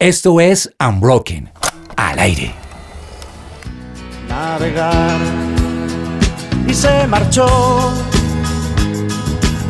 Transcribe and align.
Esto 0.00 0.40
es 0.40 0.74
Unbroken, 0.80 1.50
al 1.94 2.18
aire. 2.20 2.54
Navegar 4.30 5.18
y 6.66 6.72
se 6.72 7.06
marchó 7.06 7.92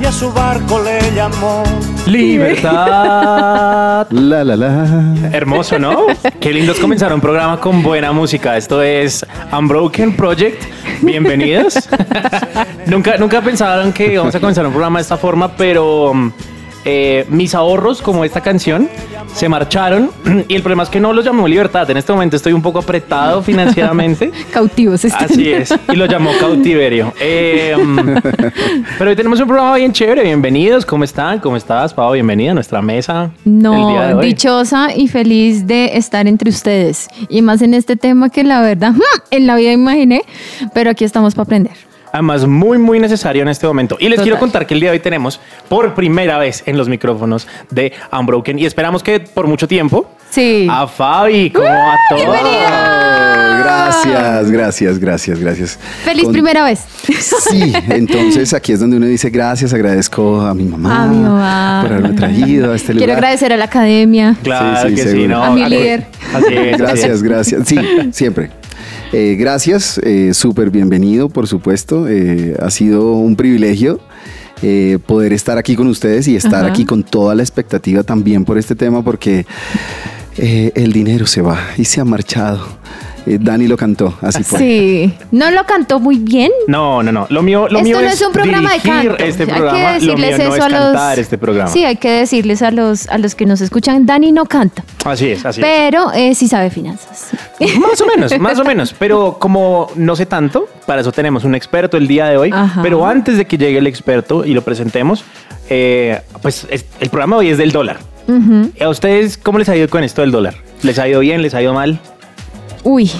y 0.00 0.04
a 0.04 0.12
su 0.12 0.32
barco 0.32 0.80
le 0.84 1.00
llamó 1.16 1.64
Libertad. 2.06 4.06
La 4.12 4.44
la 4.44 4.56
la. 4.56 5.16
Hermoso, 5.32 5.80
¿no? 5.80 6.06
Qué 6.38 6.52
lindos 6.52 6.78
comenzar 6.78 7.12
un 7.12 7.20
programa 7.20 7.58
con 7.58 7.82
buena 7.82 8.12
música. 8.12 8.56
Esto 8.56 8.82
es 8.82 9.26
Unbroken 9.52 10.14
Project. 10.14 10.62
Bienvenidos. 11.02 11.74
nunca, 12.86 13.16
nunca 13.16 13.42
pensaron 13.42 13.92
que 13.92 14.12
íbamos 14.12 14.32
a 14.32 14.38
comenzar 14.38 14.64
un 14.64 14.70
programa 14.70 15.00
de 15.00 15.02
esta 15.02 15.16
forma, 15.16 15.56
pero 15.56 16.12
eh, 16.84 17.26
mis 17.28 17.54
ahorros, 17.54 18.00
como 18.00 18.24
esta 18.24 18.40
canción, 18.40 18.88
se 19.34 19.48
marcharon. 19.48 20.10
Y 20.48 20.54
el 20.54 20.62
problema 20.62 20.82
es 20.82 20.88
que 20.88 21.00
no 21.00 21.12
los 21.12 21.24
llamó 21.24 21.46
Libertad. 21.46 21.88
En 21.90 21.96
este 21.96 22.12
momento 22.12 22.36
estoy 22.36 22.52
un 22.52 22.62
poco 22.62 22.78
apretado 22.78 23.42
financieramente. 23.50 24.30
Cautivos 24.52 25.04
están. 25.04 25.24
Así 25.24 25.52
es. 25.52 25.72
Y 25.92 25.96
lo 25.96 26.06
llamó 26.06 26.30
cautiverio. 26.38 27.12
Eh, 27.22 27.76
pero 28.98 29.10
hoy 29.10 29.16
tenemos 29.16 29.40
un 29.40 29.46
programa 29.46 29.76
bien 29.76 29.92
chévere. 29.92 30.22
Bienvenidos. 30.22 30.86
¿Cómo 30.86 31.04
están? 31.04 31.38
¿Cómo 31.38 31.56
estás, 31.56 31.92
Pau? 31.92 32.12
Bienvenida 32.12 32.52
a 32.52 32.54
nuestra 32.54 32.80
mesa. 32.80 33.30
No, 33.44 34.18
dichosa 34.20 34.88
y 34.94 35.06
feliz 35.06 35.66
de 35.66 35.96
estar 35.96 36.26
entre 36.26 36.50
ustedes. 36.50 37.08
Y 37.28 37.42
más 37.42 37.62
en 37.62 37.74
este 37.74 37.96
tema 37.96 38.30
que 38.30 38.42
la 38.42 38.62
verdad 38.62 38.94
en 39.30 39.46
la 39.46 39.56
vida 39.56 39.72
imaginé, 39.72 40.22
pero 40.74 40.90
aquí 40.90 41.04
estamos 41.04 41.34
para 41.34 41.44
aprender. 41.44 41.89
Además, 42.12 42.46
muy, 42.46 42.78
muy 42.78 42.98
necesario 42.98 43.42
en 43.42 43.48
este 43.48 43.66
momento. 43.66 43.96
Y 44.00 44.04
les 44.04 44.12
Total. 44.16 44.24
quiero 44.24 44.38
contar 44.40 44.66
que 44.66 44.74
el 44.74 44.80
día 44.80 44.90
de 44.90 44.96
hoy 44.96 45.00
tenemos 45.02 45.40
por 45.68 45.94
primera 45.94 46.38
vez 46.38 46.62
en 46.66 46.76
los 46.76 46.88
micrófonos 46.88 47.46
de 47.70 47.92
Unbroken 48.12 48.58
y 48.58 48.66
esperamos 48.66 49.02
que 49.02 49.20
por 49.20 49.46
mucho 49.46 49.68
tiempo 49.68 50.10
Sí. 50.30 50.66
a 50.70 50.86
Fabi, 50.86 51.50
como 51.50 51.66
a 51.68 51.96
todos. 52.08 52.24
Oh, 52.26 53.58
gracias, 53.62 54.50
gracias, 54.50 54.98
gracias, 54.98 55.38
gracias. 55.40 55.78
Feliz 56.04 56.24
Con- 56.24 56.32
primera 56.32 56.64
vez. 56.64 56.80
Sí, 57.50 57.72
entonces 57.88 58.52
aquí 58.54 58.72
es 58.72 58.80
donde 58.80 58.96
uno 58.96 59.06
dice 59.06 59.30
gracias, 59.30 59.72
agradezco 59.72 60.40
a 60.40 60.54
mi 60.54 60.64
mamá, 60.64 61.04
A 61.04 61.06
mi 61.06 61.16
mamá. 61.16 61.80
por 61.82 61.92
haberme 61.92 62.14
traído 62.16 62.72
a 62.72 62.76
este 62.76 62.92
Quiero 62.92 63.06
lugar. 63.06 63.18
agradecer 63.18 63.52
a 63.52 63.56
la 63.56 63.64
academia. 63.64 64.36
Claro 64.42 64.88
Sí, 64.88 64.88
sí, 64.88 64.94
que 65.02 65.08
sí. 65.10 65.32
A 65.32 65.50
mi 65.50 65.64
líder. 65.68 66.06
Así 66.34 66.54
es. 66.54 66.74
así 66.74 66.82
Gracias, 66.82 67.10
es. 67.10 67.22
gracias. 67.22 67.68
Sí, 67.68 67.78
siempre. 68.12 68.50
Eh, 69.12 69.36
gracias, 69.36 69.98
eh, 70.04 70.32
súper 70.34 70.70
bienvenido, 70.70 71.28
por 71.28 71.48
supuesto. 71.48 72.06
Eh, 72.08 72.56
ha 72.60 72.70
sido 72.70 73.14
un 73.14 73.34
privilegio 73.34 74.00
eh, 74.62 74.98
poder 75.04 75.32
estar 75.32 75.58
aquí 75.58 75.74
con 75.74 75.88
ustedes 75.88 76.28
y 76.28 76.36
estar 76.36 76.64
Ajá. 76.64 76.72
aquí 76.72 76.84
con 76.84 77.02
toda 77.02 77.34
la 77.34 77.42
expectativa 77.42 78.04
también 78.04 78.44
por 78.44 78.56
este 78.56 78.76
tema, 78.76 79.02
porque 79.02 79.46
eh, 80.36 80.70
el 80.74 80.92
dinero 80.92 81.26
se 81.26 81.42
va 81.42 81.58
y 81.76 81.84
se 81.86 82.00
ha 82.00 82.04
marchado. 82.04 82.60
Eh, 83.26 83.38
Dani 83.40 83.68
lo 83.68 83.76
cantó, 83.76 84.16
así 84.22 84.42
fue. 84.42 84.58
Sí. 84.58 85.14
No 85.30 85.50
lo 85.50 85.64
cantó 85.66 86.00
muy 86.00 86.16
bien. 86.18 86.50
No, 86.66 87.02
no, 87.02 87.12
no. 87.12 87.26
Lo 87.28 87.42
mío, 87.42 87.68
lo 87.68 87.78
Esto 87.78 87.82
mío 87.82 88.00
no 88.00 88.08
es 88.08 88.20
un 88.22 88.32
programa 88.32 88.72
de 88.72 88.80
canto. 88.80 89.16
Este 89.18 89.42
hay 89.42 89.48
programa, 89.48 89.98
que 89.98 90.04
lo 90.06 90.16
mío 90.16 90.26
decirles 90.26 90.38
no 90.48 90.54
eso 90.54 90.66
es 90.66 90.72
a 90.74 91.10
los. 91.10 91.18
este 91.18 91.38
programa. 91.38 91.70
Sí, 91.70 91.84
hay 91.84 91.96
que 91.96 92.10
decirles 92.10 92.62
a 92.62 92.70
los, 92.70 93.08
a 93.08 93.18
los 93.18 93.34
que 93.34 93.44
nos 93.46 93.60
escuchan. 93.60 94.06
Dani 94.06 94.32
no 94.32 94.46
canta, 94.46 94.82
Así 95.04 95.28
es, 95.28 95.44
así 95.44 95.60
es. 95.60 95.66
pero 95.66 96.12
eh, 96.14 96.34
sí 96.34 96.48
sabe 96.48 96.70
finanzas. 96.70 97.30
Más 97.78 98.00
o 98.00 98.06
menos, 98.06 98.38
más 98.38 98.58
o 98.58 98.64
menos. 98.64 98.94
Pero 98.98 99.36
como 99.38 99.88
no 99.96 100.16
sé 100.16 100.24
tanto, 100.26 100.68
para 100.86 101.02
eso 101.02 101.12
tenemos 101.12 101.44
un 101.44 101.54
experto 101.54 101.96
el 101.98 102.08
día 102.08 102.26
de 102.26 102.36
hoy. 102.38 102.50
Ajá. 102.52 102.80
Pero 102.82 103.04
antes 103.06 103.36
de 103.36 103.44
que 103.46 103.58
llegue 103.58 103.78
el 103.78 103.86
experto 103.86 104.44
y 104.46 104.54
lo 104.54 104.62
presentemos, 104.62 105.24
eh, 105.68 106.20
pues 106.40 106.66
es- 106.70 106.86
el 107.00 107.10
programa 107.10 107.36
de 107.36 107.40
hoy 107.40 107.48
es 107.50 107.58
del 107.58 107.72
dólar. 107.72 107.98
¿A 108.80 108.88
ustedes 108.88 109.36
cómo 109.36 109.58
les 109.58 109.68
ha 109.68 109.76
ido 109.76 109.88
con 109.88 110.04
esto 110.04 110.20
del 110.22 110.30
dólar? 110.30 110.54
¿Les 110.82 110.98
ha 111.00 111.08
ido 111.08 111.18
bien? 111.20 111.42
¿Les 111.42 111.52
ha 111.54 111.60
ido 111.62 111.74
mal? 111.74 111.98
Uy, 112.84 113.10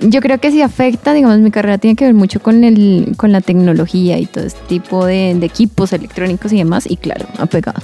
yo 0.00 0.20
creo 0.20 0.38
que 0.38 0.50
sí 0.50 0.62
afecta, 0.62 1.12
digamos, 1.12 1.38
mi 1.40 1.50
carrera 1.50 1.78
tiene 1.78 1.96
que 1.96 2.04
ver 2.04 2.14
mucho 2.14 2.40
con, 2.40 2.64
el, 2.64 3.14
con 3.16 3.32
la 3.32 3.40
tecnología 3.40 4.18
y 4.18 4.26
todo 4.26 4.44
este 4.44 4.60
tipo 4.68 5.04
de, 5.04 5.36
de 5.38 5.46
equipos 5.46 5.92
electrónicos 5.92 6.52
y 6.52 6.58
demás, 6.58 6.84
y 6.88 6.96
claro, 6.96 7.26
ha 7.38 7.46
pegado. 7.46 7.82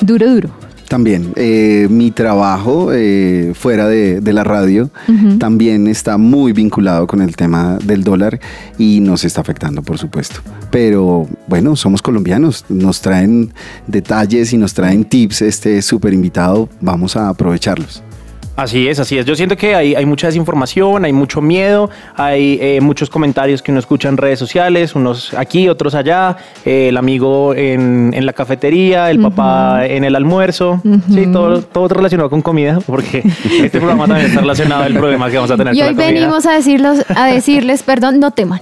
Duro, 0.00 0.28
duro. 0.28 0.50
También, 0.88 1.32
eh, 1.36 1.86
mi 1.88 2.10
trabajo 2.10 2.90
eh, 2.92 3.52
fuera 3.54 3.88
de, 3.88 4.20
de 4.20 4.32
la 4.34 4.44
radio 4.44 4.90
también 5.38 5.86
está 5.86 6.18
muy 6.18 6.52
vinculado 6.52 7.06
con 7.06 7.22
el 7.22 7.34
tema 7.34 7.78
del 7.82 8.04
dólar 8.04 8.38
y 8.76 9.00
nos 9.00 9.24
está 9.24 9.40
afectando, 9.40 9.80
por 9.80 9.96
supuesto. 9.96 10.40
Pero 10.70 11.26
bueno, 11.46 11.76
somos 11.76 12.02
colombianos, 12.02 12.66
nos 12.68 13.00
traen 13.00 13.54
detalles 13.86 14.52
y 14.52 14.58
nos 14.58 14.74
traen 14.74 15.06
tips, 15.06 15.40
este 15.40 15.80
súper 15.80 16.12
invitado, 16.12 16.68
vamos 16.82 17.16
a 17.16 17.30
aprovecharlos. 17.30 18.02
Así 18.54 18.86
es, 18.86 18.98
así 19.00 19.16
es. 19.16 19.24
Yo 19.24 19.34
siento 19.34 19.56
que 19.56 19.74
hay, 19.74 19.94
hay 19.94 20.04
mucha 20.04 20.26
desinformación, 20.26 21.06
hay 21.06 21.12
mucho 21.12 21.40
miedo, 21.40 21.88
hay 22.16 22.58
eh, 22.60 22.80
muchos 22.82 23.08
comentarios 23.08 23.62
que 23.62 23.70
uno 23.70 23.80
escucha 23.80 24.10
en 24.10 24.18
redes 24.18 24.38
sociales, 24.38 24.94
unos 24.94 25.32
aquí, 25.34 25.68
otros 25.68 25.94
allá, 25.94 26.36
eh, 26.64 26.88
el 26.88 26.98
amigo 26.98 27.54
en, 27.54 28.12
en 28.14 28.26
la 28.26 28.34
cafetería, 28.34 29.10
el 29.10 29.20
papá 29.20 29.86
en 29.86 30.04
el 30.04 30.14
almuerzo, 30.14 30.82
sí, 31.08 31.26
todo, 31.32 31.62
todo 31.62 31.88
relacionado 31.88 32.28
con 32.28 32.42
comida, 32.42 32.78
porque 32.86 33.22
este 33.62 33.78
programa 33.78 34.06
también 34.06 34.28
está 34.28 34.40
relacionado 34.40 34.82
al 34.82 34.92
problema 34.94 35.30
que 35.30 35.36
vamos 35.36 35.50
a 35.50 35.56
tener 35.56 35.74
Y 35.74 35.78
con 35.78 35.88
hoy 35.88 35.94
la 35.94 36.04
venimos 36.04 36.44
a, 36.44 36.52
decirlos, 36.52 37.06
a 37.08 37.26
decirles, 37.26 37.82
perdón, 37.82 38.20
no 38.20 38.32
teman. 38.32 38.60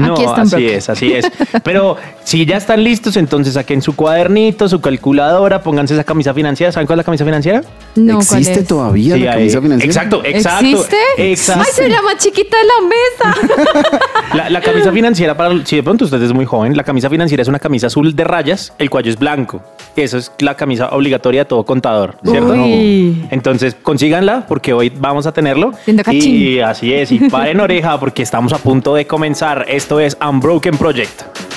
No, 0.00 0.14
Aquí 0.14 0.24
están 0.24 0.46
así 0.46 0.66
es, 0.66 0.88
así 0.88 1.12
es. 1.12 1.30
Pero 1.62 1.96
si 2.24 2.46
ya 2.46 2.56
están 2.56 2.82
listos, 2.82 3.16
entonces 3.16 3.54
saquen 3.54 3.82
su 3.82 3.94
cuadernito, 3.96 4.68
su 4.68 4.80
calculadora, 4.80 5.62
pónganse 5.62 5.94
esa 5.94 6.04
camisa 6.04 6.34
financiera. 6.34 6.72
¿Saben 6.72 6.86
cuál 6.86 6.98
es 6.98 7.00
la 7.02 7.04
camisa 7.04 7.24
financiera? 7.24 7.62
No, 7.96 8.14
¿cuál 8.14 8.40
¿Existe 8.40 8.60
es? 8.60 8.66
todavía 8.66 9.14
Sí, 9.14 9.20
la 9.22 9.32
camisa 9.34 9.60
financiera? 9.60 9.92
Exacto, 9.92 10.22
exacto. 10.24 10.66
¿Existe? 10.66 10.96
Exacto. 11.18 11.64
Ay, 11.66 11.72
soy 11.74 11.88
la 11.90 12.02
más 12.02 12.16
chiquita 12.18 12.56
de 12.56 12.64
la 12.64 12.88
mesa. 12.88 14.00
La, 14.34 14.48
la 14.48 14.60
camisa 14.60 14.92
financiera, 14.92 15.36
para 15.36 15.64
si 15.66 15.74
de 15.74 15.82
pronto 15.82 16.04
usted 16.04 16.22
es 16.22 16.32
muy 16.32 16.44
joven, 16.44 16.76
la 16.76 16.84
camisa 16.84 17.10
financiera 17.10 17.42
es 17.42 17.48
una 17.48 17.58
camisa 17.58 17.88
azul 17.88 18.14
de 18.14 18.22
rayas, 18.22 18.72
el 18.78 18.88
cuello 18.88 19.10
es 19.10 19.18
blanco. 19.18 19.60
Eso 19.96 20.18
es 20.18 20.30
la 20.38 20.54
camisa 20.54 20.90
obligatoria 20.90 21.40
de 21.40 21.44
todo 21.46 21.64
contador, 21.64 22.16
¿cierto? 22.24 22.52
Uy. 22.52 23.26
Entonces 23.32 23.76
consíganla 23.82 24.46
porque 24.46 24.72
hoy 24.72 24.92
vamos 24.96 25.26
a 25.26 25.32
tenerlo. 25.32 25.72
Cachín. 26.04 26.36
Y 26.36 26.60
así 26.60 26.94
es, 26.94 27.10
y 27.10 27.18
paren 27.28 27.58
oreja 27.58 27.98
porque 27.98 28.22
estamos 28.22 28.52
a 28.52 28.58
punto 28.58 28.94
de 28.94 29.06
comenzar. 29.06 29.64
Esto 29.90 29.98
es 29.98 30.16
Unbroken 30.20 30.78
Project. 30.78 31.49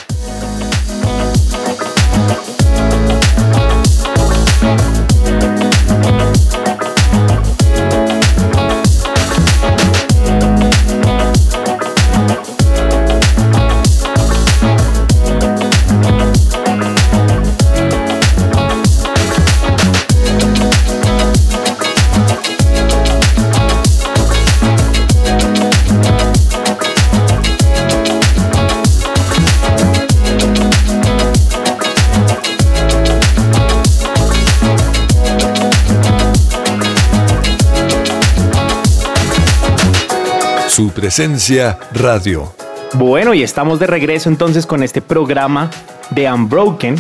Su 40.76 40.90
presencia 40.90 41.78
radio. 41.94 42.52
Bueno, 42.94 43.36
y 43.36 43.44
estamos 43.44 43.78
de 43.78 43.86
regreso 43.86 44.28
entonces 44.28 44.66
con 44.66 44.82
este 44.82 45.04
programa 45.04 45.70
de 46.10 46.32
Unbroken. 46.32 46.96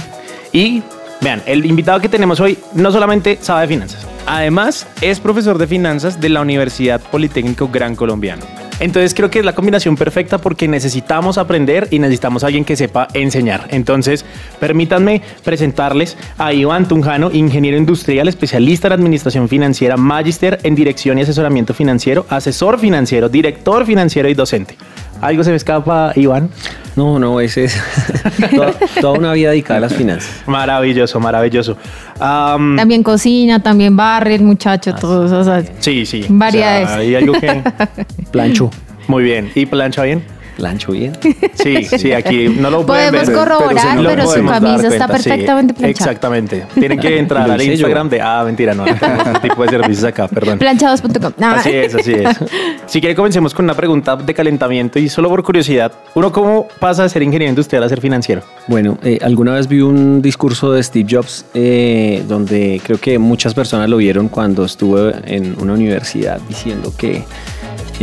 Y 0.52 0.84
vean, 1.22 1.42
el 1.48 1.66
invitado 1.66 2.00
que 2.00 2.08
tenemos 2.08 2.40
hoy 2.40 2.60
no 2.76 2.92
solamente 2.92 3.40
sabe 3.42 3.62
de 3.62 3.68
finanzas, 3.70 4.06
Además, 4.28 4.86
es 5.02 5.20
profesor 5.20 5.58
de 5.58 5.66
finanzas 5.66 6.22
de 6.22 6.30
la 6.30 6.42
Universidad 6.42 7.02
Politécnico 7.02 7.68
Gran 7.68 7.96
Colombiano. 7.96 8.46
Entonces 8.84 9.14
creo 9.14 9.30
que 9.30 9.40
es 9.40 9.46
la 9.46 9.56
combinación 9.56 9.96
perfecta 9.96 10.40
porque 10.40 10.68
necesitamos 10.68 11.38
aprender 11.38 11.88
y 11.90 12.00
necesitamos 12.00 12.44
a 12.44 12.48
alguien 12.48 12.66
que 12.66 12.76
sepa 12.76 13.08
enseñar. 13.14 13.66
Entonces, 13.70 14.26
permítanme 14.60 15.22
presentarles 15.42 16.18
a 16.38 16.52
Iván 16.52 16.90
Tunjano, 16.90 17.32
ingeniero 17.32 17.78
industrial, 17.78 18.28
especialista 18.28 18.88
en 18.88 18.94
administración 18.94 19.48
financiera, 19.48 19.96
magíster 19.96 20.60
en 20.64 20.76
dirección 20.76 21.18
y 21.18 21.22
asesoramiento 21.22 21.74
financiero, 21.74 22.26
asesor 22.28 22.78
financiero, 22.78 23.30
director 23.30 23.86
financiero 23.86 24.28
y 24.28 24.34
docente. 24.34 24.76
¿Algo 25.24 25.44
se 25.44 25.52
me 25.52 25.56
escapa, 25.56 26.12
Iván? 26.16 26.50
No, 26.96 27.18
no, 27.18 27.40
ese 27.40 27.66
es 27.66 27.82
toda, 28.56 28.74
toda 29.02 29.18
una 29.18 29.34
vida 29.34 29.50
dedicada 29.50 29.78
a 29.78 29.82
las 29.82 29.94
finanzas. 29.94 30.44
Maravilloso, 30.46 31.20
maravilloso. 31.20 31.78
Am, 32.20 32.76
También 32.76 33.02
cocina, 33.02 33.62
también 33.62 33.96
barre 33.96 34.36
el 34.36 34.44
muchacho, 34.44 34.94
todos. 34.94 35.32
O 35.32 35.44
sea, 35.44 35.64
sí, 35.80 36.06
sí. 36.06 36.26
Variedades. 36.30 36.86
O 36.86 36.90
sea, 36.90 36.98
hay 36.98 37.16
algo 37.16 37.34
que... 37.34 37.64
Plancho. 38.32 38.70
Muy 39.08 39.24
bien. 39.24 39.52
¿Y 39.56 39.66
plancha 39.66 40.04
bien? 40.04 40.24
Plancho 40.56 40.92
bien. 40.92 41.14
Sí, 41.56 41.84
sí, 41.86 42.12
aquí 42.12 42.50
no 42.50 42.70
lo 42.70 42.86
pueden 42.86 43.12
Podemos 43.12 43.28
ver, 43.28 43.38
corroborar, 43.38 43.98
lo 43.98 44.10
pero, 44.10 44.28
su 44.28 44.46
camisa 44.46 44.88
está 44.88 45.08
cuenta, 45.08 45.18
sí. 45.18 45.30
perfectamente 45.30 45.74
planchada. 45.74 46.12
Exactamente. 46.12 46.66
Tienen 46.74 47.00
que 47.00 47.18
entrar 47.20 47.50
al 47.52 47.60
yo. 47.60 47.72
Instagram 47.72 48.10
de... 48.10 48.22
Ah, 48.22 48.44
mentira, 48.46 48.74
no. 48.74 48.86
no 48.86 48.96
tenemos 48.96 49.42
tipo 49.42 49.64
de 49.64 49.70
servicios 49.70 50.04
acá, 50.04 50.28
perdón. 50.28 50.60
Planchados.com. 50.60 51.34
Ah. 51.42 51.56
Así 51.58 51.72
es, 51.72 51.96
así 51.96 52.14
es. 52.14 52.38
Si 52.86 53.00
quiere, 53.00 53.16
comencemos 53.16 53.54
con 53.54 53.66
una 53.66 53.74
pregunta 53.74 54.16
de 54.16 54.34
calentamiento 54.34 55.00
y 55.00 55.10
solo 55.10 55.30
por 55.30 55.44
curiosidad. 55.44 55.92
Uno, 56.16 56.32
¿cómo 56.32 56.68
pasa 56.80 57.04
de 57.04 57.10
ser 57.10 57.24
ingeniero 57.24 57.50
industrial 57.50 57.84
a 57.84 57.90
ser 57.90 58.02
financiero? 58.02 58.42
Bueno, 58.68 58.98
eh, 59.04 59.20
alguna 59.22 59.54
vez 59.54 59.68
vi 59.68 59.82
un 59.82 60.22
discurso 60.22 60.72
de 60.72 60.84
Steve 60.84 61.08
Jobs 61.10 61.46
eh, 61.54 62.24
donde 62.28 62.82
creo 62.84 63.00
que 63.00 63.18
muchas 63.20 63.54
personas 63.54 63.90
lo 63.90 63.98
vieron 63.98 64.28
cuando 64.28 64.66
estuvo 64.66 65.10
en 65.26 65.56
una 65.62 65.74
universidad 65.74 66.40
diciendo 66.48 66.94
que 66.98 67.24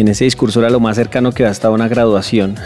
en 0.01 0.09
ese 0.09 0.25
discurso 0.25 0.61
era 0.61 0.71
lo 0.71 0.81
más 0.81 0.97
cercano 0.97 1.33
que 1.33 1.43
había 1.45 1.53
estado 1.53 1.73
a 1.73 1.77
una 1.77 1.89
graduación. 1.89 2.57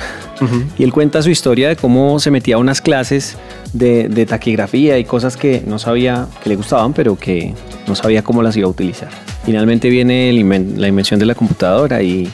Y 0.79 0.85
él 0.85 0.93
cuenta 0.93 1.23
su 1.23 1.31
historia 1.31 1.69
de 1.69 1.77
cómo 1.77 2.19
se 2.21 2.31
metía 2.31 2.57
a 2.57 2.59
unas 2.59 2.81
clases 2.81 3.37
de, 3.73 4.09
de 4.09 4.27
taquigrafía 4.27 4.99
y 4.99 5.05
cosas 5.05 5.37
que 5.37 5.63
no 5.67 5.79
sabía 5.79 6.27
que 6.43 6.49
le 6.51 6.57
gustaban, 6.57 6.93
pero 6.93 7.17
que 7.17 7.55
no 7.87 7.95
sabía 7.95 8.23
cómo 8.23 8.43
las 8.43 8.57
iba 8.57 8.67
a 8.67 8.71
utilizar. 8.71 9.09
Finalmente 9.45 9.89
viene 9.89 10.33
inven- 10.33 10.77
la 10.77 10.89
invención 10.89 11.19
de 11.21 11.27
la 11.27 11.35
computadora 11.35 12.03
y, 12.03 12.29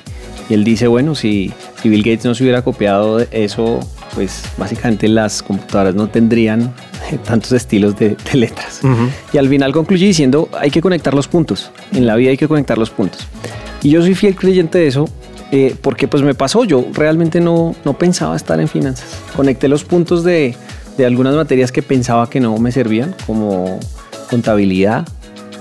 y 0.48 0.54
él 0.54 0.64
dice, 0.64 0.86
bueno, 0.86 1.14
si, 1.14 1.52
si 1.82 1.88
Bill 1.88 2.02
Gates 2.02 2.24
no 2.24 2.34
se 2.34 2.42
hubiera 2.42 2.62
copiado 2.62 3.20
eso, 3.30 3.80
pues 4.14 4.42
básicamente 4.56 5.06
las 5.08 5.42
computadoras 5.42 5.94
no 5.94 6.08
tendrían 6.08 6.72
tantos 7.24 7.52
estilos 7.52 7.96
de, 7.98 8.10
de 8.16 8.38
letras. 8.38 8.80
Y 9.32 9.38
al 9.38 9.48
final 9.48 9.72
concluye 9.72 10.06
diciendo, 10.06 10.48
hay 10.58 10.70
que 10.70 10.80
conectar 10.80 11.14
los 11.14 11.28
puntos. 11.28 11.70
En 11.92 12.06
la 12.06 12.16
vida 12.16 12.30
hay 12.30 12.36
que 12.36 12.48
conectar 12.48 12.76
los 12.78 12.90
puntos. 12.90 13.26
Y 13.82 13.90
yo 13.90 14.02
soy 14.02 14.14
fiel 14.14 14.34
creyente 14.36 14.78
de 14.78 14.86
eso. 14.86 15.08
eh, 15.52 15.74
porque 15.82 16.06
pues 16.06 16.22
me 16.22 16.34
pasó, 16.34 16.64
yo 16.64 16.86
realmente 16.92 17.40
no, 17.40 17.74
no 17.84 17.98
pensaba 17.98 18.36
estar 18.36 18.60
en 18.60 18.68
finanzas. 18.68 19.08
Conecté 19.34 19.66
los 19.68 19.82
puntos 19.84 20.22
de, 20.22 20.54
de 20.96 21.06
algunas 21.06 21.34
materias 21.34 21.72
que 21.72 21.82
pensaba 21.82 22.30
que 22.30 22.38
no 22.38 22.56
me 22.58 22.70
servían, 22.70 23.14
como 23.26 23.80
contabilidad, 24.30 25.08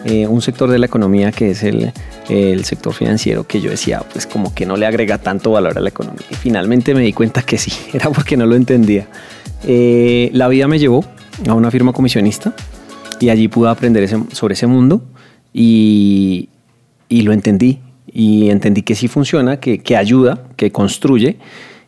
eh, 0.06 0.28
un 0.28 0.42
sector 0.44 0.70
de 0.70 0.78
la 0.78 0.86
economía 0.86 1.32
que 1.32 1.50
es 1.52 1.64
el, 1.64 1.92
el 2.30 2.66
sector 2.66 2.94
financiero, 2.94 3.48
que 3.48 3.62
yo 3.62 3.72
decía, 3.72 4.04
pues 4.14 4.28
como 4.28 4.54
que 4.54 4.66
no 4.68 4.78
le 4.78 4.86
agrega 4.86 5.18
tanto 5.18 5.52
valor 5.52 5.76
a 5.78 5.82
la 5.82 5.90
economía. 5.90 6.26
Y 6.30 6.36
finalmente 6.36 6.94
me 6.94 7.02
di 7.02 7.12
cuenta 7.14 7.42
que 7.42 7.58
sí, 7.58 7.72
era 7.94 8.12
porque 8.12 8.38
no 8.38 8.46
lo 8.46 8.56
entendía. 8.56 9.08
Eh, 9.66 10.30
la 10.34 10.48
vida 10.50 10.68
me 10.68 10.78
llevó 10.78 11.04
a 11.48 11.54
una 11.56 11.72
firma 11.72 11.94
comisionista 11.94 12.54
y 13.20 13.30
allí 13.30 13.48
pude 13.48 13.70
aprender 13.70 14.04
ese- 14.04 14.24
sobre 14.34 14.54
ese 14.54 14.68
mundo 14.68 15.02
y, 15.52 16.50
y 17.10 17.24
lo 17.24 17.34
entendí. 17.34 17.80
Y 18.14 18.50
entendí 18.50 18.82
que 18.82 18.96
sí 18.96 19.08
funciona, 19.08 19.58
que, 19.60 19.80
que 19.80 19.96
ayuda, 19.98 20.44
que 20.56 20.72
construye 20.72 21.38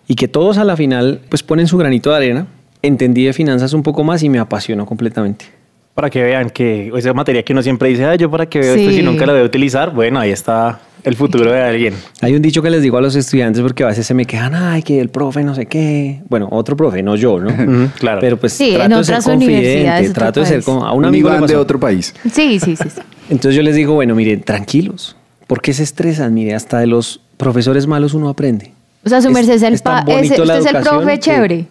y 0.08 0.16
que 0.16 0.28
todos 0.28 0.58
a 0.58 0.64
la 0.64 0.76
final 0.76 1.22
pues 1.30 1.42
ponen 1.44 1.68
su 1.68 1.78
granito 1.78 2.10
de 2.12 2.16
arena. 2.18 2.48
Entendí 2.82 3.26
de 3.26 3.34
finanzas 3.34 3.74
un 3.74 3.84
poco 3.84 4.04
más 4.04 4.24
y 4.24 4.30
me 4.30 4.40
apasionó 4.40 4.86
completamente. 4.86 5.46
Para 5.94 6.10
que 6.10 6.24
vean 6.24 6.50
que 6.50 6.92
esa 6.96 7.14
materia 7.14 7.44
que 7.44 7.54
uno 7.54 7.62
siempre 7.62 7.90
dice, 7.90 8.06
"Ay, 8.06 8.18
yo 8.18 8.32
para 8.32 8.46
que 8.48 8.60
veo 8.60 8.76
esto 8.76 8.90
Sí. 8.90 8.98
si 8.98 9.04
nunca 9.04 9.26
lo 9.26 9.34
voy 9.34 9.42
a 9.42 9.46
utilizar, 9.46 9.94
bueno, 9.94 10.20
ahí 10.20 10.32
está 10.32 10.80
el 11.04 11.16
futuro 11.16 11.52
de 11.52 11.60
alguien. 11.62 11.94
Hay 12.22 12.34
un 12.34 12.42
dicho 12.42 12.62
que 12.62 12.70
les 12.70 12.82
digo 12.82 12.98
a 12.98 13.02
los 13.02 13.16
estudiantes 13.16 13.62
porque 13.62 13.84
a 13.84 13.88
veces 13.88 14.06
se 14.08 14.14
me 14.14 14.26
quejan, 14.26 14.56
ay, 14.56 14.84
que 14.84 15.00
el 15.02 15.10
profe 15.10 15.44
no 15.44 15.54
sé 15.54 15.66
qué. 15.66 16.22
Bueno, 16.30 16.48
otro 16.52 16.78
profe, 16.78 17.04
no 17.04 17.16
yo, 17.16 17.40
¿no? 17.40 17.50
Claro. 18.00 18.22
Pero 18.22 18.38
pues 18.38 18.54
Sí, 18.54 18.70
en 18.72 18.76
trato 18.78 18.98
de 18.98 19.04
ser 19.04 19.16
otras 19.16 19.28
universidades 19.28 19.86
confidente, 19.86 20.14
trato 20.14 20.40
de 20.40 20.46
ser 20.46 20.64
como 20.64 20.86
a 20.86 20.94
un 20.94 21.06
amigo 21.06 21.30
de 21.30 21.56
otro 21.56 21.80
país. 21.80 22.14
Sí, 22.32 22.60
sí, 22.60 22.76
sí. 22.76 22.90
sí. 22.90 23.02
Entonces 23.30 23.56
yo 23.56 23.62
les 23.62 23.76
digo, 23.76 23.94
bueno, 23.94 24.16
miren, 24.16 24.42
tranquilos. 24.44 25.16
¿Por 25.52 25.62
qué 25.62 25.74
se 25.74 25.84
estresan? 25.84 26.34
Mire, 26.34 26.56
hasta 26.56 26.80
de 26.80 26.88
los 26.88 27.20
profesores 27.36 27.86
malos 27.86 28.14
uno 28.14 28.30
aprende. 28.30 28.72
O 29.04 29.10
sea, 29.10 29.20
su 29.22 29.28
Es- 29.28 29.34
merced 29.34 29.54
es 29.56 29.64
el 29.64 29.74
es 29.74 29.84
la 29.84 30.00
usted 30.08 30.24
es 30.24 30.66
el 30.66 30.82
profe 30.82 31.20
chévere. 31.20 31.66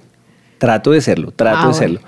Trato 0.58 0.90
de 0.90 1.00
serlo, 1.00 1.30
trato 1.30 1.56
Ah, 1.56 1.60
de 1.60 1.66
bueno. 1.68 1.78
serlo. 1.78 2.00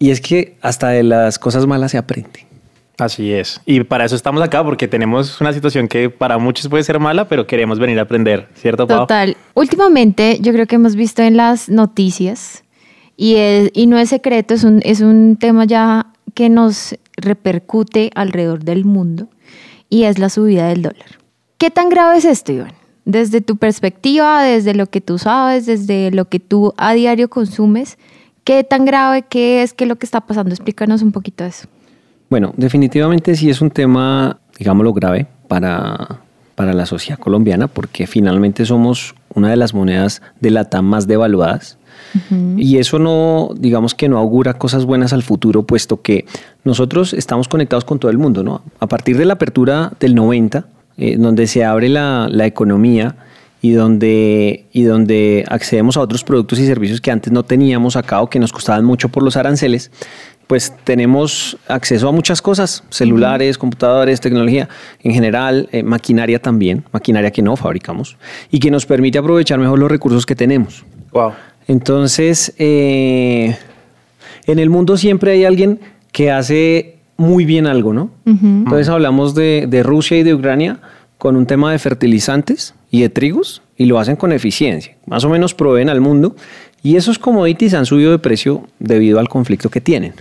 Y 0.00 0.10
es 0.10 0.20
que 0.20 0.56
hasta 0.60 0.88
de 0.88 1.04
las 1.04 1.38
cosas 1.38 1.66
malas 1.68 1.92
se 1.92 1.98
aprende. 1.98 2.44
Así 2.98 3.32
es. 3.32 3.60
Y 3.64 3.84
para 3.84 4.04
eso 4.06 4.16
estamos 4.16 4.42
acá, 4.42 4.64
porque 4.64 4.88
tenemos 4.88 5.40
una 5.40 5.52
situación 5.52 5.86
que 5.86 6.10
para 6.10 6.36
muchos 6.38 6.66
puede 6.68 6.82
ser 6.82 6.98
mala, 6.98 7.28
pero 7.28 7.46
queremos 7.46 7.78
venir 7.78 8.00
a 8.00 8.02
aprender, 8.02 8.48
¿cierto, 8.56 8.88
Pau? 8.88 9.02
Total. 9.02 9.36
Últimamente, 9.54 10.38
yo 10.40 10.52
creo 10.52 10.66
que 10.66 10.74
hemos 10.74 10.96
visto 10.96 11.22
en 11.22 11.36
las 11.36 11.68
noticias, 11.68 12.64
y, 13.16 13.36
es- 13.36 13.70
y 13.72 13.86
no 13.86 13.98
es 13.98 14.08
secreto, 14.08 14.52
es 14.52 14.64
un, 14.64 14.80
es 14.84 15.00
un 15.00 15.36
tema 15.38 15.64
ya 15.64 16.06
que 16.34 16.48
nos 16.48 16.96
repercute 17.16 18.10
alrededor 18.16 18.64
del 18.64 18.84
mundo, 18.84 19.28
y 19.94 20.06
es 20.06 20.18
la 20.18 20.28
subida 20.28 20.66
del 20.66 20.82
dólar. 20.82 21.06
¿Qué 21.56 21.70
tan 21.70 21.88
grave 21.88 22.18
es 22.18 22.24
esto, 22.24 22.50
Iván? 22.50 22.72
Desde 23.04 23.40
tu 23.40 23.58
perspectiva, 23.58 24.42
desde 24.42 24.74
lo 24.74 24.86
que 24.86 25.00
tú 25.00 25.18
sabes, 25.18 25.66
desde 25.66 26.10
lo 26.10 26.24
que 26.24 26.40
tú 26.40 26.74
a 26.76 26.94
diario 26.94 27.30
consumes, 27.30 27.96
¿qué 28.42 28.64
tan 28.64 28.86
grave, 28.86 29.22
qué 29.22 29.62
es, 29.62 29.72
qué 29.72 29.86
lo 29.86 29.94
que 29.94 30.04
está 30.04 30.20
pasando? 30.22 30.52
Explícanos 30.52 31.02
un 31.02 31.12
poquito 31.12 31.44
eso. 31.44 31.68
Bueno, 32.28 32.52
definitivamente 32.56 33.36
sí 33.36 33.48
es 33.48 33.60
un 33.60 33.70
tema, 33.70 34.40
digámoslo, 34.58 34.92
grave 34.92 35.28
para, 35.46 36.22
para 36.56 36.72
la 36.72 36.86
sociedad 36.86 37.20
colombiana, 37.20 37.68
porque 37.68 38.08
finalmente 38.08 38.66
somos 38.66 39.14
una 39.32 39.48
de 39.48 39.56
las 39.56 39.74
monedas 39.74 40.22
de 40.40 40.50
la 40.50 40.64
TAM 40.64 40.86
más 40.86 41.06
devaluadas. 41.06 41.78
Y 42.56 42.78
eso 42.78 42.98
no, 42.98 43.50
digamos 43.56 43.94
que 43.94 44.08
no 44.08 44.18
augura 44.18 44.54
cosas 44.54 44.84
buenas 44.84 45.12
al 45.12 45.22
futuro, 45.22 45.64
puesto 45.64 46.00
que 46.00 46.26
nosotros 46.62 47.12
estamos 47.12 47.48
conectados 47.48 47.84
con 47.84 47.98
todo 47.98 48.10
el 48.10 48.18
mundo, 48.18 48.44
¿no? 48.44 48.62
A 48.78 48.86
partir 48.86 49.18
de 49.18 49.24
la 49.24 49.34
apertura 49.34 49.92
del 49.98 50.14
90, 50.14 50.66
eh, 50.96 51.16
donde 51.18 51.46
se 51.46 51.64
abre 51.64 51.88
la, 51.88 52.28
la 52.30 52.46
economía 52.46 53.16
y 53.64 53.72
donde, 53.72 54.66
y 54.72 54.82
donde 54.82 55.44
accedemos 55.48 55.96
a 55.96 56.00
otros 56.00 56.22
productos 56.22 56.58
y 56.58 56.66
servicios 56.66 57.00
que 57.00 57.10
antes 57.10 57.32
no 57.32 57.44
teníamos 57.44 57.96
acá 57.96 58.20
o 58.20 58.28
que 58.28 58.38
nos 58.38 58.52
costaban 58.52 58.84
mucho 58.84 59.08
por 59.08 59.22
los 59.22 59.38
aranceles, 59.38 59.90
pues 60.46 60.74
tenemos 60.84 61.56
acceso 61.68 62.08
a 62.08 62.12
muchas 62.12 62.42
cosas, 62.42 62.84
celulares, 62.90 63.58
computadores, 63.58 64.20
tecnología, 64.20 64.68
en 65.02 65.12
general, 65.12 65.68
eh, 65.72 65.82
maquinaria 65.82 66.40
también, 66.40 66.84
maquinaria 66.92 67.30
que 67.30 67.42
no 67.42 67.56
fabricamos 67.56 68.16
y 68.50 68.58
que 68.58 68.70
nos 68.70 68.86
permite 68.86 69.18
aprovechar 69.18 69.58
mejor 69.58 69.78
los 69.78 69.90
recursos 69.90 70.26
que 70.26 70.34
tenemos. 70.34 70.84
Wow. 71.12 71.32
Entonces, 71.66 72.52
eh, 72.58 73.56
en 74.46 74.58
el 74.58 74.70
mundo 74.70 74.96
siempre 74.96 75.32
hay 75.32 75.44
alguien 75.44 75.80
que 76.12 76.30
hace 76.30 76.96
muy 77.16 77.44
bien 77.44 77.66
algo, 77.66 77.92
¿no? 77.92 78.10
Entonces 78.26 78.88
hablamos 78.88 79.34
de, 79.34 79.66
de 79.68 79.82
Rusia 79.82 80.18
y 80.18 80.24
de 80.24 80.34
Ucrania 80.34 80.80
con 81.16 81.36
un 81.36 81.46
tema 81.46 81.72
de 81.72 81.78
fertilizantes 81.78 82.74
y 82.90 83.02
de 83.02 83.08
trigos 83.08 83.62
y 83.76 83.86
lo 83.86 83.98
hacen 83.98 84.16
con 84.16 84.32
eficiencia. 84.32 84.96
Más 85.06 85.24
o 85.24 85.28
menos 85.28 85.54
proveen 85.54 85.88
al 85.88 86.00
mundo 86.00 86.36
y 86.84 86.96
esos 86.96 87.18
commodities 87.18 87.72
han 87.72 87.86
subido 87.86 88.12
de 88.12 88.18
precio 88.18 88.68
debido 88.78 89.18
al 89.18 89.28
conflicto 89.28 89.70
que 89.70 89.80
tienen. 89.80 90.12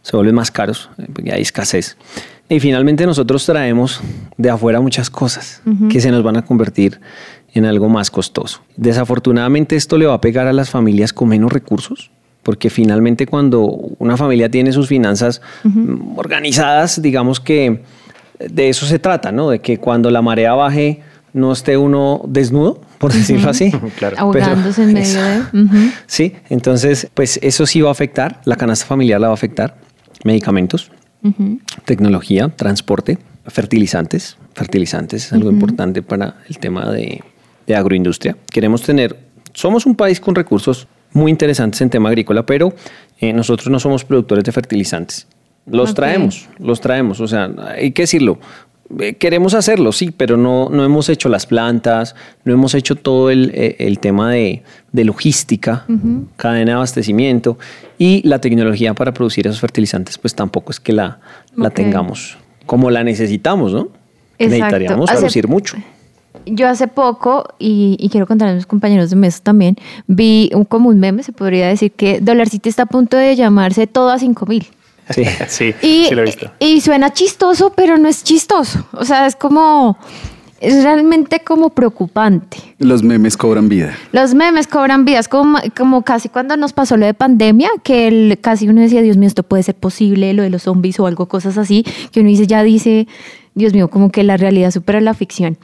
Se 0.00 0.16
vuelven 0.16 0.36
más 0.36 0.52
caros, 0.52 0.88
eh, 0.98 1.06
porque 1.12 1.32
hay 1.32 1.42
escasez. 1.42 1.96
Y 2.48 2.60
finalmente 2.60 3.04
nosotros 3.06 3.44
traemos 3.44 4.00
de 4.36 4.50
afuera 4.50 4.80
muchas 4.80 5.10
cosas 5.10 5.60
que 5.90 6.00
se 6.00 6.12
nos 6.12 6.22
van 6.22 6.36
a 6.36 6.44
convertir 6.44 7.00
en 7.54 7.64
algo 7.64 7.88
más 7.88 8.08
costoso. 8.08 8.60
Desafortunadamente 8.76 9.74
esto 9.74 9.98
le 9.98 10.06
va 10.06 10.14
a 10.14 10.20
pegar 10.20 10.46
a 10.46 10.52
las 10.52 10.70
familias 10.70 11.12
con 11.12 11.28
menos 11.28 11.52
recursos, 11.52 12.12
porque 12.44 12.70
finalmente 12.70 13.26
cuando 13.26 13.64
una 13.98 14.16
familia 14.16 14.48
tiene 14.48 14.70
sus 14.70 14.86
finanzas 14.86 15.42
mm, 15.64 16.16
organizadas, 16.16 17.02
digamos 17.02 17.40
que 17.40 17.82
de 18.38 18.68
eso 18.68 18.86
se 18.86 19.00
trata, 19.00 19.32
¿no? 19.32 19.50
De 19.50 19.58
que 19.58 19.78
cuando 19.78 20.08
la 20.12 20.22
marea 20.22 20.54
baje 20.54 21.02
no 21.36 21.52
esté 21.52 21.76
uno 21.76 22.22
desnudo, 22.26 22.80
por 22.98 23.12
decirlo 23.12 23.50
así. 23.50 23.70
Claro. 23.98 24.16
Ahogándose 24.18 24.82
en 24.82 24.92
medio 24.94 25.22
de... 25.22 25.42
Sí, 26.06 26.34
entonces, 26.48 27.08
pues 27.14 27.38
eso 27.42 27.66
sí 27.66 27.80
va 27.80 27.90
a 27.90 27.92
afectar, 27.92 28.40
la 28.44 28.56
canasta 28.56 28.86
familiar 28.86 29.20
la 29.20 29.28
va 29.28 29.32
a 29.32 29.34
afectar, 29.34 29.76
medicamentos, 30.24 30.90
tecnología, 31.84 32.48
transporte, 32.48 33.18
fertilizantes. 33.46 34.38
Fertilizantes 34.54 35.26
es 35.26 35.32
algo 35.32 35.50
importante 35.50 36.02
para 36.02 36.36
el 36.48 36.58
tema 36.58 36.90
de, 36.90 37.22
de 37.66 37.76
agroindustria. 37.76 38.36
Queremos 38.50 38.82
tener, 38.82 39.18
somos 39.52 39.86
un 39.86 39.94
país 39.94 40.20
con 40.20 40.34
recursos 40.34 40.88
muy 41.12 41.30
interesantes 41.30 41.80
en 41.80 41.90
tema 41.90 42.08
agrícola, 42.08 42.46
pero 42.46 42.74
eh, 43.20 43.32
nosotros 43.32 43.68
no 43.68 43.78
somos 43.80 44.04
productores 44.04 44.44
de 44.44 44.52
fertilizantes. 44.52 45.26
Los 45.66 45.94
traemos, 45.94 46.48
los 46.60 46.80
traemos, 46.80 47.20
o 47.20 47.26
sea, 47.26 47.50
hay 47.74 47.90
que 47.90 48.02
decirlo. 48.02 48.38
Eh, 49.00 49.14
Queremos 49.14 49.54
hacerlo, 49.54 49.92
sí, 49.92 50.10
pero 50.16 50.36
no, 50.36 50.68
no 50.70 50.84
hemos 50.84 51.08
hecho 51.08 51.28
las 51.28 51.46
plantas, 51.46 52.14
no 52.44 52.52
hemos 52.52 52.74
hecho 52.74 52.94
todo 52.96 53.30
el, 53.30 53.50
eh, 53.54 53.76
el 53.80 53.98
tema 53.98 54.30
de, 54.32 54.62
de 54.92 55.04
logística, 55.04 55.84
cadena 56.36 56.72
de 56.72 56.76
abastecimiento 56.76 57.58
y 57.98 58.26
la 58.28 58.40
tecnología 58.40 58.94
para 58.94 59.12
producir 59.12 59.46
esos 59.46 59.60
fertilizantes, 59.60 60.18
pues 60.18 60.34
tampoco 60.34 60.70
es 60.70 60.80
que 60.80 60.92
la, 60.92 61.18
la 61.56 61.70
tengamos 61.70 62.38
como 62.66 62.90
la 62.90 63.04
necesitamos, 63.04 63.72
¿no? 63.72 63.88
Exacto. 64.38 64.56
Necesitaríamos 64.56 65.10
Hace- 65.10 65.18
producir 65.20 65.48
mucho. 65.48 65.76
Yo 66.44 66.68
hace 66.68 66.86
poco, 66.86 67.54
y, 67.58 67.96
y 67.98 68.08
quiero 68.08 68.26
contar 68.26 68.48
a 68.50 68.54
mis 68.54 68.66
compañeros 68.66 69.10
de 69.10 69.16
mesa 69.16 69.40
también, 69.42 69.76
vi 70.06 70.50
un, 70.54 70.64
como 70.64 70.90
un 70.90 71.00
meme, 71.00 71.24
se 71.24 71.32
podría 71.32 71.66
decir 71.66 71.90
que 71.90 72.20
Dollar 72.20 72.48
City 72.48 72.68
está 72.68 72.82
a 72.84 72.86
punto 72.86 73.16
de 73.16 73.34
llamarse 73.34 73.86
todo 73.88 74.10
a 74.10 74.18
5 74.18 74.46
mil. 74.46 74.64
Sí. 75.10 75.24
Sí, 75.48 75.74
Y, 75.82 76.06
sí 76.08 76.14
lo 76.14 76.22
he 76.22 76.24
visto. 76.26 76.50
y 76.58 76.80
suena 76.80 77.12
chistoso, 77.12 77.72
pero 77.74 77.96
no 77.98 78.08
es 78.08 78.24
chistoso. 78.24 78.86
O 78.92 79.04
sea, 79.04 79.26
es 79.26 79.36
como... 79.36 79.96
es 80.60 80.82
realmente 80.82 81.40
como 81.40 81.70
preocupante. 81.70 82.58
Los 82.78 83.02
memes 83.02 83.36
cobran 83.36 83.68
vida. 83.68 83.94
Los 84.12 84.34
memes 84.34 84.66
cobran 84.66 85.04
vidas, 85.04 85.28
como, 85.28 85.58
como 85.76 86.02
casi 86.02 86.28
cuando 86.28 86.56
nos 86.56 86.72
pasó 86.72 86.96
lo 86.96 87.06
de 87.06 87.14
pandemia, 87.14 87.70
que 87.82 88.08
el, 88.08 88.38
casi 88.40 88.68
uno 88.68 88.80
decía, 88.80 89.02
Dios 89.02 89.16
mío, 89.16 89.28
esto 89.28 89.42
puede 89.42 89.62
ser 89.62 89.76
posible, 89.76 90.32
lo 90.32 90.42
de 90.42 90.50
los 90.50 90.62
zombies 90.62 90.98
o 90.98 91.06
algo, 91.06 91.26
cosas 91.26 91.58
así, 91.58 91.84
que 92.10 92.20
uno 92.20 92.28
dice, 92.28 92.46
ya 92.46 92.62
dice, 92.62 93.06
Dios 93.54 93.72
mío, 93.74 93.88
como 93.88 94.10
que 94.10 94.22
la 94.24 94.36
realidad 94.36 94.70
supera 94.70 95.00
la 95.00 95.14
ficción. 95.14 95.58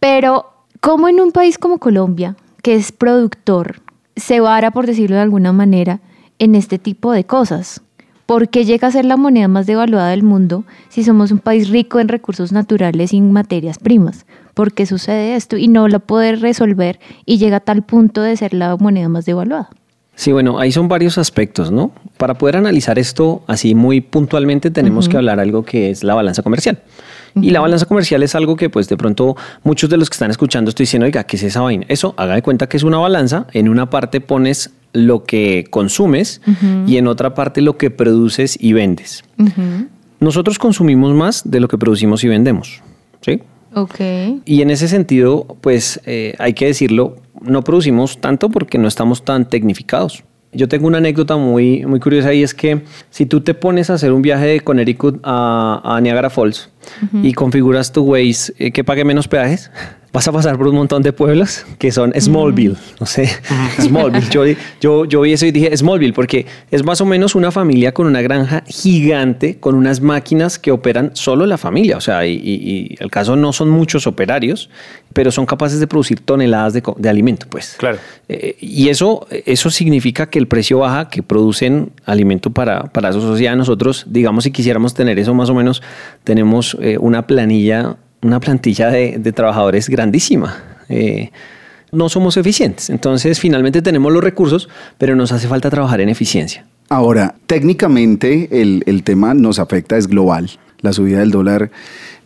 Pero, 0.00 0.46
como 0.80 1.08
en 1.08 1.20
un 1.20 1.32
país 1.32 1.58
como 1.58 1.78
Colombia, 1.78 2.36
que 2.62 2.74
es 2.74 2.92
productor, 2.92 3.82
se 4.16 4.40
vara, 4.40 4.70
por 4.70 4.86
decirlo 4.86 5.16
de 5.16 5.22
alguna 5.22 5.52
manera, 5.52 6.00
en 6.38 6.54
este 6.54 6.78
tipo 6.78 7.12
de 7.12 7.24
cosas? 7.24 7.82
¿Por 8.30 8.48
qué 8.48 8.64
llega 8.64 8.86
a 8.86 8.92
ser 8.92 9.06
la 9.06 9.16
moneda 9.16 9.48
más 9.48 9.66
devaluada 9.66 10.10
del 10.10 10.22
mundo 10.22 10.62
si 10.88 11.02
somos 11.02 11.32
un 11.32 11.40
país 11.40 11.68
rico 11.68 11.98
en 11.98 12.06
recursos 12.06 12.52
naturales 12.52 13.12
y 13.12 13.16
en 13.16 13.32
materias 13.32 13.78
primas? 13.78 14.24
¿Por 14.54 14.72
qué 14.72 14.86
sucede 14.86 15.34
esto 15.34 15.56
y 15.56 15.66
no 15.66 15.88
lo 15.88 15.98
puede 15.98 16.36
resolver 16.36 17.00
y 17.26 17.38
llega 17.38 17.56
a 17.56 17.60
tal 17.60 17.82
punto 17.82 18.22
de 18.22 18.36
ser 18.36 18.54
la 18.54 18.76
moneda 18.76 19.08
más 19.08 19.26
devaluada? 19.26 19.70
Sí, 20.14 20.30
bueno, 20.30 20.60
ahí 20.60 20.70
son 20.70 20.86
varios 20.86 21.18
aspectos, 21.18 21.72
¿no? 21.72 21.90
Para 22.18 22.34
poder 22.34 22.56
analizar 22.56 23.00
esto 23.00 23.42
así 23.48 23.74
muy 23.74 24.00
puntualmente 24.00 24.70
tenemos 24.70 25.08
que 25.08 25.16
hablar 25.16 25.40
algo 25.40 25.64
que 25.64 25.90
es 25.90 26.04
la 26.04 26.14
balanza 26.14 26.44
comercial. 26.44 26.78
Y 27.34 27.50
la 27.50 27.58
balanza 27.58 27.86
comercial 27.86 28.22
es 28.22 28.36
algo 28.36 28.54
que 28.54 28.70
pues 28.70 28.88
de 28.88 28.96
pronto 28.96 29.36
muchos 29.64 29.90
de 29.90 29.96
los 29.96 30.08
que 30.08 30.14
están 30.14 30.30
escuchando 30.30 30.68
estoy 30.68 30.84
diciendo, 30.84 31.06
oiga, 31.06 31.24
¿qué 31.24 31.36
es 31.36 31.42
esa 31.42 31.62
vaina? 31.62 31.84
Eso, 31.88 32.14
haga 32.16 32.36
de 32.36 32.42
cuenta 32.42 32.68
que 32.68 32.76
es 32.76 32.84
una 32.84 32.98
balanza. 32.98 33.48
En 33.52 33.68
una 33.68 33.90
parte 33.90 34.20
pones 34.20 34.70
lo 34.92 35.24
que 35.24 35.66
consumes 35.70 36.40
y 36.86 36.96
en 36.96 37.06
otra 37.06 37.34
parte 37.34 37.60
lo 37.60 37.76
que 37.76 37.90
produces 37.90 38.56
y 38.60 38.72
vendes. 38.72 39.24
Nosotros 40.20 40.58
consumimos 40.58 41.14
más 41.14 41.50
de 41.50 41.60
lo 41.60 41.68
que 41.68 41.78
producimos 41.78 42.24
y 42.24 42.28
vendemos. 42.28 42.82
¿Sí? 43.22 43.40
Ok. 43.74 44.00
Y 44.44 44.62
en 44.62 44.70
ese 44.70 44.88
sentido, 44.88 45.56
pues 45.60 46.00
eh, 46.04 46.34
hay 46.38 46.54
que 46.54 46.66
decirlo, 46.66 47.16
no 47.40 47.62
producimos 47.62 48.20
tanto 48.20 48.50
porque 48.50 48.78
no 48.78 48.88
estamos 48.88 49.24
tan 49.24 49.48
tecnificados. 49.48 50.24
Yo 50.52 50.66
tengo 50.66 50.88
una 50.88 50.98
anécdota 50.98 51.36
muy, 51.36 51.86
muy 51.86 52.00
curiosa 52.00 52.34
y 52.34 52.42
es 52.42 52.54
que 52.54 52.82
si 53.10 53.24
tú 53.24 53.40
te 53.40 53.54
pones 53.54 53.88
a 53.88 53.94
hacer 53.94 54.12
un 54.12 54.20
viaje 54.20 54.46
de 54.46 54.60
Connecticut 54.60 55.20
a, 55.22 55.80
a 55.84 56.00
Niagara 56.00 56.28
Falls 56.28 56.70
y 57.22 57.32
configuras 57.34 57.92
tu 57.92 58.02
Waze 58.02 58.52
eh, 58.58 58.72
que 58.72 58.82
pague 58.82 59.04
menos 59.04 59.28
peajes, 59.28 59.70
vas 60.12 60.26
a 60.26 60.32
pasar 60.32 60.56
por 60.58 60.68
un 60.68 60.74
montón 60.74 61.02
de 61.02 61.12
pueblos 61.12 61.64
que 61.78 61.92
son 61.92 62.12
Smallville, 62.18 62.76
no 62.98 63.06
sé, 63.06 63.30
Smallville. 63.80 64.28
Yo, 64.30 64.44
yo, 64.80 65.04
yo 65.04 65.20
vi 65.20 65.32
eso 65.32 65.46
y 65.46 65.52
dije 65.52 65.76
Smallville 65.76 66.12
porque 66.12 66.46
es 66.70 66.84
más 66.84 67.00
o 67.00 67.06
menos 67.06 67.34
una 67.34 67.50
familia 67.50 67.92
con 67.92 68.06
una 68.06 68.20
granja 68.22 68.62
gigante, 68.66 69.58
con 69.58 69.74
unas 69.74 70.00
máquinas 70.00 70.58
que 70.58 70.72
operan 70.72 71.10
solo 71.14 71.46
la 71.46 71.58
familia. 71.58 71.96
O 71.96 72.00
sea, 72.00 72.26
y, 72.26 72.32
y, 72.32 72.70
y 72.70 72.96
el 72.98 73.10
caso 73.10 73.36
no 73.36 73.52
son 73.52 73.70
muchos 73.70 74.06
operarios, 74.06 74.68
pero 75.12 75.30
son 75.32 75.46
capaces 75.46 75.80
de 75.80 75.86
producir 75.86 76.20
toneladas 76.20 76.72
de, 76.72 76.82
de 76.96 77.08
alimento, 77.08 77.46
pues. 77.48 77.76
Claro. 77.78 77.98
Eh, 78.28 78.56
y 78.60 78.88
eso, 78.88 79.26
eso 79.30 79.70
significa 79.70 80.30
que 80.30 80.38
el 80.38 80.46
precio 80.46 80.78
baja, 80.78 81.08
que 81.08 81.22
producen 81.22 81.92
alimento 82.04 82.50
para, 82.50 82.84
para 82.84 83.12
su 83.12 83.20
sociedad. 83.20 83.56
Nosotros, 83.56 84.06
digamos, 84.08 84.44
si 84.44 84.50
quisiéramos 84.50 84.94
tener 84.94 85.18
eso 85.18 85.34
más 85.34 85.50
o 85.50 85.54
menos, 85.54 85.82
tenemos 86.24 86.76
eh, 86.80 86.96
una 86.98 87.26
planilla, 87.26 87.96
una 88.22 88.40
plantilla 88.40 88.90
de, 88.90 89.18
de 89.18 89.32
trabajadores 89.32 89.88
grandísima. 89.88 90.62
Eh, 90.88 91.30
no 91.92 92.08
somos 92.08 92.36
eficientes. 92.36 92.90
Entonces, 92.90 93.40
finalmente 93.40 93.82
tenemos 93.82 94.12
los 94.12 94.22
recursos, 94.22 94.68
pero 94.98 95.16
nos 95.16 95.32
hace 95.32 95.48
falta 95.48 95.70
trabajar 95.70 96.00
en 96.00 96.08
eficiencia. 96.08 96.66
Ahora, 96.88 97.34
técnicamente 97.46 98.48
el, 98.62 98.82
el 98.86 99.02
tema 99.02 99.34
nos 99.34 99.58
afecta, 99.58 99.96
es 99.96 100.06
global. 100.06 100.50
La 100.80 100.92
subida 100.92 101.20
del 101.20 101.30
dólar 101.30 101.70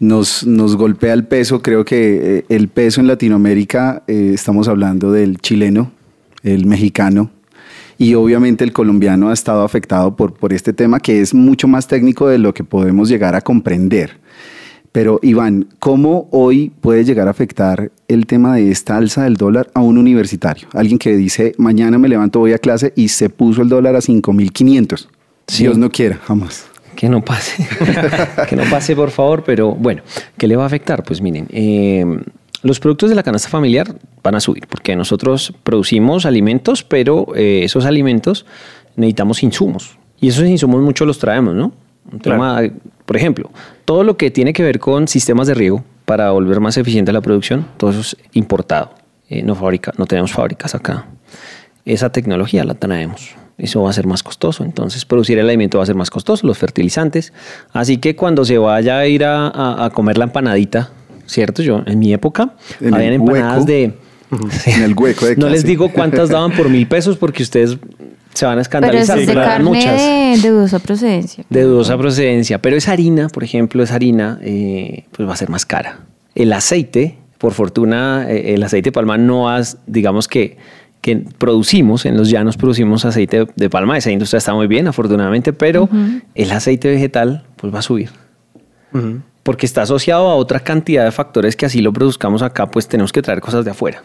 nos, 0.01 0.47
nos 0.47 0.77
golpea 0.77 1.13
el 1.13 1.25
peso. 1.25 1.61
Creo 1.63 1.85
que 1.85 2.39
eh, 2.39 2.45
el 2.49 2.69
peso 2.69 3.01
en 3.01 3.07
Latinoamérica, 3.07 4.03
eh, 4.07 4.33
estamos 4.35 4.69
hablando 4.69 5.13
del 5.13 5.39
chileno, 5.39 5.91
el 6.43 6.67
mexicano 6.67 7.31
y 7.99 8.15
obviamente 8.15 8.65
el 8.65 8.73
colombiano 8.73 9.31
ha 9.31 9.33
estado 9.33 9.63
afectado 9.63 10.17
por, 10.17 10.35
por 10.35 10.53
este 10.53 10.73
tema 10.73 11.01
que 11.01 11.21
es 11.21 11.33
mucho 11.33 11.69
más 11.69 11.87
técnico 11.87 12.29
de 12.29 12.39
lo 12.39 12.53
que 12.53 12.65
podemos 12.65 13.09
llegar 13.09 13.35
a 13.35 13.41
comprender. 13.41 14.19
Pero 14.95 15.19
Iván, 15.23 15.67
¿cómo 15.81 16.29
hoy 16.31 16.71
puede 16.81 17.05
llegar 17.05 17.27
a 17.27 17.33
afectar 17.33 17.91
el 18.07 18.27
tema 18.27 18.55
de 18.55 18.71
esta 18.71 18.97
alza 18.97 19.25
del 19.25 19.35
dólar 19.35 19.69
a 19.75 19.81
un 19.81 19.99
universitario? 19.99 20.69
Alguien 20.73 21.01
que 21.01 21.17
dice, 21.17 21.53
mañana 21.59 21.99
me 21.99 22.09
levanto, 22.09 22.39
voy 22.39 22.53
a 22.53 22.59
clase 22.59 22.93
y 22.95 23.09
se 23.09 23.29
puso 23.29 23.63
el 23.63 23.69
dólar 23.69 23.97
a 23.97 23.99
5.500. 23.99 25.09
Sí. 25.49 25.65
Dios 25.65 25.77
no 25.79 25.91
quiera, 25.91 26.21
jamás. 26.25 26.69
Que 26.95 27.09
no 27.09 27.25
pase, 27.25 27.67
que 28.49 28.55
no 28.55 28.63
pase 28.71 28.95
por 28.95 29.11
favor, 29.11 29.43
pero 29.43 29.73
bueno, 29.73 30.03
¿qué 30.39 30.47
le 30.47 30.55
va 30.55 30.63
a 30.63 30.67
afectar? 30.67 31.03
Pues 31.03 31.21
miren, 31.21 31.49
eh, 31.51 32.07
los 32.63 32.79
productos 32.79 33.11
de 33.11 33.17
la 33.17 33.25
canasta 33.25 33.49
familiar 33.49 33.97
van 34.23 34.37
a 34.37 34.41
subir 34.41 34.69
porque 34.69 34.95
nosotros 34.95 35.53
producimos 35.65 36.25
alimentos, 36.25 36.85
pero 36.85 37.35
eh, 37.35 37.63
esos 37.65 37.85
alimentos 37.85 38.47
necesitamos 38.95 39.43
insumos 39.43 39.99
y 40.21 40.29
esos 40.29 40.47
insumos 40.47 40.81
muchos 40.83 41.05
los 41.05 41.19
traemos, 41.19 41.53
¿no? 41.53 41.73
Un 42.13 42.21
tema, 42.21 42.61
por 43.07 43.17
ejemplo, 43.17 43.51
todo 43.85 44.05
lo 44.05 44.17
que 44.17 44.31
tiene 44.31 44.53
que 44.53 44.63
ver 44.63 44.79
con 44.79 45.09
sistemas 45.09 45.47
de 45.47 45.55
riego 45.55 45.85
para 46.05 46.31
volver 46.31 46.61
más 46.61 46.77
eficiente 46.77 47.13
la 47.13 47.21
producción, 47.21 47.67
todo 47.77 47.91
eso 47.91 48.01
es 48.01 48.17
importado, 48.33 48.91
Eh, 49.31 49.43
no, 49.43 49.55
fabrica, 49.55 49.93
no 49.97 50.05
tenemos 50.07 50.33
fábricas 50.33 50.75
acá. 50.75 51.07
Esa 51.85 52.11
tecnología 52.13 52.65
la 52.65 52.75
traemos 52.75 53.35
eso 53.57 53.83
va 53.83 53.91
a 53.91 53.93
ser 53.93 54.05
más 54.09 54.25
costoso. 54.25 54.65
Entonces, 54.65 55.05
producir 55.05 55.39
el 55.39 55.47
alimento 55.49 55.79
va 55.79 55.85
a 55.85 55.87
ser 55.87 55.95
más 55.95 56.11
costoso, 56.11 56.45
los 56.45 56.59
fertilizantes. 56.59 57.33
Así 57.73 57.99
que 57.99 58.17
cuando 58.17 58.45
se 58.45 58.59
vaya 58.59 58.99
a 58.99 59.07
ir 59.07 59.25
a, 59.25 59.47
a- 59.47 59.85
a 59.85 59.91
comer 59.91 60.19
la 60.19 60.25
empanadita, 60.25 60.91
¿cierto? 61.27 61.63
Yo, 61.63 61.83
en 61.87 62.01
mi 62.01 62.13
época, 62.13 62.57
En 62.81 62.93
habían 62.95 63.13
empanadas 63.13 63.59
hueco. 63.61 63.67
de. 63.67 63.95
En 64.67 64.83
el 64.83 64.95
hueco 64.99 65.27
de 65.27 65.37
No 65.37 65.47
les 65.49 65.61
clase. 65.61 65.67
digo 65.69 65.89
cuántas 65.93 66.31
daban 66.31 66.51
por 66.51 66.69
mil 66.69 66.89
pesos 66.89 67.17
porque 67.17 67.45
ustedes 67.45 67.79
se 68.35 68.47
van 68.47 68.59
a 68.59 68.63
escandalizar. 68.63 69.19
es 69.19 69.27
de 69.27 69.35
carne 69.35 69.65
muchas. 69.65 70.01
de, 70.01 70.39
de 70.43 70.51
dudosa 70.51 70.79
procedencia. 70.79 71.45
De 71.49 71.63
dudosa 71.63 71.97
procedencia. 71.97 72.61
Pero 72.61 72.77
esa 72.77 72.93
harina, 72.93 73.29
por 73.29 73.45
ejemplo, 73.45 73.83
esa 73.83 73.95
harina, 73.95 74.39
eh, 74.43 75.05
pues 75.13 75.29
va 75.29 75.33
a 75.33 75.37
ser 75.37 75.49
más 75.49 75.65
cara. 75.65 76.01
El 76.35 76.53
aceite, 76.53 77.19
por 77.39 77.53
fortuna, 77.53 78.27
eh, 78.29 78.55
el 78.55 78.63
aceite 78.63 78.89
de 78.89 78.93
palma 78.93 79.17
no 79.17 79.49
has, 79.49 79.79
digamos 79.87 80.29
que, 80.29 80.57
que 81.01 81.25
producimos, 81.39 82.07
en 82.07 82.17
los 82.17 82.31
llanos 82.31 82.57
producimos 82.57 83.05
aceite 83.05 83.47
de 83.55 83.71
palma. 83.71 83.97
Esa 83.97 84.11
industria 84.11 84.39
está 84.39 84.55
muy 84.55 84.67
bien, 84.67 84.89
afortunadamente, 84.89 85.53
pero 85.53 85.89
el 86.35 86.51
aceite 86.51 86.89
vegetal, 86.89 87.45
pues 87.57 87.73
va 87.73 87.79
a 87.79 87.83
subir. 87.83 88.11
Porque 89.43 89.67
está 89.67 89.83
asociado 89.83 90.29
a 90.29 90.35
otra 90.37 90.61
cantidad 90.61 91.05
de 91.05 91.13
factores 91.13 91.57
que 91.57 91.67
así 91.67 91.81
lo 91.81 91.93
produzcamos 91.93 92.43
acá, 92.43 92.71
pues 92.71 92.89
tenemos 92.89 93.13
que 93.13 93.23
traer 93.23 93.41
cosas 93.41 93.65
de 93.65 93.73
afuera. 93.73 94.03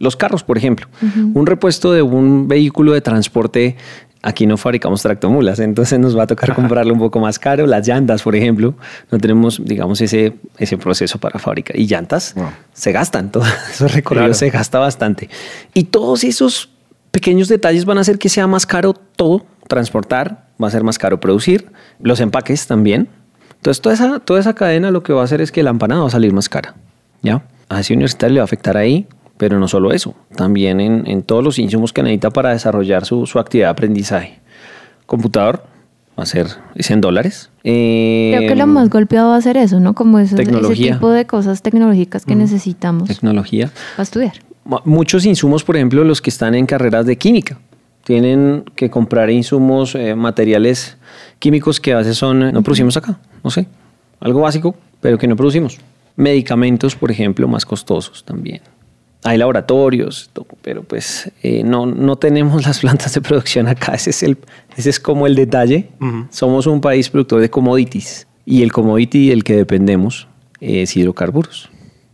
Los 0.00 0.16
carros, 0.16 0.42
por 0.42 0.58
ejemplo. 0.58 0.88
Un 1.34 1.46
repuesto 1.46 1.92
de 1.92 2.02
un 2.02 2.48
vehículo 2.48 2.92
de 2.92 3.00
transporte, 3.02 3.76
aquí 4.22 4.46
no 4.46 4.56
fabricamos 4.56 5.02
tractomulas, 5.02 5.60
entonces 5.60 5.98
nos 5.98 6.16
va 6.18 6.22
a 6.24 6.26
tocar 6.26 6.54
comprarlo 6.54 6.92
un 6.92 6.98
poco 6.98 7.20
más 7.20 7.38
caro. 7.38 7.66
Las 7.66 7.86
llantas, 7.86 8.22
por 8.22 8.34
ejemplo, 8.34 8.74
no 9.12 9.18
tenemos, 9.18 9.62
digamos, 9.64 10.00
ese, 10.00 10.32
ese 10.58 10.76
proceso 10.78 11.18
para 11.18 11.38
fabricar. 11.38 11.78
Y 11.78 11.86
llantas 11.86 12.34
se 12.72 12.92
gastan, 12.92 13.30
todos 13.32 13.46
esos 13.72 13.92
recorridos 13.94 14.24
Claro. 14.26 14.34
se 14.34 14.50
gasta 14.50 14.78
bastante. 14.78 15.28
Y 15.74 15.84
todos 15.84 16.24
esos 16.24 16.70
pequeños 17.10 17.48
detalles 17.48 17.84
van 17.84 17.98
a 17.98 18.00
hacer 18.00 18.18
que 18.18 18.28
sea 18.28 18.46
más 18.46 18.64
caro 18.66 18.94
todo, 18.94 19.44
transportar, 19.68 20.48
va 20.62 20.68
a 20.68 20.70
ser 20.70 20.82
más 20.82 20.98
caro 20.98 21.20
producir, 21.20 21.70
los 22.00 22.20
empaques 22.20 22.66
también. 22.66 23.08
Entonces, 23.56 23.82
toda 23.82 23.94
esa, 23.94 24.18
toda 24.20 24.40
esa 24.40 24.54
cadena 24.54 24.90
lo 24.90 25.02
que 25.02 25.12
va 25.12 25.20
a 25.20 25.24
hacer 25.24 25.42
es 25.42 25.52
que 25.52 25.62
la 25.62 25.70
empanada 25.70 26.00
va 26.00 26.06
a 26.06 26.10
salir 26.10 26.32
más 26.32 26.48
cara. 26.48 26.74
¿Ya? 27.22 27.42
A 27.68 27.80
ese 27.80 27.92
universitario 27.92 28.34
le 28.34 28.40
va 28.40 28.44
a 28.44 28.46
afectar 28.46 28.76
ahí, 28.78 29.06
pero 29.40 29.58
no 29.58 29.66
solo 29.68 29.90
eso, 29.90 30.14
también 30.36 30.80
en, 30.82 31.06
en 31.06 31.22
todos 31.22 31.42
los 31.42 31.58
insumos 31.58 31.94
que 31.94 32.02
necesita 32.02 32.28
para 32.28 32.50
desarrollar 32.50 33.06
su, 33.06 33.24
su 33.26 33.38
actividad 33.38 33.68
de 33.68 33.70
aprendizaje. 33.70 34.38
Computador 35.06 35.64
va 36.18 36.24
a 36.24 36.26
ser 36.26 36.46
es 36.74 36.90
en 36.90 37.00
dólares. 37.00 37.48
Eh, 37.64 38.34
Creo 38.36 38.48
que 38.50 38.54
lo 38.56 38.66
más 38.66 38.90
golpeado 38.90 39.30
va 39.30 39.36
a 39.36 39.40
ser 39.40 39.56
eso, 39.56 39.80
¿no? 39.80 39.94
Como 39.94 40.18
esos- 40.18 40.38
ese 40.38 40.74
tipo 40.92 41.10
de 41.10 41.24
cosas 41.26 41.62
tecnológicas 41.62 42.26
que 42.26 42.36
necesitamos 42.36 43.08
Tecnología. 43.08 43.70
para 43.96 44.02
estudiar. 44.02 44.32
Mu- 44.64 44.80
Muchos 44.84 45.24
insumos, 45.24 45.64
por 45.64 45.76
ejemplo, 45.76 46.04
los 46.04 46.20
que 46.20 46.28
están 46.28 46.54
en 46.54 46.66
carreras 46.66 47.06
de 47.06 47.16
química, 47.16 47.58
tienen 48.04 48.64
que 48.76 48.90
comprar 48.90 49.30
insumos, 49.30 49.94
eh, 49.94 50.14
materiales 50.14 50.98
químicos 51.38 51.80
que 51.80 51.94
a 51.94 51.98
veces 51.98 52.18
son, 52.18 52.42
eh, 52.42 52.52
no 52.52 52.62
producimos 52.62 52.96
acá, 52.98 53.18
no 53.42 53.50
sé, 53.50 53.66
algo 54.20 54.42
básico, 54.42 54.74
pero 55.00 55.16
que 55.16 55.26
no 55.26 55.34
producimos. 55.36 55.78
Medicamentos, 56.16 56.94
por 56.94 57.10
ejemplo, 57.10 57.48
más 57.48 57.64
costosos 57.64 58.22
también. 58.24 58.60
Hay 59.22 59.36
laboratorios, 59.38 60.30
to- 60.32 60.46
pero 60.62 60.82
pues 60.82 61.30
eh, 61.42 61.62
no, 61.62 61.84
no 61.86 62.16
tenemos 62.16 62.64
las 62.66 62.80
plantas 62.80 63.12
de 63.14 63.20
producción 63.20 63.68
acá. 63.68 63.92
Ese 63.94 64.10
es, 64.10 64.22
el, 64.22 64.38
ese 64.76 64.90
es 64.90 64.98
como 65.00 65.26
el 65.26 65.34
detalle. 65.34 65.90
Somos 66.30 66.66
un 66.66 66.80
país 66.80 67.10
productor 67.10 67.40
de 67.40 67.50
commodities 67.50 68.26
y 68.46 68.62
el 68.62 68.72
commodity 68.72 69.28
del 69.28 69.44
que 69.44 69.54
dependemos 69.56 70.26
es 70.60 70.96
hidrocarburos. 70.96 71.70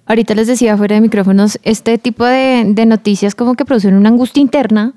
Ahorita 0.08 0.34
les 0.34 0.46
decía 0.46 0.76
fuera 0.76 0.94
de 0.94 1.00
micrófonos, 1.00 1.58
este 1.64 1.98
tipo 1.98 2.24
de, 2.24 2.62
de 2.66 2.86
noticias 2.86 3.34
como 3.34 3.54
que 3.54 3.64
producen 3.64 3.94
una 3.94 4.08
angustia 4.08 4.40
interna 4.40 4.92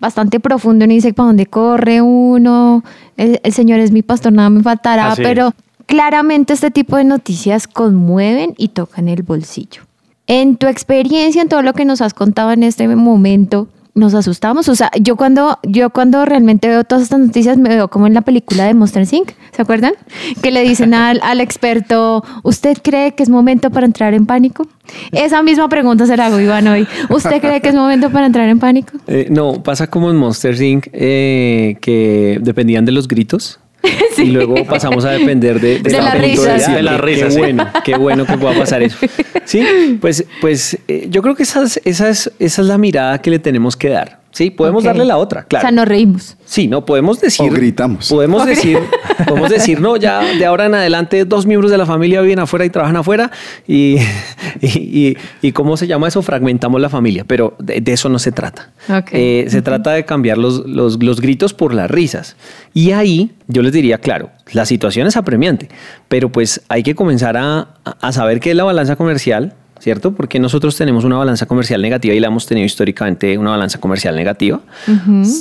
bastante 0.00 0.38
profunda. 0.40 0.84
Uno 0.84 0.94
dice, 0.94 1.12
¿para 1.14 1.28
dónde 1.28 1.46
corre 1.46 2.00
uno? 2.02 2.84
El, 3.16 3.40
el 3.42 3.52
Señor 3.52 3.80
es 3.80 3.90
mi 3.90 4.02
pastor, 4.02 4.32
nada 4.32 4.50
me 4.50 4.62
faltará. 4.62 5.12
Así 5.12 5.22
pero 5.22 5.54
claramente 5.86 6.52
este 6.52 6.70
tipo 6.70 6.96
de 6.96 7.04
noticias 7.04 7.66
conmueven 7.68 8.54
y 8.58 8.68
tocan 8.68 9.08
el 9.08 9.22
bolsillo. 9.22 9.82
En 10.32 10.54
tu 10.58 10.68
experiencia, 10.68 11.42
en 11.42 11.48
todo 11.48 11.60
lo 11.60 11.72
que 11.72 11.84
nos 11.84 12.00
has 12.00 12.14
contado 12.14 12.52
en 12.52 12.62
este 12.62 12.86
momento, 12.86 13.66
nos 13.96 14.14
asustamos. 14.14 14.68
O 14.68 14.76
sea, 14.76 14.88
yo 15.00 15.16
cuando, 15.16 15.58
yo 15.64 15.90
cuando 15.90 16.24
realmente 16.24 16.68
veo 16.68 16.84
todas 16.84 17.02
estas 17.02 17.18
noticias 17.18 17.58
me 17.58 17.68
veo 17.68 17.88
como 17.88 18.06
en 18.06 18.14
la 18.14 18.20
película 18.20 18.64
de 18.64 18.74
Monster 18.74 19.04
Inc. 19.10 19.32
¿Se 19.50 19.60
acuerdan? 19.60 19.94
Que 20.40 20.52
le 20.52 20.62
dicen 20.62 20.94
al, 20.94 21.18
al 21.24 21.40
experto, 21.40 22.22
¿usted 22.44 22.78
cree 22.80 23.16
que 23.16 23.24
es 23.24 23.28
momento 23.28 23.70
para 23.70 23.86
entrar 23.86 24.14
en 24.14 24.24
pánico? 24.24 24.68
Esa 25.10 25.42
misma 25.42 25.68
pregunta 25.68 26.06
se 26.06 26.16
la 26.16 26.26
hago 26.26 26.38
Iván 26.38 26.68
hoy. 26.68 26.86
¿Usted 27.08 27.40
cree 27.40 27.60
que 27.60 27.70
es 27.70 27.74
momento 27.74 28.10
para 28.10 28.26
entrar 28.26 28.48
en 28.48 28.60
pánico? 28.60 28.98
Eh, 29.08 29.26
no, 29.30 29.64
pasa 29.64 29.88
como 29.88 30.10
en 30.10 30.16
Monster 30.16 30.62
Inc. 30.62 30.86
eh, 30.92 31.76
que 31.80 32.38
dependían 32.40 32.84
de 32.84 32.92
los 32.92 33.08
gritos. 33.08 33.58
Sí. 34.16 34.22
Y 34.22 34.30
luego 34.32 34.64
pasamos 34.64 35.04
a 35.04 35.10
depender 35.12 35.60
de, 35.60 35.78
De 35.78 35.90
esta 35.90 36.02
la 36.02 36.14
risa. 36.14 36.74
De 36.74 36.82
la 36.82 36.98
risa, 36.98 37.26
Qué 37.26 37.30
sí. 37.30 37.38
bueno, 37.38 37.66
qué 37.84 37.96
bueno 37.96 38.26
que 38.26 38.36
pueda 38.36 38.58
pasar 38.58 38.82
eso. 38.82 38.98
Sí, 39.44 39.98
pues, 40.00 40.24
pues 40.40 40.78
eh, 40.88 41.06
yo 41.08 41.22
creo 41.22 41.34
que 41.34 41.44
esa 41.44 41.62
es, 41.62 41.80
esa, 41.84 42.08
es, 42.08 42.30
esa 42.38 42.62
es 42.62 42.68
la 42.68 42.76
mirada 42.76 43.20
que 43.22 43.30
le 43.30 43.38
tenemos 43.38 43.76
que 43.76 43.88
dar. 43.88 44.19
Sí, 44.32 44.50
podemos 44.50 44.82
Ok. 44.82 44.86
darle 44.86 45.04
la 45.04 45.16
otra, 45.16 45.42
claro. 45.44 45.62
O 45.62 45.68
sea, 45.68 45.72
nos 45.72 45.88
reímos. 45.88 46.36
Sí, 46.44 46.68
no 46.68 46.84
podemos 46.86 47.20
decir. 47.20 47.50
O 47.50 47.52
gritamos. 47.52 48.08
Podemos 48.08 48.46
decir, 48.46 48.78
podemos 49.26 49.50
decir, 49.50 49.80
no, 49.80 49.96
ya 49.96 50.20
de 50.20 50.46
ahora 50.46 50.66
en 50.66 50.74
adelante 50.76 51.24
dos 51.24 51.46
miembros 51.46 51.70
de 51.70 51.76
la 51.78 51.84
familia 51.84 52.20
viven 52.20 52.38
afuera 52.38 52.64
y 52.64 52.70
trabajan 52.70 52.96
afuera 52.96 53.30
y, 53.66 53.96
y, 54.60 54.66
y- 55.08 55.16
y 55.42 55.52
¿cómo 55.52 55.76
se 55.76 55.86
llama 55.88 56.06
eso? 56.08 56.22
Fragmentamos 56.22 56.80
la 56.80 56.88
familia, 56.88 57.24
pero 57.26 57.54
de, 57.58 57.80
de 57.80 57.92
eso 57.92 58.08
no 58.08 58.18
se 58.20 58.30
trata. 58.30 58.70
Ok. 58.88 59.08
Eh, 59.12 59.46
se 59.48 59.62
trata 59.62 59.90
de 59.92 60.04
cambiar 60.04 60.38
los, 60.38 60.64
los, 60.66 61.02
los 61.02 61.20
gritos 61.20 61.52
por 61.52 61.74
las 61.74 61.90
risas. 61.90 62.36
Y 62.72 62.92
ahí 62.92 63.32
yo 63.48 63.62
les 63.62 63.72
diría, 63.72 63.98
claro, 63.98 64.30
la 64.52 64.64
situación 64.64 65.08
es 65.08 65.16
apremiante, 65.16 65.68
pero 66.08 66.30
pues 66.30 66.60
hay 66.68 66.84
que 66.84 66.94
comenzar 66.94 67.36
a, 67.36 67.74
a 67.84 68.12
saber 68.12 68.38
qué 68.38 68.50
es 68.50 68.56
la 68.56 68.62
balanza 68.64 68.94
comercial. 68.94 69.54
¿Cierto? 69.80 70.12
Porque 70.12 70.38
nosotros 70.38 70.76
tenemos 70.76 71.04
una 71.04 71.16
balanza 71.16 71.46
comercial 71.46 71.80
negativa 71.80 72.14
y 72.14 72.20
la 72.20 72.26
hemos 72.26 72.44
tenido 72.46 72.66
históricamente 72.66 73.38
una 73.38 73.52
balanza 73.52 73.80
comercial 73.80 74.14
negativa 74.14 74.60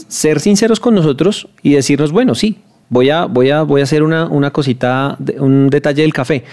ser 0.07 0.39
sinceros 0.39 0.79
con 0.79 0.95
nosotros 0.95 1.49
y 1.61 1.73
decirnos, 1.73 2.13
bueno, 2.13 2.33
sí, 2.35 2.59
voy 2.87 3.09
a, 3.09 3.25
voy 3.25 3.49
a, 3.49 3.63
voy 3.63 3.81
a 3.81 3.83
hacer 3.83 4.01
una, 4.01 4.27
una 4.27 4.51
cosita, 4.51 5.17
un 5.39 5.69
detalle 5.69 6.03
del 6.03 6.13
café. 6.13 6.45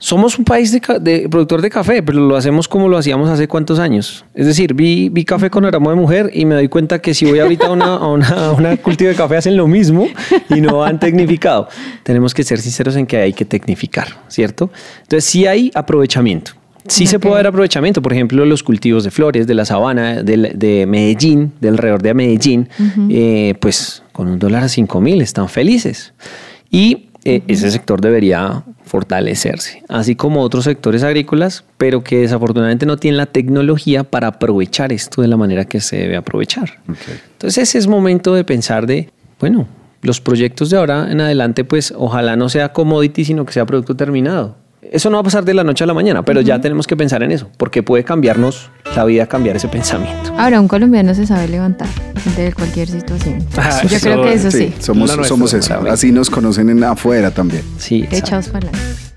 Somos 0.00 0.36
un 0.36 0.44
país 0.44 0.72
de, 0.72 0.80
de 1.00 1.28
productor 1.28 1.62
de 1.62 1.70
café, 1.70 2.02
pero 2.02 2.18
lo 2.18 2.36
hacemos 2.36 2.66
como 2.66 2.88
lo 2.88 2.96
hacíamos 2.96 3.30
hace 3.30 3.46
cuántos 3.46 3.78
años. 3.78 4.24
Es 4.34 4.46
decir, 4.46 4.74
vi, 4.74 5.08
vi 5.08 5.24
café 5.24 5.48
con 5.48 5.64
aroma 5.64 5.90
de 5.90 5.96
mujer 5.96 6.30
y 6.32 6.44
me 6.44 6.56
doy 6.56 6.68
cuenta 6.68 7.00
que 7.00 7.14
si 7.14 7.24
voy 7.24 7.38
ahorita 7.38 7.66
a 7.66 7.70
una, 7.70 7.94
a 7.94 8.08
una, 8.08 8.28
a 8.28 8.52
una 8.52 8.76
cultivo 8.78 9.10
de 9.10 9.16
café 9.16 9.36
hacen 9.36 9.56
lo 9.56 9.68
mismo 9.68 10.08
y 10.50 10.60
no 10.60 10.82
han 10.84 10.98
tecnificado. 10.98 11.68
Tenemos 12.02 12.34
que 12.34 12.42
ser 12.42 12.58
sinceros 12.58 12.96
en 12.96 13.06
que 13.06 13.16
hay 13.16 13.32
que 13.32 13.44
tecnificar, 13.44 14.08
¿cierto? 14.26 14.70
Entonces 15.02 15.24
sí 15.24 15.46
hay 15.46 15.70
aprovechamiento. 15.72 16.57
Sí 16.88 17.06
se 17.06 17.18
puede 17.18 17.36
dar 17.36 17.46
aprovechamiento, 17.48 18.00
por 18.02 18.12
ejemplo, 18.12 18.44
los 18.44 18.62
cultivos 18.62 19.04
de 19.04 19.10
flores 19.10 19.46
de 19.46 19.54
la 19.54 19.64
sabana 19.64 20.22
del- 20.22 20.52
de, 20.54 20.86
Medellín, 20.86 21.52
del 21.60 21.74
alrededor 21.74 22.02
de 22.02 22.14
Medellín, 22.14 22.68
eh, 23.10 23.54
pues 23.60 24.02
con 24.12 24.28
un 24.28 24.38
dólar 24.38 24.64
a 24.64 24.68
5 24.68 25.00
mil 25.00 25.20
están 25.22 25.48
felices. 25.48 26.12
Y 26.70 27.06
eh, 27.24 27.42
ese 27.48 27.70
sector 27.70 28.00
debería 28.00 28.62
fortalecerse, 28.84 29.82
así 29.88 30.14
como 30.16 30.40
otros 30.42 30.64
sectores 30.64 31.02
agrícolas, 31.02 31.64
pero 31.76 32.02
que 32.02 32.18
desafortunadamente 32.20 32.86
no 32.86 32.96
tienen 32.96 33.16
la 33.18 33.26
tecnología 33.26 34.04
para 34.04 34.28
aprovechar 34.28 34.92
esto 34.92 35.22
de 35.22 35.28
la 35.28 35.36
manera 35.36 35.64
que 35.66 35.80
se 35.80 35.96
debe 35.96 36.16
aprovechar. 36.16 36.78
Entonces 37.32 37.58
ese 37.68 37.78
es 37.78 37.86
momento 37.86 38.34
de 38.34 38.44
pensar 38.44 38.86
de, 38.86 39.10
bueno, 39.40 39.66
los 40.02 40.20
proyectos 40.20 40.70
de 40.70 40.78
ahora 40.78 41.10
en 41.10 41.20
adelante, 41.20 41.64
pues 41.64 41.92
ojalá 41.96 42.36
no 42.36 42.48
sea 42.48 42.72
commodity, 42.72 43.24
sino 43.24 43.44
que 43.44 43.52
sea 43.52 43.66
producto 43.66 43.94
terminado. 43.96 44.56
Eso 44.92 45.10
no 45.10 45.16
va 45.16 45.20
a 45.20 45.24
pasar 45.24 45.44
de 45.44 45.54
la 45.54 45.64
noche 45.64 45.84
a 45.84 45.86
la 45.86 45.94
mañana, 45.94 46.22
pero 46.24 46.40
ya 46.40 46.60
tenemos 46.60 46.86
que 46.86 46.96
pensar 46.96 47.22
en 47.22 47.32
eso, 47.32 47.50
porque 47.56 47.82
puede 47.82 48.04
cambiarnos 48.04 48.70
la 48.96 49.04
vida, 49.04 49.26
cambiar 49.26 49.56
ese 49.56 49.68
pensamiento. 49.68 50.32
Ahora, 50.38 50.60
un 50.60 50.68
colombiano 50.68 51.14
se 51.14 51.26
sabe 51.26 51.48
levantar 51.48 51.88
de 52.36 52.52
cualquier 52.52 52.88
situación. 52.88 53.46
Ah, 53.56 53.82
Yo 53.86 53.98
creo 53.98 54.22
que 54.22 54.32
eso 54.34 54.50
sí. 54.50 54.72
somos, 54.78 55.10
somos 55.26 55.52
eso. 55.52 55.74
Así 55.90 56.12
nos 56.12 56.30
conocen 56.30 56.70
en 56.70 56.82
afuera 56.84 57.30
también. 57.30 57.62
Sí. 57.78 58.06
Echados 58.10 58.48
para 58.48 58.68
adelante. 58.68 59.07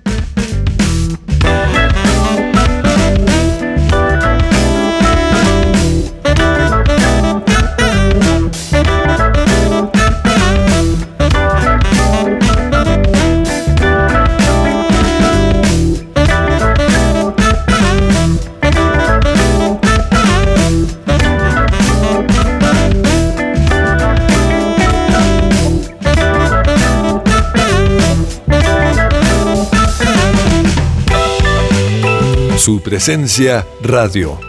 Su 32.61 32.79
presencia 32.79 33.65
radio. 33.81 34.39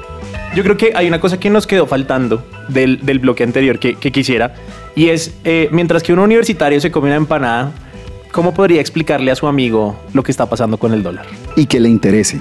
Yo 0.55 0.62
creo 0.62 0.77
que 0.77 0.92
hay 0.94 1.09
una 1.09 1.18
cosa 1.18 1.40
que 1.40 1.48
nos 1.48 1.66
quedó 1.66 1.87
faltando 1.87 2.44
del, 2.68 3.01
del 3.07 3.20
bloque 3.20 3.42
anterior 3.42 3.79
que, 3.79 3.94
que 3.94 4.12
quisiera, 4.12 4.55
y 4.94 5.09
es, 5.09 5.33
eh, 5.44 5.70
mientras 5.72 6.03
que 6.03 6.12
un 6.12 6.18
universitario 6.18 6.79
se 6.79 6.90
come 6.90 7.07
una 7.07 7.16
empanada, 7.16 7.72
¿cómo 8.31 8.53
podría 8.53 8.83
explicarle 8.83 9.31
a 9.31 9.35
su 9.35 9.46
amigo 9.46 9.98
lo 10.12 10.22
que 10.22 10.31
está 10.31 10.44
pasando 10.44 10.77
con 10.77 10.92
el 10.92 11.03
dólar? 11.03 11.25
Y 11.57 11.64
que 11.64 11.81
le 11.81 11.88
interese. 11.88 12.38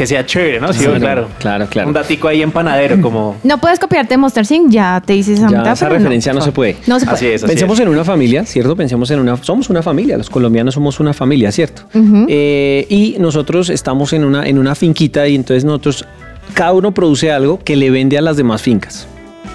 Que 0.00 0.06
sea 0.06 0.24
chévere, 0.24 0.58
¿no? 0.60 0.72
Sí, 0.72 0.78
Claro, 0.84 0.98
claro. 0.98 1.28
claro, 1.38 1.66
claro. 1.66 1.88
Un 1.88 1.92
datico 1.92 2.26
ahí 2.26 2.40
empanadero, 2.40 3.02
como... 3.02 3.36
No 3.44 3.58
puedes 3.58 3.78
copiarte 3.78 4.14
de 4.14 4.16
Monster 4.16 4.46
Inc. 4.50 4.70
Ya 4.70 5.02
te 5.04 5.12
dices 5.12 5.38
esa 5.38 5.50
Ya 5.50 5.58
mitad, 5.58 5.72
esa 5.74 5.88
pero 5.88 5.98
referencia 5.98 6.32
no. 6.32 6.40
se 6.40 6.52
puede. 6.52 6.78
No 6.86 6.98
se 6.98 7.04
puede. 7.04 7.16
Así 7.16 7.26
es, 7.26 7.44
así 7.44 7.50
Pensemos 7.52 7.78
es. 7.78 7.82
en 7.84 7.92
una 7.92 8.02
familia, 8.02 8.46
¿cierto? 8.46 8.74
Pensemos 8.74 9.10
en 9.10 9.20
una... 9.20 9.36
Somos 9.44 9.68
una 9.68 9.82
familia, 9.82 10.16
los 10.16 10.30
colombianos 10.30 10.72
somos 10.72 11.00
una 11.00 11.12
familia, 11.12 11.52
¿cierto? 11.52 11.82
Eh, 12.28 12.86
y 12.88 13.16
nosotros 13.20 13.68
estamos 13.68 14.14
en 14.14 14.24
una, 14.24 14.46
en 14.48 14.58
una 14.58 14.74
finquita 14.74 15.28
y 15.28 15.34
entonces 15.34 15.66
nosotros, 15.66 16.06
cada 16.54 16.72
uno 16.72 16.92
produce 16.94 17.30
algo 17.30 17.58
que 17.62 17.76
le 17.76 17.90
vende 17.90 18.16
a 18.16 18.22
las 18.22 18.38
demás 18.38 18.62
fincas. 18.62 19.06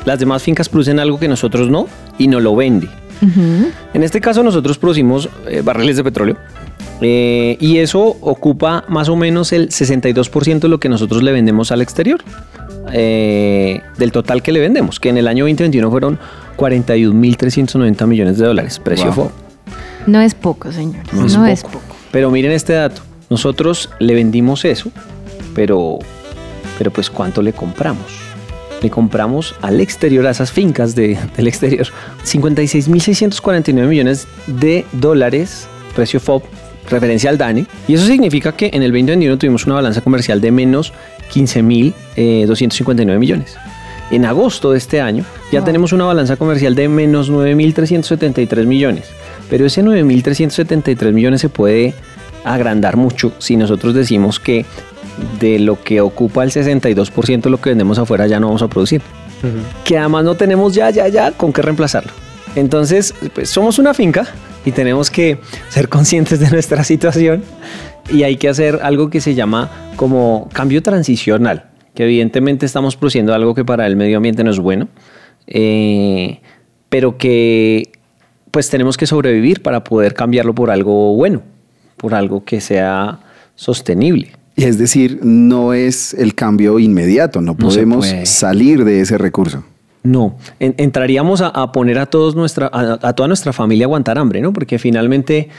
Las 0.05 0.19
demás 0.19 0.43
fincas 0.43 0.69
producen 0.69 0.99
algo 0.99 1.17
que 1.17 1.27
nosotros 1.27 1.71
no 1.71 1.87
y 2.19 2.27
no 2.27 2.39
lo 2.39 2.55
vende. 2.55 2.87
En 3.95 4.03
este 4.03 4.21
caso 4.21 4.43
nosotros 4.43 4.77
producimos 4.77 5.27
eh, 5.47 5.63
barriles 5.65 5.95
de 5.97 6.03
petróleo 6.03 6.37
eh, 7.01 7.57
y 7.59 7.77
eso 7.79 8.15
ocupa 8.21 8.83
más 8.87 9.09
o 9.09 9.15
menos 9.15 9.51
el 9.53 9.69
62% 9.69 10.59
de 10.59 10.67
lo 10.69 10.79
que 10.79 10.89
nosotros 10.89 11.21
le 11.23 11.31
vendemos 11.31 11.71
al 11.71 11.81
exterior. 11.81 12.21
eh, 12.93 13.81
del 13.97 14.11
total 14.11 14.43
que 14.43 14.51
le 14.51 14.59
vendemos, 14.59 14.99
que 14.99 15.09
en 15.09 15.17
el 15.17 15.27
año 15.27 15.45
2021 15.45 15.89
fueron 15.89 16.19
41.390 16.55 18.05
millones 18.07 18.37
de 18.37 18.45
dólares, 18.45 18.79
precio 18.79 19.05
Wow. 19.07 19.13
FOB. 19.13 19.29
No 20.07 20.21
es 20.21 20.35
poco, 20.35 20.71
señor. 20.71 21.03
No, 21.11 21.25
No 21.27 21.45
es, 21.47 21.59
es 21.59 21.63
poco. 21.63 21.81
Pero 22.11 22.29
miren 22.29 22.51
este 22.51 22.73
dato, 22.73 23.01
nosotros 23.29 23.89
le 23.99 24.13
vendimos 24.13 24.65
eso, 24.65 24.91
pero, 25.55 25.97
pero 26.77 26.91
pues 26.91 27.09
¿cuánto 27.09 27.41
le 27.41 27.53
compramos? 27.53 28.05
Le 28.83 28.89
compramos 28.91 29.55
al 29.63 29.81
exterior, 29.81 30.27
a 30.27 30.29
esas 30.29 30.51
fincas 30.51 30.93
de- 30.93 31.17
del 31.35 31.47
exterior, 31.47 31.87
56.649 32.23 33.87
millones 33.87 34.27
de 34.47 34.85
dólares, 34.91 35.67
precio 35.95 36.19
FOB, 36.19 36.43
referencia 36.89 37.29
al 37.29 37.37
DANE. 37.37 37.65
Y 37.87 37.93
eso 37.95 38.05
significa 38.05 38.51
que 38.51 38.69
en 38.73 38.83
el 38.83 38.91
2021 38.91 39.37
tuvimos 39.37 39.65
una 39.65 39.75
balanza 39.75 40.01
comercial 40.01 40.41
de 40.41 40.51
menos 40.51 40.93
15.259 41.33 43.17
millones. 43.17 43.55
En 44.11 44.25
agosto 44.25 44.71
de 44.71 44.77
este 44.77 45.01
año 45.01 45.25
ya 45.51 45.63
tenemos 45.63 45.91
una 45.91 46.05
balanza 46.05 46.35
comercial 46.35 46.75
de 46.75 46.87
menos 46.87 47.31
9.373 47.31 48.65
millones. 48.65 49.09
Pero 49.49 49.65
ese 49.65 49.83
9.373 49.83 51.11
millones 51.11 51.41
se 51.41 51.49
puede 51.49 51.93
agrandar 52.43 52.97
mucho 52.97 53.33
si 53.39 53.57
nosotros 53.57 53.93
decimos 53.93 54.39
que 54.39 54.65
de 55.39 55.59
lo 55.59 55.81
que 55.81 56.01
ocupa 56.01 56.43
el 56.43 56.51
62% 56.51 57.41
de 57.41 57.49
lo 57.49 57.59
que 57.59 57.69
vendemos 57.69 57.97
afuera 57.97 58.27
ya 58.27 58.39
no 58.39 58.47
vamos 58.47 58.61
a 58.61 58.67
producir. 58.67 59.01
Que 59.83 59.97
además 59.97 60.23
no 60.23 60.35
tenemos 60.35 60.73
ya, 60.73 60.89
ya, 60.89 61.07
ya 61.07 61.31
con 61.31 61.53
qué 61.53 61.61
reemplazarlo. 61.61 62.11
Entonces, 62.55 63.13
pues 63.33 63.49
somos 63.49 63.79
una 63.79 63.93
finca 63.93 64.25
y 64.65 64.71
tenemos 64.71 65.11
que 65.11 65.37
ser 65.69 65.89
conscientes 65.89 66.39
de 66.39 66.49
nuestra 66.49 66.83
situación 66.83 67.43
y 68.11 68.23
hay 68.23 68.37
que 68.37 68.49
hacer 68.49 68.79
algo 68.81 69.09
que 69.09 69.21
se 69.21 69.35
llama 69.35 69.69
como 69.95 70.49
cambio 70.53 70.81
transicional, 70.81 71.69
que 71.93 72.03
evidentemente 72.03 72.65
estamos 72.65 72.95
produciendo 72.95 73.33
algo 73.33 73.53
que 73.53 73.65
para 73.65 73.85
el 73.87 73.95
medio 73.95 74.17
ambiente 74.17 74.43
no 74.43 74.51
es 74.51 74.59
bueno, 74.59 74.87
eh, 75.47 76.39
pero 76.89 77.17
que 77.17 77.91
pues 78.51 78.69
tenemos 78.69 78.95
que 78.95 79.05
sobrevivir 79.05 79.61
para 79.61 79.83
poder 79.83 80.13
cambiarlo 80.13 80.55
por 80.55 80.71
algo 80.71 81.13
bueno, 81.15 81.41
por 81.97 82.15
algo 82.15 82.45
que 82.45 82.61
sea 82.61 83.19
sostenible. 83.55 84.31
Y 84.55 84.63
es 84.63 84.77
decir, 84.77 85.19
no 85.21 85.73
es 85.73 86.13
el 86.13 86.33
cambio 86.33 86.79
inmediato, 86.79 87.41
no 87.41 87.57
podemos 87.57 88.07
salir 88.23 88.85
de 88.85 89.01
ese 89.01 89.17
recurso. 89.17 89.65
No, 90.05 90.37
en- 90.59 90.75
entraríamos 90.77 91.41
a, 91.41 91.47
a 91.47 91.71
poner 91.73 91.99
a, 91.99 92.05
todos 92.05 92.35
nuestra, 92.35 92.67
a, 92.71 92.99
a 93.01 93.13
toda 93.13 93.27
nuestra 93.27 93.51
familia 93.51 93.85
a 93.85 93.87
aguantar 93.87 94.17
hambre, 94.17 94.39
¿no? 94.41 94.53
Porque 94.53 94.79
finalmente 94.79 95.49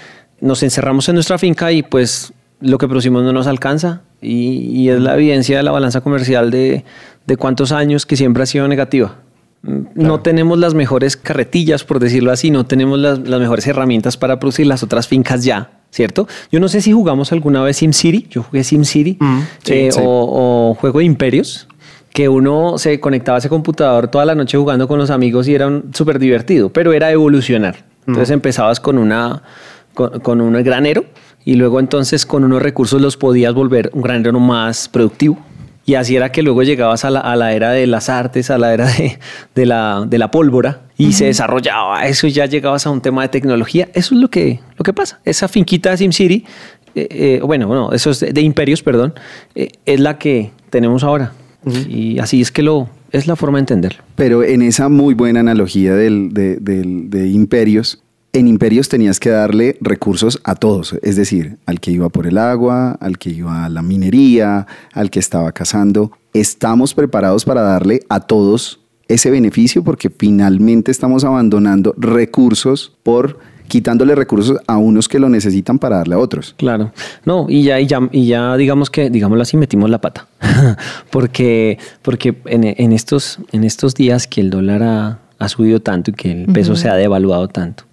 nos 0.40 0.62
encerramos 0.62 1.09
en 1.09 1.16
nuestra 1.16 1.37
finca 1.37 1.72
y 1.72 1.82
pues 1.82 2.32
lo 2.61 2.78
que 2.78 2.88
producimos 2.88 3.22
no 3.22 3.32
nos 3.35 3.46
alcanza 3.46 4.00
Y, 4.22 4.59
y 4.80 4.88
es 4.88 4.98
la 5.00 5.14
evidencia 5.14 5.59
de 5.59 5.62
la 5.62 5.72
balanza 5.72 6.00
comercial 6.00 6.50
de, 6.50 6.85
de 7.26 7.37
cuántos 7.37 7.70
años 7.72 8.06
que 8.06 8.16
siempre 8.16 8.42
ha 8.42 8.46
sido 8.46 8.66
negativa. 8.68 9.16
No 9.94 10.20
tenemos 10.20 10.59
las 10.59 10.74
mejores 10.74 11.16
carretillas, 11.16 11.82
por 11.82 11.98
decirlo 11.98 12.30
así, 12.30 12.50
no 12.52 12.64
tenemos 12.66 12.98
las, 13.00 13.18
las 13.18 13.40
mejores 13.40 13.66
herramientas 13.66 14.16
para 14.16 14.38
producir 14.38 14.66
las 14.68 14.82
otras 14.85 15.09
fincas 15.09 15.44
ya, 15.44 15.70
¿cierto? 15.90 16.28
Yo 16.52 16.61
no 16.61 16.68
sé 16.68 16.80
si 16.80 16.92
jugamos 16.92 17.32
alguna 17.32 17.62
vez 17.62 17.78
SimCity, 17.78 18.28
yo 18.30 18.44
jugué 18.44 18.62
SimCity 18.62 19.18
sí, 19.64 19.72
eh, 19.72 19.88
sí. 19.92 20.00
O, 20.02 20.70
o 20.70 20.74
juego 20.74 21.00
de 21.00 21.06
imperios, 21.06 21.66
que 22.16 22.31
uno 22.31 22.79
se 22.79 22.98
conectaba 22.98 23.37
a 23.37 23.40
ese 23.40 23.50
computador 23.50 24.09
toda 24.09 24.24
la 24.24 24.35
noche 24.35 24.57
jugando 24.57 24.88
con 24.88 24.98
los 24.98 25.11
amigos 25.11 25.46
y 25.48 25.55
era 25.55 25.83
súper 25.92 26.18
divertido, 26.18 26.70
pero 26.70 26.94
era 26.94 27.11
evolucionar. 27.11 27.85
Entonces 28.07 28.31
empezabas 28.31 28.81
con, 28.81 28.96
una, 28.96 29.42
con, 29.92 30.20
con 30.20 30.40
un 30.40 30.55
granero 30.62 31.05
y 31.44 31.57
luego 31.57 31.79
entonces 31.79 32.24
con 32.24 32.42
unos 32.42 32.62
recursos 32.62 33.02
los 33.02 33.18
podías 33.18 33.52
volver 33.52 33.90
un 33.92 34.00
granero 34.00 34.40
más 34.40 34.88
productivo. 34.88 35.38
Y 35.85 35.96
así 35.96 36.16
era 36.16 36.33
que 36.33 36.42
luego 36.42 36.62
llegabas 36.62 37.05
a 37.05 37.11
la, 37.11 37.20
a 37.20 37.37
la 37.37 37.52
era 37.52 37.72
de 37.72 37.87
las 37.87 38.09
artes, 38.09 38.50
a 38.50 38.57
la 38.57 38.72
era 38.72 38.87
de, 38.87 39.18
de 39.55 39.66
la, 39.66 40.07
de 40.09 40.16
la 40.16 40.31
pólvora 40.31 40.85
y 40.96 41.12
se 41.12 41.26
desarrollaba 41.26 42.07
eso 42.07 42.26
y 42.26 42.31
ya 42.31 42.46
llegabas 42.46 42.87
a 42.87 42.90
un 42.90 43.02
tema 43.02 43.20
de 43.24 43.29
tecnología. 43.29 43.90
Eso 43.92 44.14
es 44.14 44.20
lo 44.22 44.29
que, 44.29 44.61
lo 44.79 44.85
que 44.85 44.94
pasa. 44.94 45.20
Esa 45.26 45.48
finquita 45.48 45.90
de 45.90 45.98
SimCity, 45.98 46.46
eh, 46.94 47.09
eh, 47.11 47.40
bueno, 47.44 47.66
no, 47.74 47.92
eso 47.92 48.09
es 48.09 48.20
de, 48.20 48.33
de 48.33 48.40
imperios, 48.40 48.83
perdón, 48.83 49.12
eh, 49.55 49.68
es 49.85 50.00
la 50.00 50.16
que 50.16 50.52
tenemos 50.70 51.05
ahora. 51.05 51.33
Y 51.88 52.18
así 52.20 52.40
es 52.40 52.50
que 52.52 52.62
lo, 52.62 52.88
es 53.12 53.26
la 53.26 53.35
forma 53.37 53.59
de 53.59 53.61
entenderlo. 53.62 54.02
Pero 54.14 54.42
en 54.44 54.62
esa 54.62 54.88
muy 54.88 55.14
buena 55.14 55.40
analogía 55.40 55.94
del- 55.94 56.33
de, 56.33 56.57
del- 56.57 57.11
de 57.11 57.29
imperios, 57.29 58.02
en 58.33 58.48
imperios 58.48 58.88
tenías 58.88 59.18
que 59.18 59.31
darle 59.31 59.76
recursos 59.81 60.40
a 60.44 60.55
todos, 60.57 60.94
es 61.02 61.16
decir, 61.16 61.57
al 61.66 61.81
que 61.81 61.90
iba 61.90 62.09
por 62.11 62.26
el 62.26 62.37
agua, 62.38 62.92
al 63.00 63.16
que 63.18 63.31
iba 63.31 63.64
a 63.64 63.68
la 63.70 63.81
minería, 63.83 64.66
al 64.92 65.11
que 65.11 65.18
estaba 65.18 65.50
cazando. 65.52 66.12
¿Estamos 66.35 66.92
preparados 66.94 67.44
para 67.46 67.62
darle 67.62 68.00
a 68.11 68.20
todos 68.20 68.81
ese 69.09 69.31
beneficio? 69.31 69.83
Porque 69.83 70.11
finalmente 70.11 70.90
estamos 70.90 71.24
abandonando 71.24 71.94
recursos 71.96 72.94
por 73.02 73.38
quitándole 73.66 74.14
recursos 74.14 74.59
a 74.66 74.76
unos 74.76 75.09
que 75.09 75.18
lo 75.18 75.29
necesitan 75.29 75.79
para 75.79 75.96
darle 75.98 76.14
a 76.14 76.18
otros. 76.18 76.55
Claro. 76.57 76.92
No, 77.24 77.46
y 77.48 77.62
ya, 77.62 77.81
y 77.81 77.87
ya, 77.87 78.00
y 78.12 78.26
ya 78.26 78.57
digamos 78.57 78.90
que, 78.90 79.11
digámoslo 79.11 79.42
así, 79.42 79.57
metimos 79.57 79.90
la 79.90 80.00
pata. 80.00 80.26
porque 81.11 81.79
porque 82.02 82.37
en, 82.46 82.64
en 82.64 82.92
estos, 82.92 83.38
en 83.52 83.64
estos 83.64 83.94
días 83.94 84.26
que 84.26 84.40
el 84.40 84.50
dólar 84.50 84.83
ha, 84.83 85.18
ha 85.38 85.48
subido 85.48 85.81
tanto 85.81 86.11
y 86.11 86.14
que 86.14 86.33
el 86.33 86.52
peso 86.52 86.76
se 86.76 86.88
ha 86.88 86.94
devaluado 86.94 87.48
tanto, 87.48 87.85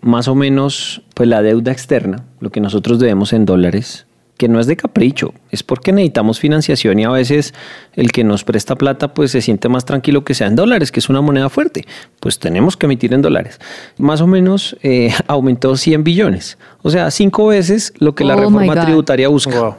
más 0.00 0.28
o 0.28 0.34
menos, 0.34 1.02
pues 1.14 1.28
la 1.28 1.42
deuda 1.42 1.72
externa, 1.72 2.24
lo 2.40 2.50
que 2.50 2.60
nosotros 2.60 2.98
debemos 2.98 3.32
en 3.32 3.44
dólares, 3.46 4.06
que 4.42 4.48
no 4.48 4.58
es 4.58 4.66
de 4.66 4.76
capricho, 4.76 5.34
es 5.52 5.62
porque 5.62 5.92
necesitamos 5.92 6.40
financiación 6.40 6.98
y 6.98 7.04
a 7.04 7.10
veces 7.10 7.54
el 7.92 8.10
que 8.10 8.24
nos 8.24 8.42
presta 8.42 8.74
plata 8.74 9.14
pues 9.14 9.30
se 9.30 9.40
siente 9.40 9.68
más 9.68 9.84
tranquilo 9.84 10.24
que 10.24 10.34
sea 10.34 10.48
en 10.48 10.56
dólares, 10.56 10.90
que 10.90 10.98
es 10.98 11.08
una 11.08 11.20
moneda 11.20 11.48
fuerte, 11.48 11.86
pues 12.18 12.40
tenemos 12.40 12.76
que 12.76 12.86
emitir 12.86 13.14
en 13.14 13.22
dólares. 13.22 13.60
Más 13.98 14.20
o 14.20 14.26
menos 14.26 14.76
eh, 14.82 15.14
aumentó 15.28 15.76
100 15.76 16.02
billones, 16.02 16.58
o 16.82 16.90
sea, 16.90 17.12
cinco 17.12 17.46
veces 17.46 17.94
lo 17.98 18.16
que 18.16 18.24
la 18.24 18.34
Oh 18.34 18.40
reforma 18.40 18.84
tributaria 18.84 19.28
busca. 19.28 19.60
Wow. 19.60 19.74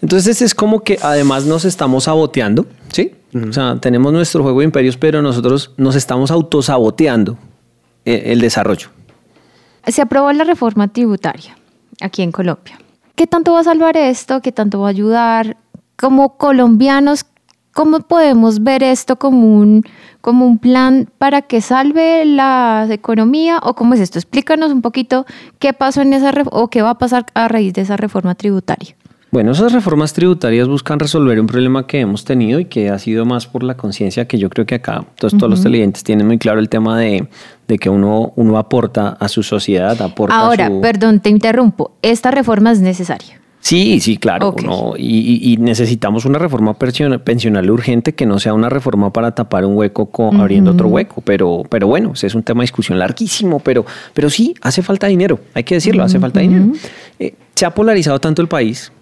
Entonces 0.00 0.40
es 0.40 0.54
como 0.54 0.80
que 0.80 0.98
además 1.02 1.44
nos 1.44 1.66
estamos 1.66 2.04
saboteando, 2.04 2.64
¿sí? 2.90 3.12
O 3.34 3.52
sea, 3.52 3.76
tenemos 3.78 4.14
nuestro 4.14 4.42
juego 4.42 4.60
de 4.60 4.64
imperios, 4.64 4.96
pero 4.96 5.20
nosotros 5.20 5.72
nos 5.76 5.94
estamos 5.94 6.30
autosaboteando 6.30 7.36
eh, 8.06 8.32
el 8.32 8.40
desarrollo. 8.40 8.88
Se 9.86 10.00
aprobó 10.00 10.32
la 10.32 10.44
reforma 10.44 10.88
tributaria 10.88 11.54
aquí 12.00 12.22
en 12.22 12.32
Colombia. 12.32 12.78
¿Qué 13.16 13.26
tanto 13.26 13.54
va 13.54 13.60
a 13.60 13.64
salvar 13.64 13.96
esto? 13.96 14.42
¿Qué 14.42 14.52
tanto 14.52 14.80
va 14.80 14.88
a 14.88 14.90
ayudar? 14.90 15.56
Como 15.96 16.36
colombianos, 16.36 17.24
¿cómo 17.72 18.00
podemos 18.00 18.62
ver 18.62 18.82
esto 18.82 19.16
como 19.16 19.56
un, 19.56 19.84
como 20.20 20.44
un 20.44 20.58
plan 20.58 21.08
para 21.16 21.40
que 21.40 21.62
salve 21.62 22.26
la 22.26 22.86
economía? 22.90 23.58
¿O 23.62 23.74
cómo 23.74 23.94
es 23.94 24.00
esto? 24.00 24.18
Explícanos 24.18 24.70
un 24.70 24.82
poquito 24.82 25.24
qué 25.58 25.72
pasó 25.72 26.02
en 26.02 26.12
esa 26.12 26.30
o 26.50 26.68
qué 26.68 26.82
va 26.82 26.90
a 26.90 26.98
pasar 26.98 27.24
a 27.32 27.48
raíz 27.48 27.72
de 27.72 27.80
esa 27.80 27.96
reforma 27.96 28.34
tributaria. 28.34 28.94
Bueno, 29.30 29.52
esas 29.52 29.72
reformas 29.72 30.12
tributarias 30.12 30.68
buscan 30.68 30.98
resolver 30.98 31.40
un 31.40 31.46
problema 31.46 31.86
que 31.86 32.00
hemos 32.00 32.24
tenido 32.26 32.60
y 32.60 32.66
que 32.66 32.90
ha 32.90 32.98
sido 32.98 33.24
más 33.24 33.46
por 33.46 33.62
la 33.62 33.78
conciencia 33.78 34.28
que 34.28 34.38
yo 34.38 34.50
creo 34.50 34.66
que 34.66 34.74
acá 34.74 35.06
todos, 35.16 35.36
todos 35.36 35.50
los 35.50 35.62
televidentes 35.62 36.04
tienen 36.04 36.26
muy 36.26 36.38
claro 36.38 36.60
el 36.60 36.68
tema 36.68 36.98
de, 36.98 37.28
de 37.68 37.78
que 37.78 37.90
uno, 37.90 38.32
uno 38.36 38.58
aporta 38.58 39.08
a 39.20 39.28
su 39.28 39.42
sociedad, 39.42 40.00
aporta 40.00 40.38
Ahora, 40.38 40.68
su... 40.68 40.80
perdón, 40.80 41.20
te 41.20 41.30
interrumpo. 41.30 41.92
Esta 42.02 42.30
reforma 42.30 42.70
es 42.72 42.80
necesaria. 42.80 43.40
Sí, 43.60 43.98
sí, 43.98 44.16
claro. 44.16 44.50
Ok. 44.50 44.62
¿no? 44.62 44.92
Y, 44.96 45.56
necesitamos 45.58 46.24
una 46.24 46.38
reforma 46.38 46.78
pension- 46.78 47.18
pensional 47.18 47.68
urgente 47.68 48.14
que 48.14 48.24
no 48.24 48.38
sea 48.38 48.54
una 48.54 48.68
reforma 48.68 49.12
para 49.12 49.34
tapar 49.34 49.64
un 49.64 49.76
hueco 49.76 50.06
con, 50.06 50.40
abriendo 50.40 50.70
otro 50.70 50.86
hueco. 50.86 51.20
Pero, 51.22 51.64
pero 51.68 51.88
bueno, 51.88 52.12
ese 52.14 52.28
es 52.28 52.36
un 52.36 52.44
tema 52.44 52.60
de 52.60 52.64
discusión 52.64 52.96
larguísimo. 52.96 53.58
Pero, 53.58 53.84
pero 54.14 54.30
sí, 54.30 54.54
hace 54.60 54.82
falta 54.82 55.08
dinero. 55.08 55.40
Hay 55.52 55.64
que 55.64 55.74
decirlo, 55.74 56.04
hace 56.04 56.20
falta 56.20 56.38
dinero. 56.38 56.66
Eh, 57.18 57.34
se 57.56 57.66
ha 57.66 57.74
polarizado 57.74 58.20
tanto 58.20 58.40
el 58.40 58.46
país 58.46 58.92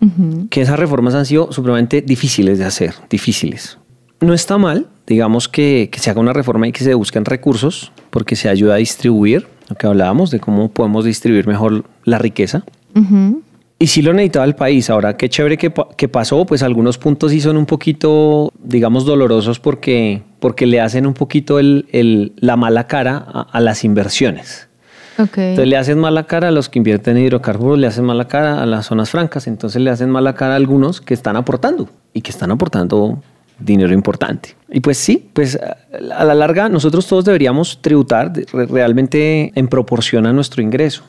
que 0.48 0.62
esas 0.62 0.78
reformas 0.78 1.14
han 1.14 1.26
sido 1.26 1.52
supremamente 1.52 2.00
difíciles 2.00 2.58
de 2.58 2.64
hacer, 2.64 2.94
difíciles. 3.10 3.76
No 4.20 4.32
está 4.32 4.56
mal, 4.56 4.86
digamos, 5.06 5.48
que, 5.48 5.88
que 5.92 5.98
se 5.98 6.10
haga 6.10 6.20
una 6.20 6.32
reforma 6.32 6.66
y 6.68 6.72
que 6.72 6.84
se 6.84 6.94
busquen 6.94 7.24
recursos, 7.24 7.92
porque 8.10 8.36
se 8.36 8.48
ayuda 8.48 8.74
a 8.74 8.78
distribuir, 8.78 9.46
lo 9.68 9.76
que 9.76 9.86
hablábamos 9.86 10.30
de 10.30 10.40
cómo 10.40 10.70
podemos 10.70 11.04
distribuir 11.04 11.46
mejor 11.46 11.84
la 12.04 12.18
riqueza. 12.18 12.64
Ujú. 12.94 13.42
Y 13.78 13.88
sí 13.88 14.02
lo 14.02 14.12
necesitaba 14.12 14.44
el 14.44 14.54
país. 14.54 14.88
Ahora, 14.88 15.16
qué 15.16 15.28
chévere 15.28 15.58
que, 15.58 15.72
que 15.96 16.08
pasó, 16.08 16.46
pues 16.46 16.62
algunos 16.62 16.96
puntos 16.96 17.32
sí 17.32 17.40
son 17.40 17.56
un 17.56 17.66
poquito, 17.66 18.52
digamos, 18.62 19.04
dolorosos 19.04 19.58
porque, 19.58 20.22
porque 20.38 20.64
le 20.66 20.80
hacen 20.80 21.06
un 21.06 21.12
poquito 21.14 21.58
el, 21.58 21.86
el- 21.92 22.32
la 22.36 22.56
mala 22.56 22.86
cara 22.86 23.16
a, 23.26 23.40
a 23.50 23.60
las 23.60 23.84
inversiones. 23.84 24.68
Ok. 25.18 25.38
Entonces 25.38 25.68
le 25.68 25.76
hacen 25.76 25.98
mala 25.98 26.24
cara 26.26 26.48
a 26.48 26.50
los 26.50 26.68
que 26.68 26.78
invierten 26.78 27.16
en 27.16 27.24
hidrocarburos, 27.24 27.78
le 27.78 27.86
hacen 27.88 28.04
mala 28.04 28.26
cara 28.26 28.62
a 28.62 28.66
las 28.66 28.86
zonas 28.86 29.10
francas, 29.10 29.46
entonces 29.48 29.82
le 29.82 29.90
hacen 29.90 30.08
mala 30.08 30.34
cara 30.34 30.54
a 30.54 30.56
algunos 30.56 31.00
que 31.00 31.14
están 31.14 31.36
aportando 31.36 31.88
y 32.12 32.20
que 32.22 32.30
están 32.30 32.50
aportando 32.52 33.22
dinero 33.58 33.92
importante. 33.92 34.56
Y 34.70 34.80
pues 34.80 34.98
sí, 34.98 35.28
pues 35.32 35.58
a 35.58 36.24
la 36.24 36.34
larga 36.34 36.68
nosotros 36.68 37.06
todos 37.06 37.24
deberíamos 37.24 37.80
tributar 37.80 38.32
realmente 38.52 39.52
en 39.54 39.68
proporción 39.68 40.26
a 40.26 40.32
nuestro 40.32 40.62
ingreso. 40.62 41.04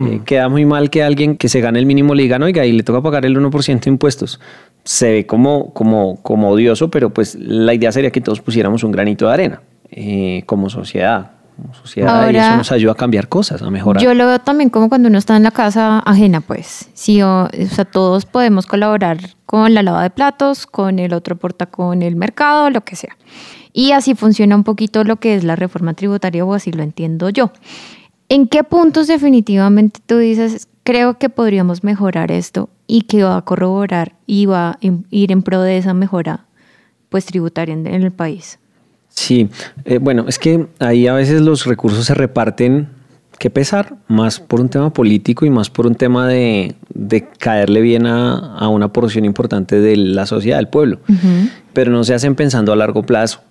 Eh, 0.00 0.20
queda 0.24 0.48
muy 0.48 0.64
mal 0.64 0.90
que 0.90 1.02
alguien 1.02 1.36
que 1.36 1.48
se 1.48 1.60
gane 1.60 1.78
el 1.78 1.86
mínimo 1.86 2.14
le 2.14 2.22
digan, 2.22 2.42
oiga, 2.42 2.64
y 2.64 2.72
le 2.72 2.82
toca 2.82 3.02
pagar 3.02 3.26
el 3.26 3.36
1% 3.36 3.80
de 3.80 3.90
impuestos. 3.90 4.40
Se 4.84 5.12
ve 5.12 5.26
como, 5.26 5.72
como, 5.74 6.20
como 6.22 6.50
odioso, 6.50 6.90
pero 6.90 7.10
pues 7.10 7.36
la 7.36 7.74
idea 7.74 7.92
sería 7.92 8.10
que 8.10 8.20
todos 8.20 8.40
pusiéramos 8.40 8.82
un 8.84 8.92
granito 8.92 9.26
de 9.26 9.32
arena 9.32 9.62
eh, 9.90 10.42
como 10.46 10.70
sociedad. 10.70 11.32
Como 11.56 11.74
sociedad 11.74 12.22
y 12.22 12.26
Ahora- 12.26 12.48
eso 12.48 12.56
nos 12.56 12.72
ayuda 12.72 12.92
a 12.92 12.94
cambiar 12.94 13.28
cosas, 13.28 13.62
a 13.62 13.70
mejorar. 13.70 14.02
Yo 14.02 14.14
lo 14.14 14.26
veo 14.26 14.38
también 14.38 14.70
como 14.70 14.88
cuando 14.88 15.08
uno 15.08 15.18
está 15.18 15.36
en 15.36 15.42
la 15.42 15.50
casa 15.50 15.98
ajena, 16.00 16.40
pues. 16.40 16.88
Sí, 16.94 17.20
o, 17.22 17.44
o 17.44 17.66
sea, 17.70 17.84
todos 17.84 18.24
podemos 18.26 18.66
colaborar 18.66 19.18
con 19.46 19.74
la 19.74 19.82
lava 19.82 20.02
de 20.02 20.10
platos, 20.10 20.66
con 20.66 20.98
el 20.98 21.12
otro 21.12 21.36
porta 21.36 21.66
con 21.66 22.02
el 22.02 22.16
mercado, 22.16 22.70
lo 22.70 22.80
que 22.82 22.96
sea. 22.96 23.16
Y 23.72 23.92
así 23.92 24.14
funciona 24.14 24.56
un 24.56 24.64
poquito 24.64 25.04
lo 25.04 25.16
que 25.16 25.34
es 25.34 25.44
la 25.44 25.56
reforma 25.56 25.94
tributaria, 25.94 26.44
o 26.44 26.54
así 26.54 26.72
lo 26.72 26.82
entiendo 26.82 27.28
yo. 27.30 27.52
¿En 28.28 28.48
qué 28.48 28.64
puntos 28.64 29.06
definitivamente 29.06 30.00
tú 30.04 30.18
dices, 30.18 30.68
creo 30.84 31.18
que 31.18 31.28
podríamos 31.28 31.84
mejorar 31.84 32.32
esto 32.32 32.70
y 32.86 33.02
que 33.02 33.24
va 33.24 33.36
a 33.36 33.42
corroborar 33.42 34.14
y 34.26 34.46
va 34.46 34.70
a 34.70 34.78
ir 35.10 35.32
en 35.32 35.42
pro 35.42 35.60
de 35.60 35.76
esa 35.76 35.92
mejora 35.94 36.46
pues 37.10 37.26
tributaria 37.26 37.74
en 37.74 37.86
el 37.86 38.10
país? 38.10 38.58
Sí, 39.14 39.48
eh, 39.84 39.98
bueno, 39.98 40.24
es 40.28 40.38
que 40.38 40.66
ahí 40.78 41.06
a 41.06 41.12
veces 41.14 41.40
los 41.42 41.66
recursos 41.66 42.04
se 42.06 42.14
reparten, 42.14 42.88
que 43.38 43.50
pesar, 43.50 43.94
más 44.08 44.40
por 44.40 44.60
un 44.60 44.68
tema 44.68 44.92
político 44.92 45.44
y 45.44 45.50
más 45.50 45.68
por 45.68 45.86
un 45.86 45.94
tema 45.96 46.26
de, 46.28 46.74
de 46.94 47.26
caerle 47.38 47.80
bien 47.80 48.06
a, 48.06 48.56
a 48.58 48.68
una 48.68 48.92
porción 48.92 49.24
importante 49.24 49.80
de 49.80 49.96
la 49.96 50.26
sociedad, 50.26 50.56
del 50.58 50.68
pueblo, 50.68 51.00
pero 51.72 51.90
no 51.90 52.04
se 52.04 52.14
hacen 52.14 52.34
pensando 52.36 52.72
a 52.72 52.76
largo 52.76 53.02
plazo. 53.02 53.42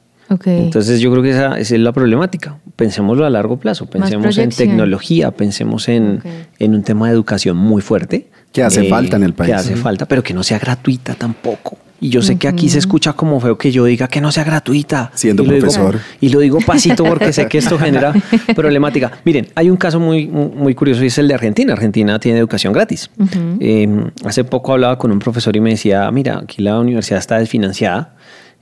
Entonces 0.63 1.01
yo 1.01 1.11
creo 1.11 1.21
que 1.23 1.31
esa, 1.31 1.59
esa 1.59 1.75
es 1.75 1.81
la 1.81 1.91
problemática. 1.91 2.57
Pensémoslo 2.77 3.25
a 3.25 3.29
largo 3.29 3.57
plazo, 3.59 3.85
pensemos 3.85 4.37
en 4.37 4.49
tecnología, 4.69 5.31
pensemos 5.31 5.89
en, 5.89 6.21
en 6.57 6.73
un 6.73 6.83
tema 6.83 7.07
de 7.07 7.13
educación 7.13 7.57
muy 7.57 7.81
fuerte. 7.81 8.15
eh, 8.15 8.29
Que 8.53 8.63
hace 8.63 8.87
falta 8.87 9.17
en 9.17 9.23
el 9.23 9.33
país. 9.33 9.49
Que 9.49 9.55
hace 9.55 9.75
falta, 9.75 10.05
pero 10.07 10.23
que 10.23 10.33
no 10.33 10.41
sea 10.43 10.57
gratuita 10.57 11.15
tampoco. 11.15 11.77
Y 12.03 12.09
yo 12.09 12.21
sé 12.23 12.37
que 12.37 12.47
aquí 12.47 12.67
se 12.67 12.79
escucha 12.79 13.13
como 13.13 13.39
feo 13.39 13.57
que 13.59 13.71
yo 13.71 13.85
diga 13.85 14.07
que 14.07 14.19
no 14.21 14.31
sea 14.31 14.43
gratuita. 14.43 15.11
Siendo 15.13 15.43
Y 15.43 15.45
lo 15.45 15.53
digo- 15.53 15.67
profesor. 15.67 15.99
y 16.19 16.29
lo 16.29 16.39
digo 16.39 16.57
pasito 16.65 17.03
porque 17.03 17.31
sé 17.31 17.47
que 17.47 17.59
esto 17.59 17.77
genera 17.79 18.11
problemática. 18.55 19.11
Miren, 19.23 19.47
hay 19.53 19.69
un 19.69 19.77
caso 19.77 19.99
muy, 19.99 20.27
muy 20.27 20.73
curioso 20.73 21.03
y 21.03 21.07
es 21.07 21.17
el 21.19 21.27
de 21.27 21.35
Argentina. 21.35 21.73
Argentina 21.73 22.19
tiene 22.19 22.39
educación 22.39 22.73
gratis. 22.73 23.11
Eh, 23.59 23.87
hace 24.25 24.43
poco 24.43 24.73
hablaba 24.73 24.97
con 24.97 25.11
un 25.11 25.19
profesor 25.19 25.55
y 25.55 25.59
me 25.61 25.69
decía, 25.69 26.09
mira, 26.11 26.39
aquí 26.39 26.63
la 26.63 26.79
universidad 26.79 27.19
está 27.19 27.37
desfinanciada. 27.37 28.15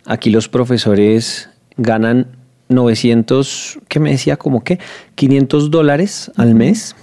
Aquí 0.05 0.29
los 0.31 0.49
profesores 0.49 1.49
ganan 1.77 2.27
900, 2.67 3.79
¿qué 3.87 3.99
me 3.99 4.11
decía? 4.11 4.35
Como 4.37 4.63
que 4.63 4.79
500 5.15 5.71
dólares 5.71 6.31
al 6.35 6.55
mes 6.55 6.95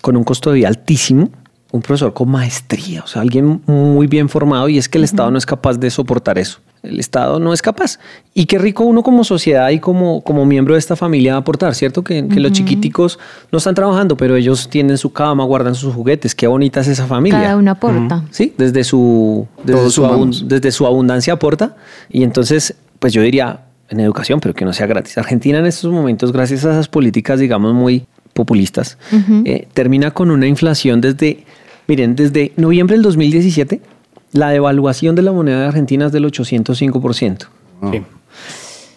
con 0.00 0.16
un 0.16 0.24
costo 0.24 0.50
de 0.50 0.56
vida 0.56 0.68
altísimo. 0.68 1.30
Un 1.74 1.82
profesor 1.82 2.14
con 2.14 2.30
maestría, 2.30 3.02
o 3.02 3.08
sea, 3.08 3.20
alguien 3.20 3.60
muy 3.66 4.06
bien 4.06 4.28
formado 4.28 4.68
y 4.68 4.78
es 4.78 4.88
que 4.88 4.96
el 4.96 5.02
Estado 5.02 5.32
no 5.32 5.38
es 5.38 5.44
capaz 5.44 5.76
de 5.76 5.90
soportar 5.90 6.38
eso. 6.38 6.60
El 6.84 7.00
Estado 7.00 7.40
no 7.40 7.52
es 7.52 7.62
capaz. 7.62 7.98
Y 8.32 8.46
qué 8.46 8.58
rico 8.58 8.84
uno 8.84 9.02
como 9.02 9.24
sociedad 9.24 9.70
y 9.70 9.80
como, 9.80 10.22
como 10.22 10.46
miembro 10.46 10.74
de 10.74 10.78
esta 10.78 10.94
familia 10.94 11.36
aportar, 11.36 11.74
¿cierto? 11.74 12.04
Que, 12.04 12.28
que 12.28 12.38
los 12.38 12.52
chiquiticos 12.52 13.18
no 13.50 13.58
están 13.58 13.74
trabajando, 13.74 14.16
pero 14.16 14.36
ellos 14.36 14.68
tienen 14.68 14.98
su 14.98 15.12
cama, 15.12 15.42
guardan 15.44 15.74
sus 15.74 15.92
juguetes. 15.92 16.32
Qué 16.34 16.46
bonita 16.46 16.80
es 16.80 16.88
esa 16.88 17.06
familia. 17.06 17.40
Cada 17.40 17.56
uno 17.56 17.72
aporta. 17.72 18.22
Sí, 18.30 18.54
desde 18.56 18.84
su, 18.84 19.48
desde 19.64 19.90
su, 19.90 20.44
desde 20.46 20.70
su 20.70 20.86
abundancia 20.86 21.32
aporta. 21.32 21.74
Y 22.08 22.22
entonces, 22.22 22.76
pues 23.00 23.12
yo 23.12 23.22
diría, 23.22 23.62
en 23.88 23.98
educación, 23.98 24.38
pero 24.38 24.54
que 24.54 24.64
no 24.64 24.72
sea 24.72 24.86
gratis. 24.86 25.18
Argentina 25.18 25.58
en 25.58 25.66
estos 25.66 25.90
momentos, 25.90 26.32
gracias 26.32 26.64
a 26.66 26.72
esas 26.72 26.86
políticas, 26.86 27.40
digamos, 27.40 27.74
muy 27.74 28.06
populistas, 28.34 28.98
eh, 29.44 29.68
termina 29.72 30.10
con 30.10 30.30
una 30.30 30.46
inflación 30.46 31.00
desde, 31.00 31.44
miren, 31.86 32.16
desde 32.16 32.52
noviembre 32.56 32.96
del 32.96 33.02
2017, 33.02 33.80
la 34.32 34.50
devaluación 34.50 35.14
de 35.14 35.22
la 35.22 35.32
moneda 35.32 35.60
de 35.60 35.66
Argentina 35.66 36.06
es 36.06 36.12
del 36.12 36.24
805%. 36.24 37.46
Sí. 37.92 38.02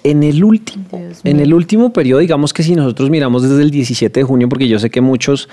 En 0.03 0.23
el 0.23 0.41
último, 0.43 0.85
en 1.25 1.39
el 1.41 1.53
último 1.53 1.91
periodo, 1.91 2.21
digamos 2.21 2.53
que 2.53 2.63
si 2.63 2.75
nosotros 2.75 3.09
miramos 3.09 3.43
desde 3.43 3.61
el 3.61 3.71
17 3.71 4.21
de 4.21 4.23
junio, 4.23 4.47
porque 4.47 4.67
yo 4.67 4.79
sé 4.79 4.89
que 4.89 5.01
muchos 5.01 5.49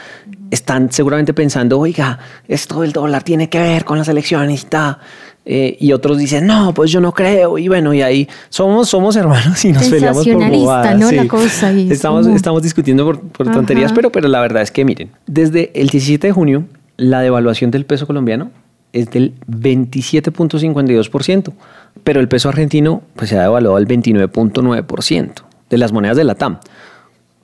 están 0.50 0.92
seguramente 0.92 1.34
pensando, 1.34 1.80
oiga, 1.80 2.20
esto 2.46 2.82
del 2.82 2.92
dólar 2.92 3.24
tiene 3.24 3.48
que 3.48 3.58
ver 3.58 3.84
con 3.84 3.98
las 3.98 4.06
elecciones 4.08 4.62
y 4.62 4.66
tal. 4.66 4.98
Eh, 5.46 5.76
y 5.80 5.92
otros 5.92 6.16
dicen, 6.18 6.46
no, 6.46 6.72
pues 6.72 6.90
yo 6.92 7.00
no 7.00 7.12
creo. 7.12 7.58
Y 7.58 7.66
bueno, 7.68 7.92
y 7.92 8.00
ahí 8.02 8.28
somos, 8.48 8.88
somos 8.88 9.16
hermanos 9.16 9.62
y 9.64 9.72
nos 9.72 9.88
peleamos 9.88 10.24
por 10.26 10.50
bobadas. 10.50 10.98
¿no? 11.00 11.10
La 11.10 11.26
cosa 11.28 11.72
es 11.72 11.90
estamos, 11.90 12.24
como- 12.24 12.36
estamos 12.36 12.62
discutiendo 12.62 13.04
por, 13.04 13.20
por 13.20 13.50
tonterías, 13.50 13.92
pero, 13.92 14.10
pero 14.12 14.28
la 14.28 14.40
verdad 14.40 14.62
es 14.62 14.70
que 14.70 14.84
miren, 14.84 15.10
desde 15.26 15.70
el 15.74 15.88
17 15.88 16.28
de 16.28 16.32
junio, 16.32 16.64
la 16.96 17.20
devaluación 17.20 17.70
del 17.70 17.84
peso 17.86 18.06
colombiano 18.06 18.50
es 18.92 19.10
del 19.10 19.34
27.52%, 19.48 21.52
pero 22.04 22.20
el 22.20 22.28
peso 22.28 22.48
argentino 22.48 23.02
pues, 23.16 23.30
se 23.30 23.38
ha 23.38 23.42
devaluado 23.42 23.76
al 23.76 23.86
29.9% 23.86 25.32
de 25.70 25.78
las 25.78 25.92
monedas 25.92 26.16
de 26.16 26.24
la 26.24 26.34
TAM. 26.34 26.58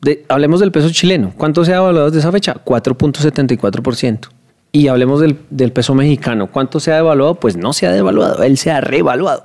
De- 0.01 0.25
hablemos 0.29 0.61
del 0.61 0.73
peso 0.73 0.91
chileno. 0.91 1.33
¿Cuánto 1.37 1.65
se 1.65 1.73
ha 1.73 1.77
devaluado 1.77 2.07
desde 2.07 2.21
esa 2.21 2.33
fecha? 2.33 2.57
4.74%. 2.65 4.29
Y 4.73 4.89
hablemos 4.89 5.21
del, 5.21 5.39
del 5.51 5.73
peso 5.73 5.95
mexicano. 5.95 6.47
¿Cuánto 6.47 6.81
se 6.81 6.93
ha 6.93 6.97
devaluado? 6.97 7.35
Pues 7.35 7.57
no 7.57 7.73
se 7.73 7.87
ha 7.87 7.93
devaluado, 7.93 8.43
él 8.45 8.57
se 8.57 8.71
ha 8.71 8.81
revaluado. 8.81 9.45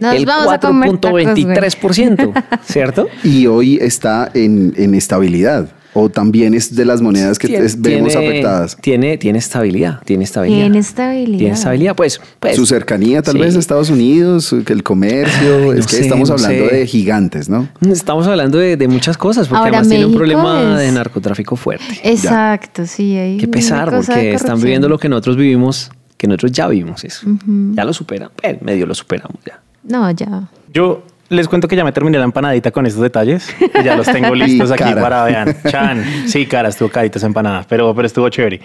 Nos 0.00 0.14
el 0.14 0.26
vamos 0.26 0.52
a 0.52 0.58
comer 0.58 0.90
tacos, 0.98 1.10
güey. 1.10 1.26
4.23%, 1.26 2.44
¿cierto? 2.62 3.06
Y 3.22 3.46
hoy 3.46 3.78
está 3.80 4.30
en, 4.34 4.72
en 4.76 4.94
estabilidad. 4.94 5.68
O 5.94 6.08
también 6.08 6.54
es 6.54 6.74
de 6.74 6.84
las 6.86 7.02
monedas 7.02 7.38
que 7.38 7.48
Tiene- 7.48 7.66
es- 7.66 7.80
vemos 7.80 8.16
afectadas. 8.16 8.76
Tiene, 8.80 9.18
tiene 9.18 9.38
estabilidad, 9.38 10.00
tiene 10.04 10.24
estabilidad. 10.24 10.60
Tiene 10.62 10.78
estabilidad. 10.78 11.38
Tiene 11.38 11.54
estabilidad, 11.54 11.94
pues. 11.96 12.20
pues 12.40 12.56
Su 12.56 12.64
cercanía 12.64 13.20
tal 13.22 13.34
sí. 13.34 13.40
vez 13.40 13.56
a 13.56 13.58
Estados 13.58 13.90
Unidos, 13.90 14.52
el 14.52 14.82
comercio, 14.82 15.56
Ay, 15.56 15.64
no 15.66 15.72
es 15.74 15.86
que 15.86 15.96
sé, 15.96 16.02
estamos 16.02 16.28
no 16.30 16.36
hablando 16.36 16.68
sé. 16.68 16.74
de 16.76 16.86
gigantes, 16.86 17.48
¿no? 17.50 17.68
Estamos 17.90 18.26
hablando 18.26 18.56
de, 18.58 18.76
de 18.78 18.88
muchas 18.88 19.18
cosas, 19.18 19.48
porque 19.48 19.58
Ahora, 19.58 19.78
además 19.78 19.88
tiene 19.88 20.06
un 20.06 20.14
problema 20.14 20.72
es- 20.80 20.86
de 20.86 20.92
narcotráfico 20.92 21.56
fuerte. 21.56 21.84
Exacto, 22.02 22.86
sí. 22.86 23.16
Hay 23.16 23.36
Qué 23.36 23.48
pesar, 23.48 23.90
porque 23.90 24.32
están 24.32 24.60
viviendo 24.60 24.88
lo 24.88 24.98
que 24.98 25.08
nosotros 25.10 25.36
vivimos, 25.36 25.90
que 26.16 26.26
nosotros 26.26 26.52
ya 26.52 26.68
vivimos 26.68 27.04
eso. 27.04 27.26
Ya 27.74 27.84
lo 27.84 27.92
superan, 27.92 28.30
eh, 28.42 28.58
medio 28.62 28.86
lo 28.86 28.94
superamos 28.94 29.38
ya. 29.44 29.60
No, 29.84 30.10
ya. 30.12 30.48
Yo 30.72 31.02
les 31.32 31.48
cuento 31.48 31.66
que 31.66 31.76
ya 31.76 31.84
me 31.84 31.92
terminé 31.92 32.18
la 32.18 32.24
empanadita 32.24 32.70
con 32.70 32.86
estos 32.86 33.02
detalles. 33.02 33.54
y 33.60 33.82
ya 33.82 33.96
los 33.96 34.06
tengo 34.06 34.34
listos 34.34 34.70
aquí 34.70 34.84
cara. 34.84 35.02
para 35.02 35.24
vean. 35.24 35.56
Chan. 35.68 36.04
Sí, 36.26 36.46
cara, 36.46 36.68
estuvo 36.68 36.88
carita 36.88 37.18
esa 37.18 37.26
empanada, 37.26 37.64
pero, 37.68 37.94
pero 37.94 38.06
estuvo 38.06 38.28
chévere. 38.28 38.60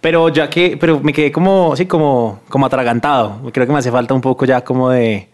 Pero 0.00 0.28
ya 0.28 0.50
que, 0.50 0.76
pero 0.78 1.00
me 1.00 1.12
quedé 1.12 1.32
como, 1.32 1.74
sí, 1.76 1.86
como, 1.86 2.40
como 2.48 2.66
atragantado. 2.66 3.40
Creo 3.52 3.66
que 3.66 3.72
me 3.72 3.78
hace 3.78 3.90
falta 3.90 4.12
un 4.12 4.20
poco 4.20 4.44
ya 4.44 4.62
como 4.62 4.90
de, 4.90 5.30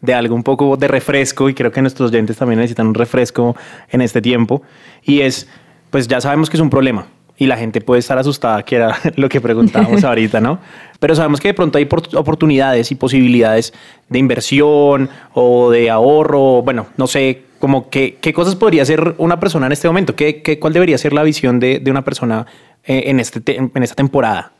de 0.00 0.14
algo, 0.14 0.34
un 0.34 0.42
poco 0.42 0.76
de 0.76 0.88
refresco 0.88 1.48
y 1.48 1.54
creo 1.54 1.70
que 1.70 1.82
nuestros 1.82 2.10
oyentes 2.10 2.36
también 2.36 2.58
necesitan 2.58 2.86
un 2.86 2.94
refresco 2.94 3.54
en 3.90 4.00
este 4.00 4.22
tiempo. 4.22 4.62
Y 5.02 5.20
es, 5.20 5.46
pues 5.90 6.08
ya 6.08 6.20
sabemos 6.20 6.48
que 6.48 6.56
es 6.56 6.60
un 6.62 6.70
problema 6.70 7.06
y 7.36 7.46
la 7.46 7.56
gente 7.56 7.80
puede 7.80 7.98
estar 7.98 8.16
asustada, 8.18 8.62
que 8.64 8.76
era 8.76 8.96
lo 9.16 9.28
que 9.28 9.40
preguntábamos 9.40 10.04
ahorita, 10.04 10.40
¿no? 10.40 10.58
Pero 11.00 11.14
sabemos 11.14 11.40
que 11.40 11.48
de 11.48 11.54
pronto 11.54 11.78
hay 11.78 11.84
por- 11.84 12.14
oportunidades 12.16 12.90
y 12.90 12.94
posibilidades 12.94 13.72
de 14.08 14.18
inversión 14.18 15.08
o 15.34 15.70
de 15.70 15.90
ahorro, 15.90 16.62
bueno, 16.62 16.86
no 16.96 17.06
sé, 17.06 17.42
como 17.58 17.88
que, 17.90 18.18
qué 18.20 18.32
cosas 18.32 18.56
podría 18.56 18.82
hacer 18.82 19.14
una 19.18 19.40
persona 19.40 19.66
en 19.66 19.72
este 19.72 19.88
momento, 19.88 20.14
¿Qué, 20.14 20.42
qué, 20.42 20.58
cuál 20.58 20.72
debería 20.74 20.98
ser 20.98 21.12
la 21.12 21.22
visión 21.22 21.60
de, 21.60 21.78
de 21.80 21.90
una 21.90 22.02
persona 22.04 22.46
eh, 22.84 23.04
en, 23.06 23.20
este 23.20 23.40
te- 23.40 23.56
en 23.56 23.82
esta 23.82 23.94
temporada. 23.94 24.52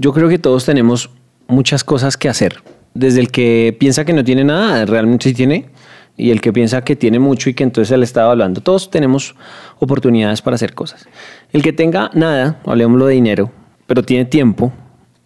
Yo 0.00 0.12
creo 0.14 0.28
que 0.28 0.38
todos 0.38 0.64
tenemos 0.64 1.10
muchas 1.48 1.84
cosas 1.84 2.16
que 2.16 2.28
hacer. 2.30 2.62
Desde 2.94 3.20
el 3.20 3.30
que 3.30 3.76
piensa 3.78 4.06
que 4.06 4.14
no 4.14 4.24
tiene 4.24 4.42
nada, 4.42 4.86
realmente 4.86 5.28
sí 5.28 5.34
tiene, 5.34 5.66
y 6.16 6.30
el 6.30 6.40
que 6.40 6.52
piensa 6.52 6.82
que 6.82 6.96
tiene 6.96 7.18
mucho 7.18 7.50
y 7.50 7.54
que 7.54 7.64
entonces 7.64 7.88
se 7.88 7.96
le 7.96 8.04
está 8.04 8.22
evaluando. 8.22 8.60
Todos 8.60 8.90
tenemos 8.90 9.34
oportunidades 9.78 10.42
para 10.42 10.54
hacer 10.54 10.74
cosas. 10.74 11.06
El 11.52 11.62
que 11.62 11.72
tenga 11.72 12.10
nada, 12.14 12.60
hablemoslo 12.64 13.06
de 13.06 13.14
dinero, 13.14 13.50
pero 13.86 14.02
tiene 14.02 14.24
tiempo, 14.24 14.72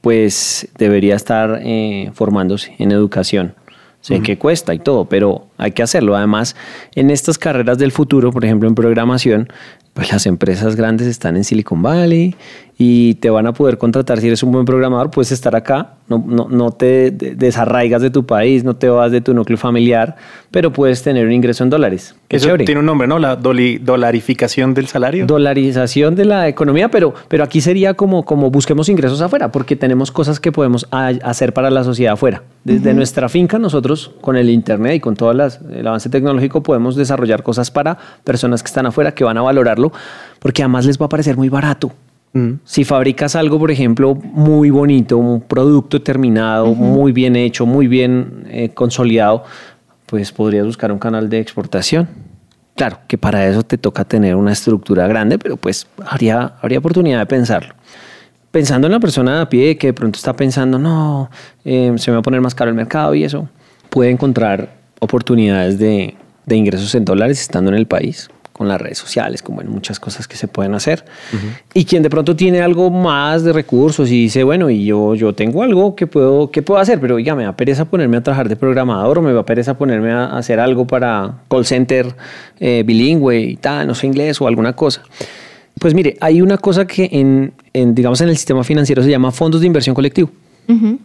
pues 0.00 0.68
debería 0.78 1.14
estar 1.14 1.60
eh, 1.62 2.10
formándose 2.14 2.74
en 2.78 2.92
educación. 2.92 3.54
Sé 4.00 4.22
que 4.22 4.38
cuesta 4.38 4.72
y 4.72 4.78
todo, 4.78 5.04
pero 5.04 5.48
hay 5.58 5.72
que 5.72 5.82
hacerlo. 5.82 6.16
Además, 6.16 6.56
en 6.94 7.10
estas 7.10 7.36
carreras 7.36 7.76
del 7.76 7.92
futuro, 7.92 8.32
por 8.32 8.46
ejemplo 8.46 8.66
en 8.66 8.74
programación, 8.74 9.48
pues 9.92 10.10
las 10.10 10.24
empresas 10.24 10.74
grandes 10.74 11.06
están 11.06 11.36
en 11.36 11.44
Silicon 11.44 11.82
Valley 11.82 12.34
y 12.82 13.16
te 13.16 13.28
van 13.28 13.46
a 13.46 13.52
poder 13.52 13.76
contratar. 13.76 14.20
Si 14.20 14.26
eres 14.26 14.42
un 14.42 14.52
buen 14.52 14.64
programador, 14.64 15.10
puedes 15.10 15.32
estar 15.32 15.54
acá, 15.54 15.96
no, 16.08 16.24
no, 16.26 16.48
no 16.48 16.70
te 16.72 17.10
de- 17.10 17.34
desarraigas 17.34 18.00
de 18.00 18.08
tu 18.08 18.24
país, 18.24 18.64
no 18.64 18.74
te 18.74 18.88
vas 18.88 19.12
de 19.12 19.20
tu 19.20 19.34
núcleo 19.34 19.58
familiar, 19.58 20.16
pero 20.50 20.72
puedes 20.72 21.02
tener 21.02 21.26
un 21.26 21.32
ingreso 21.32 21.62
en 21.62 21.68
dólares. 21.68 22.14
Qué 22.26 22.36
Eso 22.38 22.46
chévere. 22.46 22.64
tiene 22.64 22.78
un 22.80 22.86
nombre, 22.86 23.06
¿no? 23.06 23.18
La 23.18 23.38
doli- 23.38 23.78
dolarificación 23.78 24.72
del 24.72 24.86
salario. 24.86 25.26
Dolarización 25.26 26.14
de 26.14 26.24
la 26.24 26.48
economía, 26.48 26.88
pero, 26.90 27.12
pero 27.28 27.44
aquí 27.44 27.60
sería 27.60 27.92
como, 27.92 28.24
como 28.24 28.50
busquemos 28.50 28.88
ingresos 28.88 29.20
afuera, 29.20 29.52
porque 29.52 29.76
tenemos 29.76 30.10
cosas 30.10 30.40
que 30.40 30.50
podemos 30.50 30.86
a- 30.90 31.08
hacer 31.22 31.52
para 31.52 31.68
la 31.68 31.84
sociedad 31.84 32.14
afuera. 32.14 32.42
Desde 32.64 32.94
nuestra 32.94 33.28
finca, 33.28 33.58
nosotros 33.58 34.10
con 34.22 34.36
el 34.36 34.48
Internet 34.48 34.94
y 34.94 35.00
con 35.00 35.16
todo 35.16 35.32
el 35.32 35.86
avance 35.86 36.08
tecnológico 36.08 36.62
podemos 36.62 36.96
desarrollar 36.96 37.42
cosas 37.42 37.70
para 37.70 37.98
personas 38.24 38.62
que 38.62 38.68
están 38.68 38.86
afuera, 38.86 39.12
que 39.12 39.22
van 39.22 39.36
a 39.36 39.42
valorarlo, 39.42 39.92
porque 40.38 40.62
además 40.62 40.86
les 40.86 40.98
va 40.98 41.04
a 41.04 41.08
parecer 41.10 41.36
muy 41.36 41.50
barato. 41.50 41.92
Si 42.64 42.84
fabricas 42.84 43.34
algo, 43.34 43.58
por 43.58 43.72
ejemplo, 43.72 44.14
muy 44.14 44.70
bonito, 44.70 45.18
un 45.18 45.40
producto 45.40 46.00
terminado, 46.00 46.74
muy 46.74 47.10
bien 47.10 47.34
hecho, 47.34 47.66
muy 47.66 47.88
bien 47.88 48.46
eh, 48.48 48.68
consolidado, 48.68 49.44
pues 50.06 50.30
podrías 50.30 50.64
buscar 50.64 50.92
un 50.92 50.98
canal 50.98 51.28
de 51.28 51.40
exportación. 51.40 52.08
Claro, 52.76 53.00
que 53.08 53.18
para 53.18 53.46
eso 53.48 53.64
te 53.64 53.78
toca 53.78 54.04
tener 54.04 54.36
una 54.36 54.52
estructura 54.52 55.08
grande, 55.08 55.38
pero 55.38 55.56
pues 55.56 55.88
habría, 56.06 56.54
habría 56.62 56.78
oportunidad 56.78 57.18
de 57.18 57.26
pensarlo. 57.26 57.74
Pensando 58.52 58.86
en 58.86 58.92
la 58.92 59.00
persona 59.00 59.36
de 59.36 59.42
a 59.42 59.48
pie 59.48 59.76
que 59.76 59.88
de 59.88 59.92
pronto 59.92 60.16
está 60.16 60.34
pensando, 60.34 60.78
no, 60.78 61.30
eh, 61.64 61.92
se 61.96 62.10
me 62.10 62.16
va 62.16 62.20
a 62.20 62.22
poner 62.22 62.40
más 62.40 62.54
caro 62.54 62.70
el 62.70 62.76
mercado 62.76 63.14
y 63.14 63.24
eso, 63.24 63.48
puede 63.90 64.10
encontrar 64.10 64.76
oportunidades 65.00 65.78
de, 65.78 66.14
de 66.46 66.56
ingresos 66.56 66.94
en 66.94 67.04
dólares 67.04 67.40
estando 67.40 67.70
en 67.70 67.76
el 67.76 67.86
país, 67.86 68.30
con 68.60 68.68
las 68.68 68.78
redes 68.78 68.98
sociales, 68.98 69.40
como 69.40 69.62
en 69.62 69.70
muchas 69.70 69.98
cosas 69.98 70.28
que 70.28 70.36
se 70.36 70.46
pueden 70.46 70.74
hacer. 70.74 71.02
Y 71.72 71.86
quien 71.86 72.02
de 72.02 72.10
pronto 72.10 72.36
tiene 72.36 72.60
algo 72.60 72.90
más 72.90 73.42
de 73.42 73.54
recursos 73.54 74.10
y 74.10 74.24
dice, 74.24 74.44
bueno, 74.44 74.68
y 74.68 74.84
yo, 74.84 75.14
yo 75.14 75.32
tengo 75.32 75.62
algo 75.62 75.96
que 75.96 76.06
puedo, 76.06 76.50
que 76.50 76.60
puedo 76.60 76.78
hacer, 76.78 77.00
pero 77.00 77.14
oiga, 77.14 77.34
me 77.34 77.44
da 77.44 77.56
pereza 77.56 77.86
ponerme 77.86 78.18
a 78.18 78.22
trabajar 78.22 78.50
de 78.50 78.56
programador 78.56 79.18
o 79.18 79.22
me 79.22 79.32
da 79.32 79.46
pereza 79.46 79.78
ponerme 79.78 80.12
a 80.12 80.36
hacer 80.36 80.60
algo 80.60 80.86
para 80.86 81.38
call 81.48 81.64
center 81.64 82.14
eh, 82.58 82.82
bilingüe 82.84 83.40
y 83.40 83.56
tal, 83.56 83.86
no 83.86 83.94
sé 83.94 84.06
inglés 84.08 84.38
o 84.42 84.46
alguna 84.46 84.74
cosa. 84.74 85.04
Pues 85.78 85.94
mire, 85.94 86.18
hay 86.20 86.42
una 86.42 86.58
cosa 86.58 86.86
que 86.86 87.08
en, 87.10 87.54
en, 87.72 87.94
digamos, 87.94 88.20
en 88.20 88.28
el 88.28 88.36
sistema 88.36 88.62
financiero 88.62 89.02
se 89.02 89.08
llama 89.08 89.32
fondos 89.32 89.62
de 89.62 89.68
inversión 89.68 89.94
colectivo. 89.94 90.30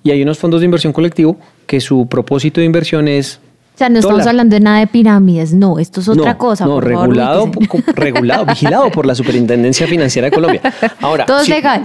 Y 0.03 0.11
hay 0.11 0.21
unos 0.21 0.37
fondos 0.37 0.59
de 0.59 0.65
inversión 0.65 0.91
colectivo 0.91 1.37
que 1.65 1.79
su 1.79 2.05
propósito 2.07 2.59
de 2.59 2.65
inversión 2.65 3.07
es 3.07 3.39
O 3.75 3.77
sea, 3.77 3.89
no 3.89 3.99
estamos 3.99 4.19
Dólar. 4.19 4.29
hablando 4.29 4.53
de 4.55 4.59
nada 4.61 4.79
de 4.79 4.88
pirámides, 4.88 5.53
no, 5.53 5.79
esto 5.79 5.99
es 5.99 6.07
otra 6.07 6.31
no, 6.31 6.38
cosa. 6.38 6.65
No, 6.65 6.75
por 6.75 6.85
regulado, 6.85 7.51
regulado, 7.93 8.45
vigilado 8.47 8.89
por 8.89 9.05
la 9.05 9.13
Superintendencia 9.15 9.85
Financiera 9.85 10.29
de 10.29 10.31
Colombia. 10.31 10.61
Ahora, 11.01 11.25
Todo 11.25 11.39
es 11.39 11.45
si- 11.45 11.51
legal. 11.51 11.83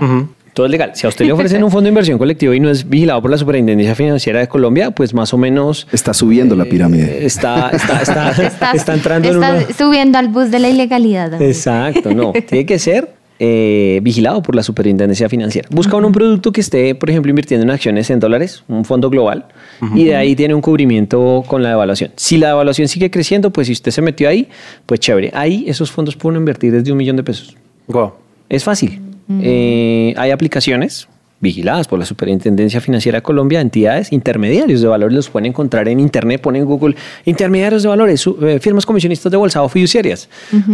Todo 0.55 0.66
es 0.66 0.72
legal. 0.72 0.90
Si 0.94 1.07
a 1.07 1.09
usted 1.09 1.24
le 1.26 1.33
ofrecen 1.33 1.62
un 1.62 1.70
fondo 1.70 1.85
de 1.85 1.90
inversión 1.90 2.18
colectivo 2.18 2.53
y 2.55 2.61
no 2.61 2.70
es 2.70 2.88
vigilado 2.88 3.22
por 3.22 3.31
la 3.31 3.38
Superintendencia 3.38 3.94
Financiera 3.94 4.40
de 4.40 4.48
Colombia, 4.48 4.90
pues 4.92 5.14
más 5.14 5.33
o 5.35 5.38
menos 5.38 5.87
Está 5.92 6.12
subiendo 6.14 6.55
la 6.57 6.64
pirámide. 6.64 7.24
está, 7.26 7.70
está, 7.70 8.03
está, 8.03 8.31
Estás- 8.42 8.74
está 8.74 8.94
entrando 8.94 9.29
en 9.29 9.37
una... 9.37 9.61
subiendo 9.76 10.18
al 10.18 10.29
bus 10.29 10.50
de 10.50 10.59
la 10.61 10.68
ilegalidad. 10.68 11.40
Exacto, 11.42 12.12
no. 12.14 12.33
Tiene 12.33 12.66
que 12.66 12.79
ser 12.79 13.14
eh, 13.42 14.00
vigilado 14.03 14.42
por 14.42 14.55
la 14.55 14.62
superintendencia 14.62 15.26
financiera. 15.31 15.66
Busca 15.72 15.96
un 15.96 16.12
producto 16.12 16.53
que 16.53 16.61
esté, 16.61 16.94
por 16.94 17.09
ejemplo, 17.09 17.31
invirtiendo 17.31 17.64
en 17.64 17.70
acciones 17.70 18.11
en 18.11 18.20
dólares, 18.20 18.64
un 18.68 18.85
fondo 18.85 19.09
global, 19.09 19.46
y 19.94 20.05
de 20.05 20.14
ahí 20.14 20.37
tiene 20.37 20.55
un 20.55 20.61
cubrimiento 20.61 21.42
con 21.46 21.62
la 21.62 21.70
devaluación. 21.70 22.11
Si 22.16 22.37
la 22.37 22.48
devaluación 22.48 22.87
sigue 22.87 23.11
creciendo, 23.11 23.50
pues 23.50 23.68
si 23.68 23.72
usted 23.72 23.92
se 23.92 24.03
metió 24.03 24.29
ahí, 24.29 24.48
pues 24.85 25.00
chévere. 25.00 25.31
Ahí 25.33 25.64
esos 25.66 25.90
fondos 25.90 26.16
pueden 26.16 26.38
invertir 26.38 26.70
desde 26.70 26.92
un 26.92 26.98
millón 26.98 27.16
de 27.16 27.22
pesos. 27.22 27.57
Wow. 27.87 28.12
Es 28.50 28.62
fácil. 28.62 29.00
Eh, 29.42 30.12
hay 30.18 30.33
aplicaciones 30.33 31.09
vigiladas 31.40 31.88
por 31.88 31.98
la 31.98 32.05
Superintendencia 32.05 32.81
Financiera 32.81 33.18
de 33.18 33.22
Colombia, 33.22 33.61
entidades, 33.61 34.12
intermediarios 34.12 34.83
de 34.83 34.88
valores, 34.88 35.16
los 35.16 35.31
pueden 35.31 35.46
encontrar 35.46 35.88
en 35.88 35.98
Internet, 35.98 36.40
ponen 36.40 36.62
en 36.62 36.68
Google, 36.68 36.94
intermediarios 37.24 37.83
de 37.83 37.88
valores, 37.88 38.24
eh, 38.42 38.59
firmas 38.61 38.85
comisionistas 38.85 39.33
de 39.33 39.38
bolsa 39.38 39.62
o 39.62 39.68
fiduciarias. 39.68 40.29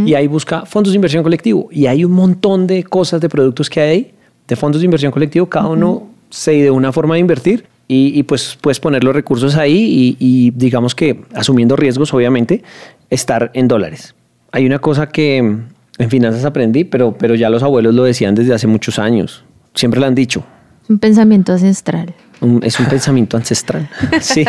Y 0.05 0.15
ahí 0.15 0.27
busca 0.27 0.67
fondos 0.67 0.93
de 0.93 0.97
inversión 0.97 1.23
colectivo. 1.23 1.69
Y 1.71 1.87
hay 1.87 2.05
un 2.05 2.13
montón 2.13 2.67
de 2.67 2.83
cosas, 2.83 3.21
de 3.21 3.29
productos 3.29 3.71
que 3.71 3.81
hay 3.81 3.91
ahí, 3.91 4.13
de 4.49 4.57
fondos 4.57 4.81
de 4.81 4.87
inversión 4.87 5.13
colectivo, 5.13 5.47
cada 5.47 5.69
uno 5.69 6.09
se 6.31 6.53
de 6.53 6.71
una 6.71 6.93
forma 6.93 7.15
de 7.15 7.21
invertir. 7.21 7.65
Y, 7.89 8.19
y, 8.19 8.25
pues 8.25 8.59
puedes 8.61 8.81
poner 8.81 9.05
los 9.05 9.15
recursos 9.15 9.55
ahí 9.55 9.77
y, 9.79 10.17
y 10.19 10.51
digamos 10.51 10.97
que 10.97 11.21
asumiendo 11.35 11.77
riesgos, 11.77 12.13
obviamente, 12.13 12.65
estar 13.11 13.53
en 13.55 13.69
dólares. 13.69 14.17
Hay 14.51 14.67
una 14.67 14.81
cosa 14.81 15.09
que 15.09 15.39
en 15.39 16.11
finanzas 16.11 16.45
aprendí, 16.45 16.83
pero, 16.83 17.17
pero 17.17 17.37
ya 17.37 17.49
los 17.49 17.63
abuelos 17.63 17.95
lo 17.95 18.03
decían 18.03 18.35
desde 18.35 18.55
hace 18.55 18.67
muchos 18.67 18.99
años. 18.99 19.45
Siempre 19.75 20.01
lo 20.01 20.07
han 20.07 20.17
dicho. 20.17 20.45
Un 20.89 20.99
pensamiento 20.99 21.53
ancestral. 21.53 22.15
Un- 22.41 22.63
es 22.65 22.79
un 22.79 22.87
pensamiento 22.87 23.37
ancestral. 23.37 23.89
sí. 24.21 24.45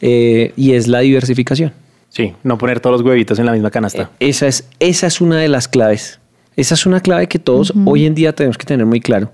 Eh, 0.00 0.52
y 0.56 0.72
es 0.72 0.86
la 0.88 1.00
diversificación. 1.00 1.72
Sí, 2.10 2.32
no 2.42 2.56
poner 2.56 2.80
todos 2.80 3.00
los 3.00 3.06
huevitos 3.06 3.38
en 3.38 3.46
la 3.46 3.52
misma 3.52 3.70
canasta. 3.70 4.10
Eh, 4.18 4.28
Esa 4.30 4.46
es, 4.46 4.68
esa 4.80 5.06
es 5.06 5.20
una 5.20 5.36
de 5.38 5.48
las 5.48 5.68
claves. 5.68 6.20
Esa 6.56 6.74
es 6.74 6.86
una 6.86 7.00
clave 7.00 7.28
que 7.28 7.38
todos 7.38 7.72
hoy 7.84 8.04
en 8.06 8.14
día 8.14 8.32
tenemos 8.34 8.58
que 8.58 8.64
tener 8.66 8.84
muy 8.86 9.00
claro. 9.00 9.30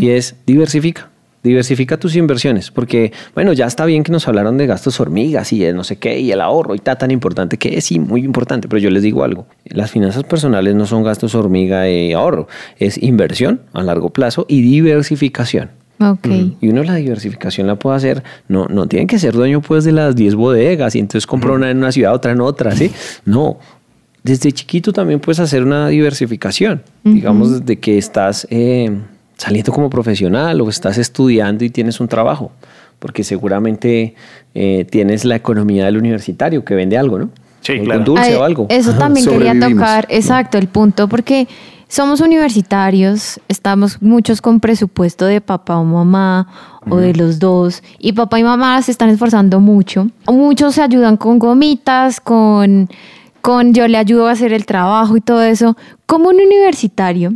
Y 0.00 0.08
es 0.10 0.34
diversifica. 0.46 1.10
Diversifica 1.44 1.98
tus 1.98 2.16
inversiones, 2.16 2.70
porque, 2.70 3.12
bueno, 3.34 3.52
ya 3.52 3.66
está 3.66 3.84
bien 3.84 4.02
que 4.02 4.10
nos 4.10 4.26
hablaron 4.26 4.58
de 4.58 4.66
gastos 4.66 4.98
hormigas 4.98 5.52
y 5.52 5.64
el 5.64 5.76
no 5.76 5.84
sé 5.84 5.96
qué, 5.96 6.18
y 6.18 6.32
el 6.32 6.40
ahorro 6.40 6.74
y 6.74 6.78
está 6.78 6.96
tan 6.96 7.10
importante 7.10 7.58
que 7.58 7.76
es, 7.76 7.84
sí, 7.84 8.00
muy 8.00 8.24
importante, 8.24 8.66
pero 8.66 8.80
yo 8.80 8.90
les 8.90 9.02
digo 9.02 9.22
algo, 9.22 9.46
las 9.66 9.90
finanzas 9.90 10.24
personales 10.24 10.74
no 10.74 10.86
son 10.86 11.04
gastos 11.04 11.34
hormiga 11.34 11.88
y 11.88 12.12
ahorro, 12.12 12.48
es 12.78 13.00
inversión 13.02 13.60
a 13.72 13.82
largo 13.82 14.10
plazo 14.10 14.46
y 14.48 14.62
diversificación. 14.62 15.70
Ok. 16.00 16.26
Y 16.60 16.68
uno 16.68 16.82
la 16.82 16.96
diversificación 16.96 17.66
la 17.66 17.76
puede 17.76 17.96
hacer, 17.96 18.24
no, 18.48 18.66
no 18.66 18.86
tiene 18.86 19.06
que 19.06 19.18
ser 19.18 19.34
dueño 19.34 19.60
pues 19.60 19.84
de 19.84 19.92
las 19.92 20.16
10 20.16 20.34
bodegas 20.34 20.96
y 20.96 20.98
entonces 20.98 21.26
compra 21.26 21.52
una 21.52 21.70
en 21.70 21.78
una 21.78 21.92
ciudad, 21.92 22.14
otra 22.14 22.32
en 22.32 22.40
otra, 22.40 22.74
¿sí? 22.74 22.90
No, 23.24 23.58
desde 24.24 24.50
chiquito 24.52 24.92
también 24.92 25.20
puedes 25.20 25.38
hacer 25.38 25.62
una 25.62 25.88
diversificación, 25.88 26.82
digamos 27.04 27.60
desde 27.60 27.78
que 27.78 27.98
estás 27.98 28.46
eh, 28.50 28.90
saliendo 29.36 29.72
como 29.72 29.90
profesional 29.90 30.60
o 30.60 30.68
estás 30.68 30.98
estudiando 30.98 31.64
y 31.64 31.70
tienes 31.70 32.00
un 32.00 32.08
trabajo, 32.08 32.52
porque 32.98 33.24
seguramente 33.24 34.14
eh, 34.54 34.86
tienes 34.90 35.24
la 35.24 35.36
economía 35.36 35.84
del 35.86 35.96
universitario 35.96 36.64
que 36.64 36.74
vende 36.74 36.96
algo, 36.98 37.18
¿no? 37.18 37.30
Sí, 37.60 37.72
Un- 37.78 37.84
claro. 37.84 37.98
Un 38.00 38.04
dulce 38.04 38.24
Ay, 38.24 38.34
o 38.34 38.44
algo. 38.44 38.66
Eso 38.68 38.94
también 38.94 39.26
quería 39.26 39.58
tocar, 39.58 40.06
exacto, 40.10 40.58
el 40.58 40.68
punto, 40.68 41.08
porque 41.08 41.48
somos 41.88 42.20
universitarios, 42.20 43.40
estamos 43.48 44.00
muchos 44.02 44.40
con 44.40 44.60
presupuesto 44.60 45.26
de 45.26 45.40
papá 45.40 45.76
o 45.78 45.84
mamá 45.84 46.48
o 46.88 46.96
de 46.96 47.14
los 47.14 47.38
dos, 47.38 47.82
y 47.98 48.12
papá 48.12 48.38
y 48.38 48.44
mamá 48.44 48.80
se 48.82 48.90
están 48.90 49.08
esforzando 49.10 49.60
mucho. 49.60 50.08
Muchos 50.26 50.74
se 50.74 50.82
ayudan 50.82 51.16
con 51.16 51.38
gomitas, 51.38 52.20
con, 52.20 52.88
con 53.40 53.72
yo 53.74 53.88
le 53.88 53.96
ayudo 53.98 54.28
a 54.28 54.32
hacer 54.32 54.52
el 54.52 54.66
trabajo 54.66 55.16
y 55.16 55.20
todo 55.20 55.42
eso. 55.42 55.76
¿Cómo 56.06 56.28
un 56.28 56.36
universitario 56.36 57.32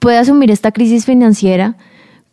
puede 0.00 0.18
asumir 0.18 0.50
esta 0.50 0.72
crisis 0.72 1.04
financiera 1.06 1.76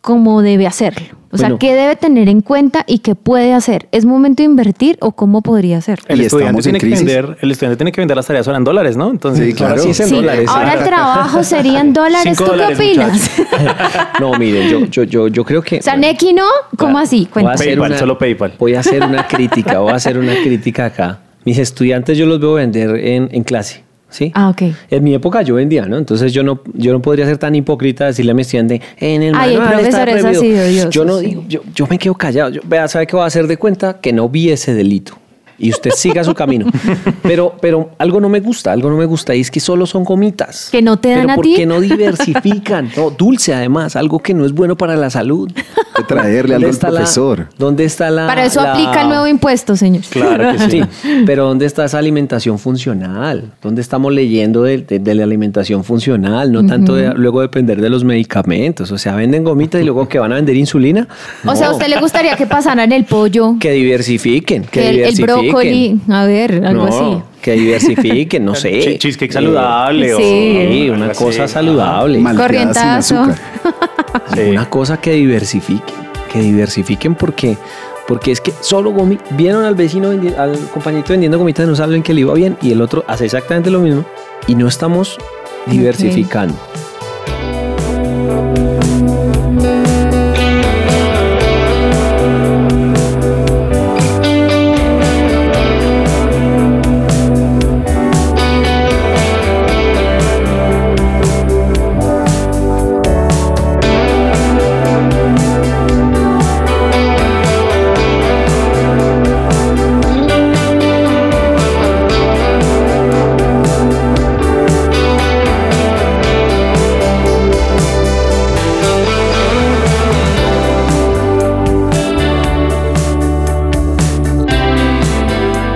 como 0.02 0.42
debe 0.42 0.68
hacerlo? 0.68 1.08
O 1.34 1.38
sea. 1.38 1.56
¿qué 1.58 1.74
debe 1.74 1.96
tener 1.96 2.28
en 2.28 2.42
cuenta 2.42 2.84
y 2.86 2.98
qué 3.00 3.16
puede 3.16 3.54
hacer? 3.54 3.88
¿Es 3.94 4.04
momento 4.04 4.44
de 4.44 4.48
invertir 4.48 4.98
o 5.00 5.14
cómo 5.14 5.42
podría 5.42 5.78
hacerlo? 5.78 6.04
El 6.10 6.20
estudiante, 6.20 6.62
tiene 6.62 6.78
que 6.80 6.90
vender, 6.90 7.38
el 7.40 7.52
estudiante 7.52 7.78
tiene 7.78 7.94
que 7.94 8.02
vender 8.02 8.18
las 8.18 8.28
tareas 8.28 8.46
ahora 8.50 8.58
en 8.58 8.66
dólares, 8.66 8.98
¿no? 8.98 9.10
Entonces, 9.12 9.46
Sí, 9.48 9.54
claro. 9.54 9.72
Ahora 9.76 9.84
sí 9.84 9.90
es 9.92 10.00
en 10.02 10.08
Sí, 10.10 10.16
dólares. 10.16 10.50
ahora 10.50 10.74
el 10.74 10.84
trabajo 10.84 11.44
sería 11.44 11.80
en 11.80 11.94
dólares. 11.94 12.38
¿Tú 12.38 12.44
dólares, 12.44 12.78
qué 12.78 12.86
opinas? 12.90 13.32
No, 14.20 14.34
miren, 14.38 14.70
yo, 14.70 14.86
yo, 14.88 15.04
yo, 15.04 15.28
yo 15.30 15.46
creo 15.46 15.62
que... 15.62 15.78
O 15.78 15.82
sea, 15.82 15.96
Neki 15.96 16.34
no, 16.34 16.44
¿cómo 16.78 16.92
Claro. 16.92 16.98
así? 17.06 17.20
Voy 17.20 17.28
a 17.28 17.32
Cuéntame. 17.32 17.54
hacer 17.56 17.68
PayPal, 17.70 17.90
una- 17.92 17.98
solo 17.98 18.18
PayPal. 18.18 18.54
Voy 18.60 18.76
a 18.76 18.80
hacer 18.82 19.02
una 19.04 19.28
crítica, 19.28 19.80
voy 19.80 19.92
a 19.94 19.96
hacer 19.96 20.18
una 20.18 20.34
crítica 20.44 20.86
acá. 20.88 21.20
Mis 21.46 21.58
estudiantes 21.60 22.18
yo 22.18 22.26
los 22.26 22.42
veo 22.42 22.56
vender 22.56 22.94
en, 22.98 23.30
en 23.32 23.44
clase, 23.44 23.84
¿sí? 24.12 24.32
Ah, 24.36 24.50
ok. 24.50 24.62
En 24.92 25.04
mi 25.04 25.14
época 25.16 25.42
yo 25.42 25.56
vendía, 25.56 25.86
¿no? 25.88 25.98
Entonces 25.98 26.32
yo 26.32 26.44
no, 26.44 26.62
yo 26.76 26.94
no 26.94 27.02
podría 27.02 27.26
ser 27.26 27.38
tan 27.40 27.56
hipócrita 27.56 28.04
de 28.04 28.10
decirle 28.12 28.32
a 28.32 28.36
mi 28.36 28.44
estudiante, 28.44 28.80
en 28.98 29.24
el 29.24 29.34
Ay, 29.36 29.56
el 29.56 29.60
manual 29.60 29.80
está 29.86 30.04
profesor 30.04 30.10
es 30.32 30.38
así 30.38 30.46
prohibido". 30.48 30.62
de 30.64 30.70
odioso, 30.70 30.90
Yo 30.92 31.06
no 31.06 31.20
sí. 31.20 31.26
digo, 31.26 31.44
yo, 31.50 31.62
yo 31.74 31.88
me 31.90 31.98
quedo 31.98 32.14
callado. 32.14 32.50
Yo, 32.52 32.62
vea, 32.66 32.88
¿sabe 32.88 33.08
qué 33.08 33.16
voy 33.16 33.24
a 33.24 33.28
hacer 33.28 33.48
de 33.48 33.58
cuenta? 33.58 34.00
Que 34.00 34.14
no 34.14 34.30
vi 34.30 34.50
ese 34.52 34.74
delito. 34.76 35.14
Y 35.64 35.70
usted 35.70 35.92
siga 35.92 36.24
su 36.24 36.34
camino. 36.34 36.66
Pero, 37.24 37.56
pero 37.62 37.92
algo 38.00 38.20
no 38.20 38.28
me 38.30 38.40
gusta, 38.40 38.72
algo 38.72 38.90
no 38.90 38.98
me 38.98 39.06
gusta. 39.06 39.36
Y 39.36 39.42
es 39.42 39.52
que 39.52 39.60
solo 39.60 39.86
son 39.86 40.04
gomitas. 40.04 40.70
¿Que 40.72 40.82
no 40.82 40.98
te 41.00 41.10
dan 41.10 41.20
pero 41.22 41.32
a 41.32 41.36
¿por 41.36 41.46
ti? 41.46 41.54
qué 41.56 41.66
no 41.66 41.80
diversifican? 41.80 42.90
No, 42.98 43.10
dulce 43.12 43.54
además, 43.54 43.96
algo 43.96 44.20
que 44.20 44.34
no 44.34 44.46
es 44.46 44.54
bueno 44.54 44.76
para 44.76 44.96
la 44.96 45.10
salud. 45.10 45.52
De 45.98 46.04
traerle 46.06 46.56
algo 46.56 46.68
¿Dónde 46.72 46.88
al 46.88 46.94
la- 46.94 47.00
profesor. 47.02 47.48
¿Dónde 47.58 47.84
está 47.86 48.10
la...? 48.10 48.26
Para 48.28 48.46
eso 48.46 48.62
la- 48.62 48.74
aplica 48.74 49.02
el 49.04 49.10
nuevo 49.10 49.28
impuesto, 49.28 49.76
señor. 49.76 50.04
Claro 50.10 50.52
que 50.54 50.60
sí. 50.72 50.82
Sí, 51.02 51.24
pero 51.26 51.46
¿dónde 51.46 51.66
está 51.66 51.86
esa 51.86 52.00
alimentación 52.00 52.58
funcional? 52.58 53.52
¿Dónde 53.62 53.82
estamos 53.82 54.12
leyendo 54.14 54.64
de, 54.64 54.80
de- 54.80 55.00
de 55.00 55.16
la 55.16 55.24
alimentación 55.26 55.84
funcional? 55.84 56.52
No 56.52 56.66
tanto 56.66 56.96
de 56.96 57.14
luego 57.14 57.42
depender 57.42 57.82
de 57.82 57.90
los 57.90 58.04
medicamentos. 58.04 58.92
O 58.92 58.98
sea, 58.98 59.16
venden 59.16 59.44
gomitas 59.44 59.82
y 59.82 59.84
luego 59.84 60.08
que 60.08 60.18
van 60.18 60.32
a 60.32 60.36
vender 60.36 60.56
insulina. 60.56 61.08
O 61.46 61.56
sea, 61.56 61.68
¿a 61.68 61.72
usted 61.72 61.88
le 61.88 62.00
gustaría 62.00 62.36
que 62.36 62.48
pasaran 62.48 62.92
el 62.92 63.06
pollo, 63.06 63.56
Que 63.60 63.72
diversifiquen, 63.72 64.64
que, 64.64 64.70
que 64.70 64.90
el, 64.90 65.00
el 65.02 65.16
diversifiquen. 65.16 65.51
Brócoli? 65.52 66.00
A 66.10 66.26
ver, 66.26 66.66
algo 66.66 66.88
No, 66.88 66.96
así. 67.16 67.24
Que 67.42 67.54
diversifiquen, 67.54 68.46
no 68.46 68.56
sé. 68.56 68.98
Cheesecake 68.98 69.32
saludable. 69.34 70.14
o- 70.14 70.18
Sí. 70.18 70.68
Sí, 70.72 70.90
una 70.90 71.12
cosa 71.14 71.48
saludable. 71.48 72.24
Corrientazo. 72.36 73.20
azúcar. 73.20 73.36
Sí. 74.36 74.42
Una 74.50 74.70
cosa 74.70 75.00
que 75.00 75.12
diversifiquen, 75.14 75.96
que 76.32 76.40
diversifiquen 76.40 77.16
porque, 77.16 77.58
porque 78.08 78.32
es 78.32 78.42
que 78.42 78.52
solo 78.62 78.92
gomi 78.92 79.18
vieron 79.32 79.64
al 79.64 79.76
vecino, 79.76 80.10
al 80.10 80.58
compañito 80.74 81.12
vendiendo 81.14 81.38
gomitas, 81.38 81.66
no 81.68 81.76
saben 81.76 82.04
que 82.04 82.14
le 82.14 82.22
iba 82.22 82.34
bien 82.34 82.58
y 82.62 82.72
el 82.72 82.82
otro 82.82 83.06
hace 83.08 83.26
exactamente 83.26 83.70
lo 83.72 83.80
mismo 83.80 84.04
y 84.48 84.56
no 84.56 84.68
estamos 84.68 85.18
diversificando. 85.68 86.56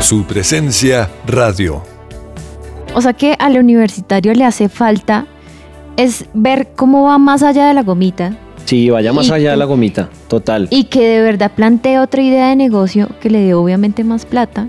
Su 0.08 0.24
presencia 0.26 1.10
radio. 1.26 1.82
O 2.94 3.02
sea 3.02 3.14
que 3.14 3.36
al 3.40 3.58
universitario 3.58 4.34
le 4.36 4.44
hace 4.46 4.70
falta 4.70 5.26
es 5.98 6.26
ver 6.36 6.68
cómo 6.76 7.06
va 7.06 7.18
más 7.18 7.42
allá 7.42 7.68
de 7.68 7.74
la 7.74 7.82
gomita 7.82 8.38
Sí, 8.66 8.90
vaya 8.92 9.14
más 9.14 9.30
allá 9.32 9.52
de 9.52 9.58
la 9.58 9.66
gomita, 9.66 10.10
total. 10.28 10.68
y 10.72 10.84
que 10.86 11.08
de 11.08 11.22
verdad 11.22 11.52
plantee 11.56 12.00
otra 12.00 12.22
idea 12.24 12.50
de 12.50 12.56
negocio 12.56 13.10
que 13.20 13.30
le 13.30 13.40
dé 13.42 13.54
obviamente 13.54 14.04
más 14.04 14.26
plata 14.26 14.68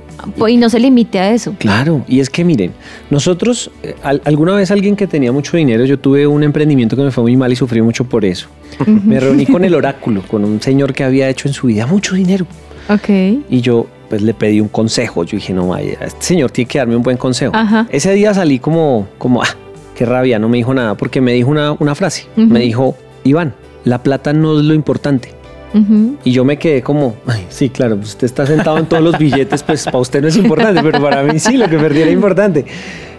y 0.48 0.56
no 0.58 0.68
se 0.68 0.78
limite 0.80 1.18
a 1.18 1.32
eso. 1.32 1.54
Claro, 1.58 2.02
y 2.06 2.20
es 2.20 2.28
que 2.30 2.44
miren, 2.44 2.72
nosotros, 3.08 3.70
eh, 3.82 3.94
al- 4.02 4.20
alguna 4.26 4.54
vez 4.54 4.70
alguien 4.70 4.96
que 4.96 5.06
tenía 5.06 5.32
mucho 5.32 5.56
dinero, 5.56 5.84
yo 5.86 5.98
tuve 5.98 6.26
un 6.26 6.42
emprendimiento 6.42 6.94
que 6.94 7.02
me 7.04 7.10
fue 7.10 7.22
muy 7.24 7.36
mal 7.38 7.50
y 7.52 7.56
sufrí 7.56 7.80
mucho 7.80 8.04
por 8.04 8.26
eso. 8.26 8.48
Me 8.86 9.18
reuní 9.18 9.46
con 9.46 9.64
el 9.64 9.74
oráculo, 9.74 10.22
con 10.28 10.44
un 10.44 10.60
señor 10.60 10.92
que 10.92 11.02
había 11.04 11.28
hecho 11.30 11.48
en 11.48 11.54
su 11.54 11.66
vida 11.68 11.86
mucho 11.86 12.14
dinero. 12.14 12.46
Ok. 12.90 13.08
Y 13.48 13.60
yo 13.62 13.86
pues 14.08 14.22
le 14.22 14.34
pedí 14.34 14.60
un 14.60 14.68
consejo. 14.68 15.24
Yo 15.24 15.36
dije, 15.36 15.52
no, 15.52 15.68
vaya, 15.68 15.92
este 16.00 16.24
señor 16.24 16.50
tiene 16.50 16.68
que 16.68 16.78
darme 16.78 16.96
un 16.96 17.02
buen 17.02 17.16
consejo. 17.16 17.52
Ajá. 17.54 17.86
Ese 17.90 18.12
día 18.14 18.32
salí 18.34 18.58
como, 18.58 19.06
como, 19.18 19.42
ah, 19.42 19.48
qué 19.96 20.04
rabia, 20.06 20.38
no 20.38 20.48
me 20.48 20.56
dijo 20.58 20.72
nada, 20.74 20.94
porque 20.94 21.20
me 21.20 21.32
dijo 21.32 21.50
una, 21.50 21.72
una 21.72 21.94
frase. 21.94 22.26
Me 22.36 22.60
dijo, 22.60 22.96
Iván, 23.24 23.54
la 23.84 24.02
plata 24.02 24.32
no 24.32 24.58
es 24.58 24.64
lo 24.64 24.74
importante. 24.74 25.32
Y 26.24 26.32
yo 26.32 26.42
me 26.42 26.56
quedé 26.56 26.80
como, 26.80 27.16
"Ay, 27.26 27.44
sí, 27.50 27.68
claro, 27.68 27.96
pues 27.96 28.08
usted 28.10 28.24
está 28.24 28.46
sentado 28.46 28.78
en 28.78 28.86
todos 28.86 29.02
los 29.02 29.18
billetes, 29.18 29.62
pues 29.62 29.84
para 29.84 29.98
usted 29.98 30.22
no 30.22 30.28
es 30.28 30.36
importante, 30.38 30.80
pero 30.82 31.02
para 31.02 31.22
mí 31.22 31.38
sí, 31.38 31.58
lo 31.58 31.68
que 31.68 31.76
perdí 31.76 32.00
era 32.00 32.10
importante. 32.10 32.64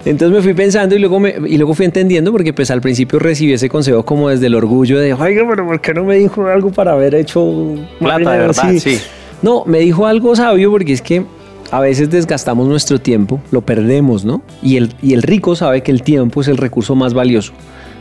Entonces 0.06 0.36
me 0.36 0.42
fui 0.42 0.56
pensando 0.56 0.96
y 0.96 1.00
luego, 1.00 1.20
me, 1.20 1.36
y 1.48 1.58
luego 1.58 1.76
fui 1.76 1.86
entendiendo, 1.86 2.32
porque 2.32 2.54
pues 2.54 2.72
al 2.72 2.82
principio 2.82 3.20
recibí 3.20 3.54
ese 3.54 3.70
consejo 3.70 4.04
como 4.04 4.30
desde 4.30 4.48
el 4.48 4.56
orgullo 4.56 4.98
de, 5.00 5.14
oiga, 5.14 5.46
pero 5.48 5.68
¿por 5.68 5.82
qué 5.82 5.94
no 5.94 6.04
me 6.04 6.16
dijo 6.16 6.48
algo 6.48 6.72
para 6.72 6.94
haber 6.94 7.14
hecho 7.14 7.76
Plata, 8.00 8.32
de 8.32 8.38
verdad, 8.40 8.66
así?" 8.66 8.80
sí. 8.80 9.00
No, 9.42 9.64
me 9.66 9.80
dijo 9.80 10.06
algo 10.06 10.36
sabio 10.36 10.72
porque 10.72 10.94
es 10.94 11.02
que 11.02 11.26
a 11.72 11.80
veces 11.80 12.10
desgastamos 12.10 12.68
nuestro 12.68 13.00
tiempo, 13.00 13.42
lo 13.52 13.62
perdemos, 13.62 14.26
¿no? 14.26 14.42
Y 14.62 14.78
el, 14.78 14.94
y 15.02 15.14
el 15.14 15.22
rico 15.22 15.56
sabe 15.56 15.84
que 15.84 15.92
el 15.92 16.02
tiempo 16.02 16.42
es 16.42 16.48
el 16.48 16.58
recurso 16.58 16.96
más 16.96 17.14
valioso. 17.14 17.54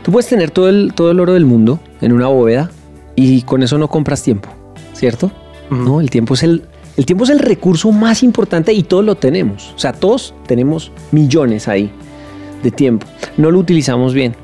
Tú 0.03 0.11
puedes 0.11 0.29
tener 0.29 0.51
todo 0.51 0.69
el, 0.69 0.93
todo 0.95 1.11
el 1.11 1.19
oro 1.19 1.33
del 1.33 1.45
mundo 1.45 1.79
en 2.01 2.13
una 2.13 2.27
bóveda 2.27 2.71
y 3.15 3.41
con 3.41 3.63
eso 3.63 3.77
no 3.77 3.89
compras 3.89 4.23
tiempo, 4.23 4.49
¿cierto? 4.93 5.31
No, 5.69 5.99
el 5.99 6.09
tiempo 6.09 6.33
es 6.33 6.43
el, 6.43 6.63
el 6.95 7.05
tiempo 7.05 7.25
es 7.25 7.29
el 7.29 7.39
recurso 7.39 7.91
más 7.91 8.23
importante 8.23 8.71
y 8.73 8.83
todos 8.83 9.03
lo 9.03 9.15
tenemos. 9.15 9.73
O 9.75 9.79
sea, 9.79 9.91
todos 9.91 10.33
tenemos 10.47 10.91
millones 11.11 11.67
ahí 11.67 11.91
de 12.63 12.71
tiempo. 12.71 13.05
No 13.35 13.51
lo 13.51 13.59
utilizamos 13.59 14.13
bien. 14.13 14.35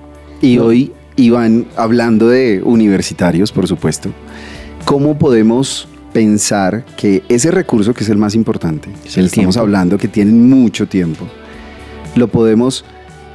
Y 0.41 0.57
hoy, 0.57 0.91
Iván, 1.15 1.67
hablando 1.77 2.27
de 2.27 2.61
universitarios, 2.63 3.51
por 3.51 3.67
supuesto, 3.67 4.09
¿cómo 4.85 5.17
podemos 5.17 5.87
pensar 6.13 6.85
que 6.95 7.23
ese 7.27 7.51
recurso 7.51 7.93
que 7.93 8.03
es 8.03 8.09
el 8.09 8.17
más 8.17 8.35
importante, 8.35 8.89
Es 9.05 9.15
que 9.15 9.19
el 9.19 9.25
estamos 9.25 9.55
tiempo. 9.55 9.59
hablando 9.59 9.97
que 9.97 10.07
tienen 10.07 10.47
mucho 10.49 10.87
tiempo, 10.87 11.27
lo 12.15 12.27
podemos 12.27 12.85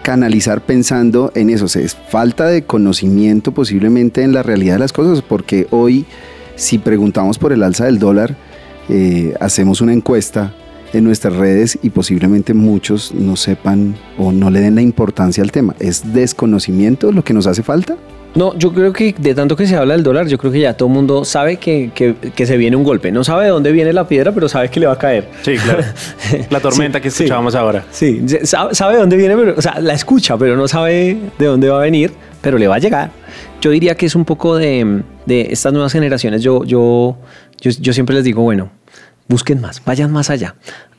canalizar 0.03 0.63
pensando 0.63 1.33
en 1.35 1.51
eso? 1.51 1.67
O 1.67 1.69
sea, 1.69 1.83
es 1.83 1.95
falta 1.95 2.47
de 2.47 2.63
conocimiento 2.63 3.53
posiblemente 3.53 4.23
en 4.23 4.33
la 4.33 4.43
realidad 4.43 4.75
de 4.75 4.79
las 4.79 4.93
cosas, 4.93 5.23
porque 5.23 5.67
hoy, 5.71 6.07
si 6.57 6.79
preguntamos 6.79 7.39
por 7.39 7.53
el 7.53 7.63
alza 7.63 7.85
del 7.85 7.99
dólar, 7.99 8.37
eh, 8.89 9.35
hacemos 9.41 9.81
una 9.83 9.93
encuesta 9.93 10.55
en 10.93 11.05
nuestras 11.05 11.35
redes 11.37 11.79
y 11.83 11.91
posiblemente 11.91 12.55
muchos 12.55 13.13
no 13.15 13.37
sepan 13.37 13.95
o 14.19 14.33
no 14.33 14.51
le 14.51 14.61
den 14.61 14.75
la 14.75 14.83
importancia 14.83 15.43
al 15.43 15.53
tema. 15.53 15.75
¿Es 15.79 16.13
desconocimiento 16.15 17.13
lo 17.13 17.23
que 17.25 17.35
nos 17.35 17.47
hace 17.47 17.63
falta? 17.63 17.97
No, 18.35 18.57
yo 18.59 18.73
creo 18.73 18.93
que 18.93 19.15
de 19.19 19.35
tanto 19.35 19.57
que 19.57 19.67
se 19.67 19.75
habla 19.75 19.95
del 19.95 20.03
dólar, 20.03 20.29
yo 20.29 20.37
creo 20.39 20.53
que 20.53 20.61
ya 20.61 20.75
todo 20.75 20.89
el 20.89 20.95
mundo 20.95 21.25
sabe 21.25 21.57
que, 21.57 21.91
que- 21.95 22.15
que 22.15 22.47
se 22.47 22.57
viene 22.59 22.77
un 22.77 22.85
golpe. 22.85 23.11
No 23.11 23.25
sabe 23.25 23.45
de 23.45 23.51
dónde 23.51 23.73
viene 23.73 23.93
la 23.93 24.07
piedra, 24.07 24.33
pero 24.33 24.49
sabe 24.49 24.69
que 24.71 24.79
le 24.81 24.87
va 24.87 24.93
a 24.93 24.99
caer. 24.99 25.29
Sí, 25.43 25.57
claro. 25.57 25.83
La 26.51 26.61
tormenta 26.61 26.99
Sí, 26.99 27.03
que 27.03 27.11
sí. 27.11 27.23
escuchábamos 27.25 27.55
ahora. 27.55 27.85
Sí, 27.91 28.23
sabe, 28.45 28.75
sabe 28.75 28.95
de 28.95 29.01
dónde 29.01 29.17
viene, 29.17 29.35
pero, 29.35 29.55
o 29.57 29.63
sea, 29.63 29.81
la 29.81 29.95
escucha, 29.95 30.37
pero 30.37 30.57
no 30.57 30.69
sabe 30.69 31.17
de 31.39 31.47
dónde 31.47 31.69
va 31.71 31.79
a 31.79 31.83
venir, 31.83 32.13
pero 32.43 32.59
le 32.59 32.69
va 32.69 32.77
a 32.77 32.79
llegar. 32.79 33.11
Yo 33.63 33.71
diría 33.71 33.97
que 33.97 34.07
es 34.07 34.15
un 34.15 34.25
poco 34.27 34.57
de, 34.57 35.03
de 35.27 35.49
estas 35.51 35.73
nuevas 35.73 35.91
generaciones. 35.93 36.43
Yo, 36.43 36.65
yo, 36.65 37.17
yo, 37.61 37.71
yo 37.81 37.93
siempre 37.95 38.15
les 38.15 38.25
digo, 38.25 38.43
bueno, 38.43 38.71
busquen 39.29 39.61
más, 39.61 39.83
vayan 39.85 40.11
más 40.13 40.31
allá. 40.31 40.55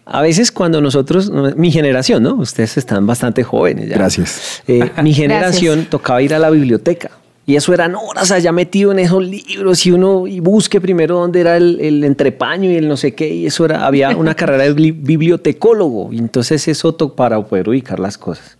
A 0.05 0.21
veces 0.21 0.51
cuando 0.51 0.82
nosotros, 0.82 1.32
mi 1.55 1.71
generación, 1.71 2.23
¿no? 2.23 2.34
Ustedes 2.36 2.77
están 2.77 3.05
bastante 3.05 3.43
jóvenes 3.43 3.89
ya. 3.89 3.95
Gracias. 3.95 4.63
Eh, 4.67 4.89
mi 5.03 5.13
generación 5.13 5.86
tocaba 5.89 6.21
ir 6.21 6.34
a 6.34 6.39
la 6.39 6.49
biblioteca. 6.49 7.11
Y 7.45 7.55
eso 7.55 7.73
eran 7.73 7.95
horas 7.95 8.30
allá 8.32 8.51
metido 8.51 8.91
en 8.91 8.99
esos 8.99 9.23
libros 9.23 9.84
y 9.86 9.91
uno 9.91 10.27
y 10.27 10.39
busque 10.39 10.80
primero 10.80 11.17
dónde 11.17 11.41
era 11.41 11.57
el, 11.57 11.80
el 11.82 12.03
entrepaño 12.03 12.69
y 12.69 12.75
el 12.75 12.88
no 12.88 12.95
sé 12.95 13.15
qué. 13.15 13.27
Y 13.27 13.47
eso 13.47 13.65
era, 13.65 13.88
había 13.88 14.15
una 14.15 14.36
carrera 14.36 14.63
de 14.65 14.75
bli- 14.75 14.95
bibliotecólogo. 14.95 16.13
Y 16.13 16.19
entonces 16.19 16.67
eso 16.67 16.95
para 17.15 17.43
poder 17.43 17.69
ubicar 17.69 17.99
las 17.99 18.17
cosas. 18.19 18.57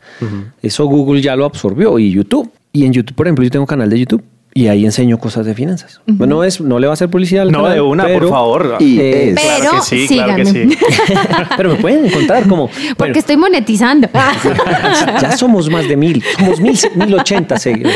Eso 0.62 0.86
Google 0.86 1.22
ya 1.22 1.36
lo 1.36 1.46
absorbió 1.46 2.00
y 2.00 2.12
YouTube. 2.12 2.52
Y 2.74 2.86
en 2.86 2.94
YouTube, 2.94 3.16
por 3.16 3.28
ejemplo, 3.28 3.44
yo 3.44 3.52
tengo 3.52 3.64
un 3.64 3.68
canal 3.68 3.90
de 3.90 4.00
YouTube 4.00 4.24
y 4.54 4.68
ahí 4.68 4.84
enseño 4.86 5.18
cosas 5.20 5.46
de 5.46 5.54
finanzas. 5.54 6.02
Bueno, 6.08 6.38
no, 6.38 6.44
es, 6.44 6.60
no 6.60 6.80
le 6.80 6.88
va 6.88 6.94
a 6.94 6.96
hacer 6.96 7.10
publicidad 7.10 7.44
al 7.44 7.52
No, 7.52 7.60
canal, 7.62 7.74
de 7.76 7.82
una, 7.82 8.04
pero- 8.06 8.20
por 8.22 8.30
favor. 8.30 8.76
Y 8.80 9.00
es- 9.00 9.40
Claro 9.40 9.60
Pero 9.60 9.72
que 9.72 9.82
sí, 9.86 10.08
claro 10.08 10.36
que 10.36 10.46
sí. 10.46 10.70
pero 11.58 11.70
me 11.70 11.76
pueden 11.76 12.06
encontrar 12.06 12.48
como... 12.48 12.68
Porque 12.68 12.94
bueno, 12.98 13.14
estoy 13.16 13.38
monetizando. 13.38 14.10
ya 15.22 15.38
somos 15.38 15.70
más 15.70 15.88
de 15.88 15.96
mil, 15.96 16.24
somos 16.38 16.60
mil, 16.60 16.78
mil 16.96 17.14
ochenta 17.14 17.58
seguidores. 17.58 17.96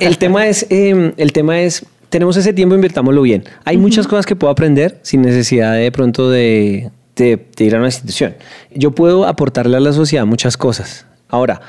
El 0.00 0.18
tema 0.18 0.46
es, 0.46 0.66
eh, 0.70 1.12
el 1.16 1.32
tema 1.32 1.60
es, 1.60 1.84
tenemos 2.08 2.36
ese 2.36 2.52
tiempo, 2.52 2.74
invirtámoslo 2.74 3.22
bien. 3.22 3.44
Hay 3.64 3.76
muchas 3.76 4.06
cosas 4.06 4.26
que 4.26 4.36
puedo 4.36 4.50
aprender 4.50 4.98
sin 5.02 5.22
necesidad 5.22 5.74
de 5.74 5.90
pronto 5.92 6.30
de, 6.30 6.90
de- 7.16 7.46
de 7.56 7.64
ir 7.64 7.74
a 7.74 7.78
una 7.78 7.88
institución. 7.88 8.34
Yo 8.74 8.92
puedo 8.92 9.26
aportarle 9.26 9.76
a 9.76 9.80
la 9.80 9.92
sociedad 9.92 10.24
muchas 10.26 10.56
cosas. 10.56 11.06
Ahora, 11.28 11.60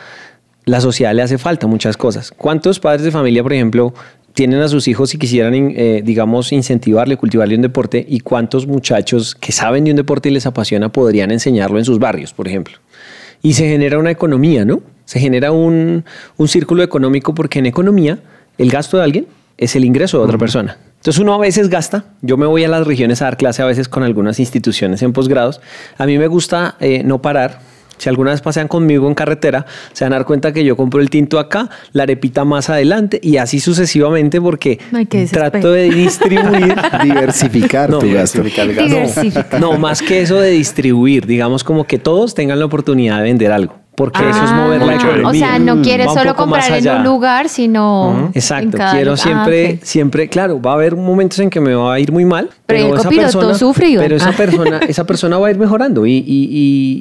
la 0.65 0.81
sociedad 0.81 1.13
le 1.13 1.21
hace 1.21 1.37
falta 1.37 1.67
muchas 1.67 1.95
cosas. 1.95 2.31
¿Cuántos 2.35 2.79
padres 2.79 3.03
de 3.03 3.11
familia, 3.11 3.43
por 3.43 3.53
ejemplo, 3.53 3.93
tienen 4.33 4.61
a 4.61 4.67
sus 4.67 4.87
hijos 4.87 5.13
y 5.13 5.17
quisieran, 5.17 5.53
eh, 5.53 6.01
digamos, 6.03 6.51
incentivarle, 6.51 7.17
cultivarle 7.17 7.55
un 7.55 7.61
deporte? 7.61 8.03
¿Y 8.07 8.19
cuántos 8.19 8.67
muchachos 8.67 9.35
que 9.35 9.51
saben 9.51 9.83
de 9.85 9.91
un 9.91 9.97
deporte 9.97 10.29
y 10.29 10.31
les 10.31 10.45
apasiona 10.45 10.89
podrían 10.89 11.31
enseñarlo 11.31 11.77
en 11.77 11.85
sus 11.85 11.99
barrios, 11.99 12.33
por 12.33 12.47
ejemplo? 12.47 12.77
Y 13.41 13.53
se 13.53 13.67
genera 13.67 13.99
una 13.99 14.11
economía, 14.11 14.65
¿no? 14.65 14.81
Se 15.05 15.19
genera 15.19 15.51
un, 15.51 16.03
un 16.37 16.47
círculo 16.47 16.81
económico 16.83 17.35
porque 17.35 17.59
en 17.59 17.67
economía 17.67 18.19
el 18.57 18.71
gasto 18.71 18.97
de 18.97 19.03
alguien 19.03 19.27
es 19.57 19.75
el 19.75 19.85
ingreso 19.85 20.17
de 20.17 20.23
otra 20.23 20.37
persona. 20.37 20.77
Entonces 20.97 21.21
uno 21.21 21.35
a 21.35 21.37
veces 21.37 21.69
gasta, 21.69 22.05
yo 22.21 22.35
me 22.35 22.47
voy 22.47 22.63
a 22.63 22.67
las 22.67 22.87
regiones 22.87 23.21
a 23.21 23.25
dar 23.25 23.37
clase 23.37 23.61
a 23.61 23.65
veces 23.65 23.87
con 23.87 24.01
algunas 24.01 24.39
instituciones 24.39 25.03
en 25.03 25.13
posgrados, 25.13 25.61
a 25.99 26.07
mí 26.07 26.17
me 26.17 26.25
gusta 26.25 26.75
eh, 26.79 27.03
no 27.03 27.21
parar. 27.21 27.59
Si 27.97 28.09
alguna 28.09 28.31
vez 28.31 28.41
pasean 28.41 28.67
conmigo 28.67 29.07
en 29.07 29.13
carretera, 29.15 29.65
se 29.93 30.03
van 30.05 30.13
a 30.13 30.17
dar 30.17 30.25
cuenta 30.25 30.51
que 30.51 30.63
yo 30.63 30.75
compro 30.75 31.01
el 31.01 31.09
tinto 31.09 31.39
acá, 31.39 31.69
la 31.93 32.03
arepita 32.03 32.43
más 32.45 32.69
adelante 32.69 33.19
y 33.21 33.37
así 33.37 33.59
sucesivamente 33.59 34.41
porque 34.41 34.79
Ay, 34.91 35.05
trato 35.05 35.71
de 35.71 35.89
distribuir. 35.89 36.75
Diversificar 37.03 37.89
No, 37.89 37.99
tu 37.99 38.11
gasto. 38.11 38.41
Diversificar. 38.43 39.59
no, 39.59 39.77
más 39.77 40.01
que 40.01 40.21
eso 40.21 40.39
de 40.39 40.49
distribuir, 40.51 41.25
digamos 41.25 41.63
como 41.63 41.85
que 41.85 41.97
todos 41.99 42.33
tengan 42.35 42.59
la 42.59 42.65
oportunidad 42.65 43.17
de 43.17 43.23
vender 43.23 43.51
algo, 43.51 43.75
porque 43.95 44.29
eso 44.29 44.43
es 44.43 44.51
mover 44.51 44.81
la 44.81 44.91
Ah, 44.91 44.95
economía. 44.95 45.27
O 45.27 45.33
sea, 45.33 45.59
no 45.59 45.81
quieres 45.81 46.07
Va 46.07 46.11
un 46.11 46.17
solo 46.19 46.35
comprar 46.35 46.71
en 46.71 46.87
un 46.89 47.03
lugar, 47.03 47.47
sino. 47.49 48.29
Exacto, 48.33 48.77
cada 48.77 48.91
quiero 48.91 49.11
lugar. 49.11 49.17
siempre, 49.23 49.67
Ah, 49.67 49.73
ok. 49.77 49.83
siempre, 49.83 50.27
claro, 50.29 50.61
va 50.61 50.71
a 50.71 50.73
haber 50.73 50.95
momentos 50.95 51.39
en 51.39 51.49
que 51.49 51.59
me 51.61 51.73
va 51.73 51.93
a 51.93 51.99
ir 51.99 52.11
muy 52.11 52.25
mal, 52.25 52.49
Pero 52.65 52.93
el 52.93 52.99
esa 52.99 53.09
persona, 53.09 53.53
sufre, 53.55 53.89
Iván. 53.89 54.03
pero 54.05 54.15
esa 54.17 54.29
Ah. 54.29 54.33
persona, 54.37 54.77
esa 54.87 55.05
persona 55.05 55.37
va 55.37 55.47
a 55.47 55.51
ir 55.51 55.57
mejorando 55.57 56.05
y, 56.05 56.11
y- 56.13 56.23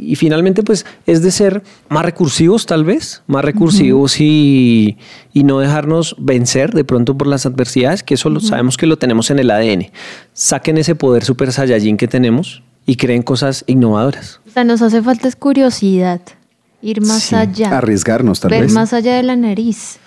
y- 0.06 0.12
y 0.12 0.14
finalmente 0.16 0.62
pues 0.62 0.86
es 1.06 1.22
de 1.22 1.30
ser 1.30 1.62
más 1.88 2.04
recursivos 2.04 2.66
tal 2.66 2.84
vez, 2.84 3.22
más 3.26 3.44
recursivos 3.44 4.20
y, 4.20 4.96
y 5.32 5.44
no 5.44 5.58
dejarnos 5.58 6.14
vencer 6.18 6.72
de 6.72 6.84
pronto 6.84 7.16
por 7.16 7.26
las 7.26 7.44
adversidades, 7.46 8.02
que 8.02 8.14
eso 8.14 8.30
lo, 8.30 8.40
sabemos 8.40 8.76
que 8.76 8.86
lo 8.86 8.96
tenemos 8.98 9.30
en 9.30 9.38
el 9.40 9.50
ADN. 9.50 9.90
Saquen 10.32 10.78
ese 10.78 10.94
poder 10.94 11.24
super 11.24 11.52
saiyajin 11.52 11.96
que 11.96 12.06
tenemos 12.08 12.62
y 12.86 12.96
creen 12.96 13.22
cosas 13.22 13.64
innovadoras. 13.66 14.40
O 14.46 14.50
sea, 14.50 14.62
nos 14.64 14.82
hace 14.82 15.02
falta 15.02 15.26
es 15.26 15.36
curiosidad. 15.36 16.20
Ir 16.84 17.00
más 17.00 17.22
Sí, 17.22 17.34
allá. 17.34 17.78
Arriesgarnos, 17.78 18.40
tal 18.40 18.50
ver 18.50 18.62
vez. 18.62 18.72
más 18.72 18.92
allá 18.92 19.16
de 19.16 19.22
la 19.22 19.36
nariz. 19.36 19.98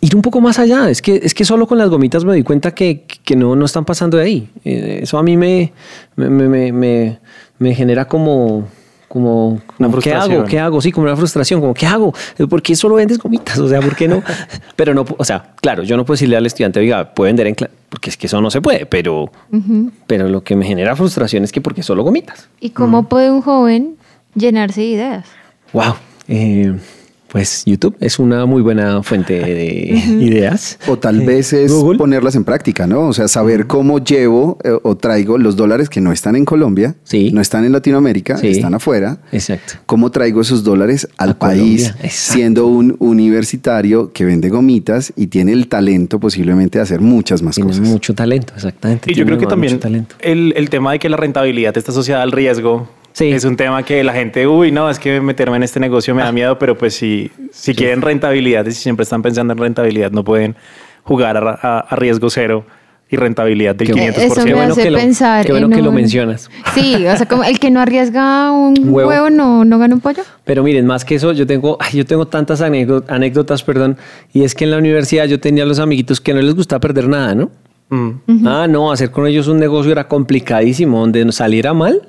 ir 0.00 0.14
un 0.14 0.22
poco 0.22 0.40
más 0.40 0.58
allá. 0.60 0.88
Es 0.88 1.02
que, 1.02 1.20
es 1.22 1.34
que 1.34 1.44
solo 1.44 1.66
con 1.66 1.76
las 1.76 1.88
gomitas 1.90 2.24
me 2.24 2.34
di 2.34 2.42
cuenta 2.44 2.72
que, 2.72 3.04
que 3.24 3.34
no, 3.34 3.56
no 3.56 3.64
están 3.64 3.84
pasando 3.84 4.16
de 4.16 4.22
ahí. 4.22 4.48
Eh, 4.64 5.00
eso 5.02 5.18
a 5.18 5.22
mí 5.24 5.36
me, 5.36 5.72
me, 6.14 6.30
me- 6.72 7.18
me- 7.58 7.74
genera 7.74 8.04
como... 8.06 8.68
Como, 9.08 9.60
Una 9.80 9.88
como, 9.88 9.98
¿qué 9.98 10.12
hago? 10.14 10.44
¿Qué 10.44 10.60
hago? 10.60 10.80
Sí, 10.80 10.92
como 10.92 11.06
una 11.08 11.16
frustración, 11.16 11.60
como 11.60 11.74
¿qué 11.74 11.84
hago? 11.84 12.14
Eh, 12.38 12.46
¿Por 12.46 12.62
qué 12.62 12.76
solo 12.76 12.94
vendes 12.94 13.18
gomitas? 13.18 13.58
O 13.58 13.68
sea, 13.68 13.80
¿por 13.80 13.96
qué 13.96 14.06
no? 14.06 14.22
Pero 14.76 14.94
no, 14.94 15.04
o 15.18 15.24
sea, 15.24 15.52
claro, 15.60 15.82
yo 15.82 15.96
no 15.96 16.04
puedo 16.04 16.14
decirle 16.14 16.36
al 16.36 16.46
estudiante, 16.46 16.78
oiga, 16.78 17.12
puede 17.12 17.30
vender 17.30 17.48
en 17.48 17.56
clase, 17.56 17.74
porque 17.88 18.08
es 18.10 18.16
que 18.16 18.28
eso 18.28 18.40
no 18.40 18.52
se 18.52 18.60
puede, 18.62 18.86
pero, 18.86 19.32
pero 20.06 20.28
lo 20.28 20.44
que 20.44 20.54
me 20.54 20.64
genera 20.64 20.94
frustración 20.94 21.42
es 21.42 21.50
que 21.50 21.60
porque 21.60 21.82
solo 21.82 22.04
gomitas. 22.04 22.48
¿Y 22.60 22.70
cómo 22.70 23.08
puede 23.08 23.32
un 23.32 23.42
joven 23.42 23.96
llenarse 24.36 24.82
de 24.82 24.86
ideas? 24.86 25.26
Wow. 25.72 25.94
Eh, 26.32 26.72
pues 27.28 27.62
YouTube 27.64 27.94
es 28.00 28.18
una 28.18 28.44
muy 28.44 28.60
buena 28.60 29.04
fuente 29.04 29.34
de 29.38 30.02
ideas. 30.20 30.78
O 30.88 30.98
tal 30.98 31.20
vez 31.20 31.52
es 31.52 31.70
Google. 31.72 31.96
ponerlas 31.96 32.34
en 32.34 32.42
práctica, 32.42 32.88
¿no? 32.88 33.06
O 33.06 33.12
sea, 33.12 33.28
saber 33.28 33.68
cómo 33.68 34.00
llevo 34.00 34.58
eh, 34.64 34.72
o 34.82 34.96
traigo 34.96 35.38
los 35.38 35.54
dólares 35.54 35.88
que 35.88 36.00
no 36.00 36.10
están 36.10 36.34
en 36.34 36.44
Colombia, 36.44 36.96
Sí. 37.04 37.30
no 37.32 37.40
están 37.40 37.64
en 37.64 37.70
Latinoamérica, 37.70 38.36
Sí. 38.36 38.48
están 38.48 38.74
afuera. 38.74 39.18
Exacto. 39.30 39.74
¿Cómo 39.86 40.10
traigo 40.10 40.40
esos 40.40 40.64
dólares 40.64 41.06
al 41.18 41.30
A 41.30 41.38
país 41.38 41.94
siendo 42.08 42.66
un 42.66 42.96
universitario 42.98 44.12
que 44.12 44.24
vende 44.24 44.48
gomitas 44.48 45.12
y 45.14 45.28
tiene 45.28 45.52
el 45.52 45.68
talento 45.68 46.18
posiblemente 46.18 46.78
de 46.78 46.82
hacer 46.82 47.00
muchas 47.00 47.42
más 47.42 47.58
cosas? 47.60 47.80
mucho 47.80 48.12
talento, 48.12 48.54
exactamente. 48.56 49.10
Y 49.12 49.14
yo 49.14 49.24
creo 49.24 49.38
que 49.38 49.46
también 49.46 49.78
el, 50.20 50.52
el 50.56 50.68
tema 50.68 50.90
de 50.92 50.98
que 50.98 51.08
la 51.08 51.16
rentabilidad 51.16 51.78
está 51.78 51.92
asociada 51.92 52.24
al 52.24 52.32
riesgo 52.32 52.88
Sí. 53.12 53.30
es 53.30 53.44
un 53.44 53.56
tema 53.56 53.82
que 53.82 54.02
la 54.04 54.12
gente, 54.12 54.46
uy, 54.46 54.70
no, 54.70 54.88
es 54.88 54.98
que 54.98 55.20
meterme 55.20 55.56
en 55.56 55.62
este 55.64 55.80
negocio 55.80 56.14
me 56.14 56.22
da 56.22 56.32
miedo, 56.32 56.58
pero 56.58 56.76
pues 56.78 56.94
si, 56.94 57.30
si 57.52 57.74
quieren 57.74 58.00
rentabilidad 58.02 58.64
y 58.66 58.70
si 58.72 58.80
siempre 58.82 59.02
están 59.04 59.20
pensando 59.22 59.52
en 59.52 59.58
rentabilidad, 59.58 60.10
no 60.12 60.22
pueden 60.24 60.54
jugar 61.02 61.36
a, 61.36 61.58
a- 61.60 61.80
a 61.80 61.96
riesgo 61.96 62.30
cero 62.30 62.64
y 63.12 63.16
rentabilidad 63.16 63.74
del 63.74 63.88
Qué 63.88 63.92
bueno. 63.94 64.12
500%. 64.12 64.18
Eso 64.20 64.44
me 64.44 64.54
bueno 64.54 64.72
hace 64.72 64.82
que 64.84 64.90
lo- 64.92 64.98
qué 64.98 65.50
bueno 65.52 65.66
en 65.66 65.72
que 65.72 65.82
lo 65.82 65.90
mencionas. 65.90 66.48
Sí, 66.74 66.94
o 67.06 67.16
sea, 67.16 67.26
como 67.26 67.42
el 67.42 67.58
que 67.58 67.68
no 67.72 67.80
arriesga 67.80 68.52
un 68.52 68.74
huevo. 68.84 69.08
huevo, 69.08 69.30
no, 69.30 69.64
no 69.64 69.78
gana 69.80 69.94
un 69.96 70.00
pollo. 70.00 70.22
Pero 70.44 70.62
miren, 70.62 70.86
más 70.86 71.04
que 71.04 71.16
eso, 71.16 71.32
yo 71.32 71.44
tengo, 71.46 71.76
yo 71.92 72.06
tengo 72.06 72.28
tantas 72.28 72.60
anécdo- 72.62 73.02
anécdotas, 73.08 73.64
perdón, 73.64 73.96
y 74.32 74.44
es 74.44 74.54
que 74.54 74.62
en 74.64 74.70
la 74.70 74.78
universidad 74.78 75.24
yo 75.26 75.40
tenía 75.40 75.64
a 75.64 75.66
los 75.66 75.80
amiguitos 75.80 76.20
que 76.20 76.32
no 76.32 76.40
les 76.40 76.54
gustaba 76.54 76.78
perder 76.78 77.08
nada, 77.08 77.34
¿no? 77.34 77.50
Mm. 77.88 78.46
Ah, 78.46 78.68
no, 78.70 78.92
hacer 78.92 79.10
con 79.10 79.26
ellos 79.26 79.48
un 79.48 79.58
negocio 79.58 79.90
era 79.90 80.06
complicadísimo, 80.06 81.00
donde 81.00 81.32
saliera 81.32 81.74
mal, 81.74 82.02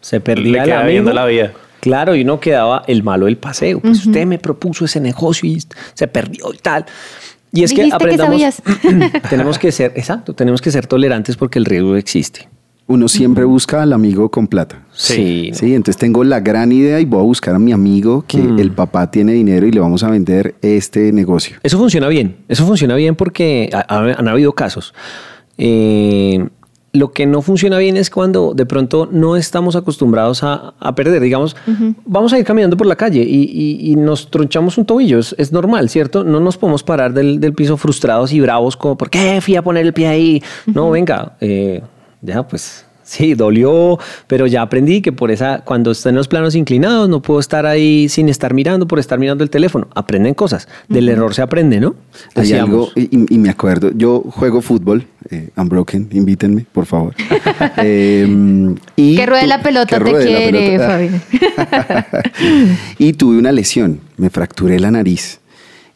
se 0.00 0.20
perdía 0.20 0.64
Le 0.64 0.72
el 0.72 0.78
amigo. 0.78 1.12
la 1.12 1.26
vida. 1.26 1.52
Claro, 1.80 2.14
y 2.14 2.24
no 2.24 2.40
quedaba 2.40 2.82
el 2.86 3.02
malo 3.02 3.26
del 3.26 3.36
paseo. 3.38 3.80
Pues 3.80 4.06
usted 4.06 4.26
me 4.26 4.38
propuso 4.38 4.84
ese 4.84 5.00
negocio 5.00 5.48
y 5.48 5.62
se 5.94 6.06
perdió 6.08 6.52
y 6.52 6.58
tal. 6.58 6.84
Y 7.52 7.64
es 7.64 7.72
que 7.72 7.82
Dijiste 7.84 7.98
que 7.98 8.14
aprendamos. 8.14 8.34
sabías. 8.34 8.62
tenemos 9.30 9.58
que 9.58 9.72
ser, 9.72 9.92
exacto, 9.96 10.34
tenemos 10.34 10.60
que 10.60 10.70
ser 10.70 10.86
tolerantes 10.86 11.36
porque 11.36 11.58
el 11.58 11.64
riesgo 11.64 11.96
existe. 11.96 12.48
uno 12.86 13.06
siempre 13.08 13.44
busca 13.44 13.82
al 13.82 13.92
amigo 13.92 14.30
con 14.32 14.46
plata. 14.48 14.82
Sí. 14.92 15.50
Sí, 15.54 15.74
entonces 15.76 15.96
tengo 15.96 16.24
la 16.24 16.40
gran 16.40 16.72
idea 16.72 16.98
y 17.00 17.04
voy 17.04 17.20
a 17.20 17.22
buscar 17.22 17.54
a 17.54 17.58
mi 17.60 17.70
amigo 17.72 18.24
que 18.26 18.38
Mm. 18.38 18.58
el 18.58 18.72
papá 18.72 19.10
tiene 19.12 19.32
dinero 19.32 19.64
y 19.66 19.70
le 19.70 19.78
vamos 19.80 20.02
a 20.02 20.10
vender 20.10 20.56
este 20.60 21.12
negocio. 21.12 21.56
Eso 21.62 21.78
funciona 21.78 22.08
bien, 22.08 22.36
eso 22.48 22.66
funciona 22.66 22.96
bien 22.96 23.14
porque 23.14 23.70
ha- 23.72 23.86
ha- 23.88 24.12
han 24.18 24.26
habido 24.28 24.52
casos. 24.54 24.92
Eh, 25.56 26.48
lo 26.92 27.12
que 27.12 27.24
no 27.24 27.40
funciona 27.40 27.78
bien 27.78 27.96
es 27.96 28.10
cuando 28.10 28.52
de 28.52 28.66
pronto 28.66 29.08
no 29.12 29.36
estamos 29.36 29.76
acostumbrados 29.76 30.42
a, 30.42 30.74
a 30.80 30.94
perder. 30.96 31.22
Digamos, 31.22 31.54
vamos 32.04 32.32
a 32.32 32.38
ir 32.38 32.44
caminando 32.44 32.76
por 32.76 32.86
la 32.88 32.96
calle 32.96 33.20
y, 33.22 33.42
y- 33.44 33.92
y 33.92 33.96
nos 33.96 34.28
tronchamos 34.30 34.76
un 34.76 34.84
tobillo. 34.86 35.18
Es, 35.20 35.34
es 35.38 35.52
normal, 35.52 35.88
¿cierto? 35.88 36.24
No 36.24 36.40
nos 36.40 36.56
podemos 36.56 36.82
parar 36.82 37.12
del, 37.12 37.38
del 37.38 37.52
piso 37.54 37.76
frustrados 37.76 38.32
y 38.32 38.40
bravos 38.40 38.76
como, 38.76 38.96
¿por 38.98 39.08
qué 39.08 39.40
fui 39.40 39.54
a 39.56 39.62
poner 39.62 39.86
el 39.86 39.92
pie 39.92 40.08
ahí? 40.08 40.42
No, 40.66 40.90
venga, 40.90 41.36
eh, 41.40 41.82
ya 42.22 42.42
pues... 42.46 42.84
Sí, 43.10 43.34
dolió, 43.34 43.98
pero 44.28 44.46
ya 44.46 44.62
aprendí 44.62 45.02
que 45.02 45.10
por 45.10 45.32
esa, 45.32 45.62
cuando 45.64 45.90
están 45.90 46.10
en 46.10 46.18
los 46.18 46.28
planos 46.28 46.54
inclinados, 46.54 47.08
no 47.08 47.20
puedo 47.20 47.40
estar 47.40 47.66
ahí 47.66 48.08
sin 48.08 48.28
estar 48.28 48.54
mirando, 48.54 48.86
por 48.86 49.00
estar 49.00 49.18
mirando 49.18 49.42
el 49.42 49.50
teléfono. 49.50 49.88
Aprenden 49.96 50.32
cosas. 50.34 50.68
Del 50.88 51.08
error 51.08 51.34
se 51.34 51.42
aprende, 51.42 51.80
¿no? 51.80 51.96
Hay 52.36 52.52
algo, 52.52 52.88
y, 52.94 53.34
y 53.34 53.38
me 53.38 53.50
acuerdo, 53.50 53.90
yo 53.96 54.20
juego 54.20 54.62
fútbol, 54.62 55.06
eh, 55.28 55.48
Unbroken, 55.56 56.08
invítenme, 56.12 56.66
por 56.70 56.86
favor. 56.86 57.14
Eh, 57.82 58.26
y 58.96 59.16
Que 59.16 59.26
ruede 59.26 59.46
la 59.46 59.60
pelota, 59.62 59.98
te 59.98 60.12
quiere, 60.12 60.50
pelota. 60.78 60.88
Fabián. 60.88 62.06
y 62.98 63.12
tuve 63.14 63.38
una 63.38 63.52
lesión, 63.52 64.00
me 64.16 64.30
fracturé 64.30 64.78
la 64.78 64.90
nariz. 64.90 65.40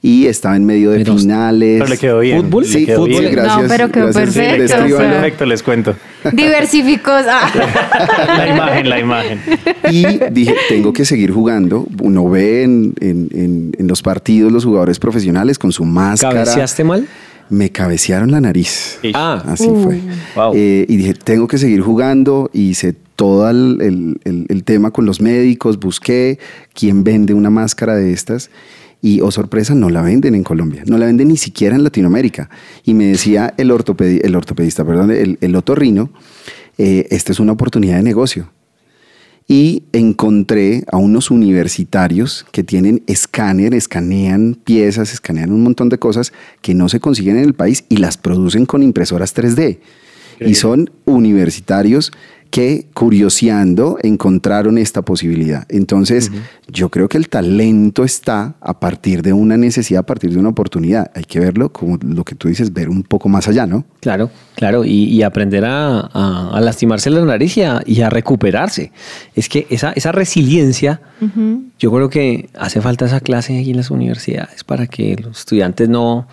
Y 0.02 0.26
estaba 0.26 0.56
en 0.56 0.66
medio 0.66 0.90
de 0.90 0.98
Pero- 0.98 1.16
finales. 1.16 1.78
pero 1.78 1.88
le 1.90 1.98
quedó 1.98 2.20
bien, 2.20 2.42
¿Fútbol? 2.42 2.64
Sí, 2.66 2.84
quedó 2.84 2.98
fútbol, 3.06 3.20
bien. 3.20 3.32
gracias. 3.32 3.62
No, 3.62 3.68
pero 3.68 3.90
quedó 3.90 4.04
gracias, 4.12 4.34
perfecto, 4.34 4.62
descríbanlo. 4.62 4.96
o 4.96 4.98
sea. 5.00 5.10
Perfecto, 5.12 5.46
les 5.46 5.62
cuento. 5.62 5.94
Diversificó. 6.32 7.10
ah. 7.12 7.50
La 8.36 8.48
imagen, 8.48 8.88
la 8.88 9.00
imagen. 9.00 9.40
Y 9.90 10.04
dije, 10.30 10.54
tengo 10.68 10.92
que 10.92 11.04
seguir 11.04 11.30
jugando. 11.32 11.86
Uno 12.02 12.28
ve 12.28 12.62
en, 12.64 12.94
en- 13.00 13.28
en- 13.32 13.72
en 13.78 13.86
los 13.88 14.02
partidos 14.02 14.52
los 14.52 14.64
jugadores 14.64 14.98
profesionales 14.98 15.58
con 15.58 15.72
su 15.72 15.84
máscara. 15.84 16.44
¿Cabeceaste 16.44 16.84
mal? 16.84 17.06
Me 17.50 17.70
cabecearon 17.70 18.30
la 18.30 18.40
nariz. 18.40 18.98
Ah, 19.12 19.42
Así 19.46 19.68
fue. 19.82 20.00
Wow. 20.34 20.52
Eh, 20.54 20.86
y 20.88 20.96
dije, 20.96 21.14
tengo 21.14 21.46
que 21.46 21.58
seguir 21.58 21.82
jugando. 21.82 22.50
Hice 22.54 22.94
todo 23.16 23.48
el, 23.50 23.78
el- 23.82 24.20
el- 24.24 24.46
el 24.48 24.64
tema 24.64 24.90
con 24.90 25.04
los 25.06 25.20
médicos. 25.20 25.78
Busqué 25.78 26.38
quién 26.72 27.04
vende 27.04 27.34
una 27.34 27.50
máscara 27.50 27.94
de 27.96 28.12
estas. 28.12 28.50
Y, 29.04 29.20
oh 29.20 29.30
sorpresa, 29.30 29.74
no 29.74 29.90
la 29.90 30.00
venden 30.00 30.34
en 30.34 30.42
Colombia. 30.42 30.82
No 30.86 30.96
la 30.96 31.04
venden 31.04 31.28
ni 31.28 31.36
siquiera 31.36 31.76
en 31.76 31.84
Latinoamérica. 31.84 32.48
Y 32.84 32.94
me 32.94 33.04
decía 33.04 33.52
el, 33.58 33.70
ortopedi- 33.70 34.22
el 34.24 34.34
ortopedista, 34.34 34.82
perdón, 34.82 35.10
el, 35.10 35.36
el 35.42 35.54
otorrino, 35.56 36.08
eh, 36.78 37.06
esta 37.10 37.30
es 37.32 37.38
una 37.38 37.52
oportunidad 37.52 37.96
de 37.96 38.02
negocio. 38.02 38.50
Y 39.46 39.82
encontré 39.92 40.84
a 40.90 40.96
unos 40.96 41.30
universitarios 41.30 42.46
que 42.50 42.64
tienen 42.64 43.02
escáner, 43.06 43.74
escanean 43.74 44.56
piezas, 44.64 45.12
escanean 45.12 45.52
un 45.52 45.62
montón 45.62 45.90
de 45.90 45.98
cosas 45.98 46.32
que 46.62 46.74
no 46.74 46.88
se 46.88 46.98
consiguen 46.98 47.36
en 47.36 47.44
el 47.44 47.52
país 47.52 47.84
y 47.90 47.98
las 47.98 48.16
producen 48.16 48.64
con 48.64 48.82
impresoras 48.82 49.36
3D. 49.36 49.80
Y 50.40 50.54
son 50.54 50.90
universitarios 51.04 52.10
que 52.54 52.86
curioseando 52.94 53.98
encontraron 54.04 54.78
esta 54.78 55.02
posibilidad. 55.02 55.66
Entonces, 55.68 56.30
yo 56.68 56.88
creo 56.88 57.08
que 57.08 57.18
el 57.18 57.28
talento 57.28 58.04
está 58.04 58.54
a 58.60 58.78
partir 58.78 59.22
de 59.22 59.32
una 59.32 59.56
necesidad, 59.56 60.00
a 60.02 60.06
partir 60.06 60.30
de 60.30 60.38
una 60.38 60.50
oportunidad. 60.50 61.10
Hay 61.16 61.24
que 61.24 61.40
verlo 61.40 61.72
como 61.72 61.98
lo 62.06 62.22
que 62.22 62.36
tú 62.36 62.46
dices, 62.46 62.72
ver 62.72 62.88
un 62.90 63.02
poco 63.02 63.28
más 63.28 63.48
allá, 63.48 63.66
¿no? 63.66 63.84
Claro, 63.98 64.30
claro, 64.54 64.84
y, 64.84 65.06
y 65.06 65.22
aprender 65.24 65.64
a, 65.64 65.98
a- 66.12 66.50
a 66.54 66.60
lastimarse 66.60 67.10
la 67.10 67.24
nariz 67.24 67.56
y 67.56 67.62
a, 67.62 67.82
y 67.84 68.02
a 68.02 68.08
recuperarse. 68.08 68.92
Es 69.34 69.48
que 69.48 69.66
esa, 69.70 69.90
esa 69.92 70.12
resiliencia, 70.12 71.00
yo 71.80 71.90
creo 71.90 72.08
que 72.08 72.50
hace 72.56 72.80
falta 72.80 73.06
esa 73.06 73.18
clase 73.18 73.56
ahí 73.58 73.70
en 73.70 73.78
las 73.78 73.90
universidades 73.90 74.62
para 74.62 74.86
que 74.86 75.16
los 75.16 75.40
estudiantes 75.40 75.88
no, 75.88 76.28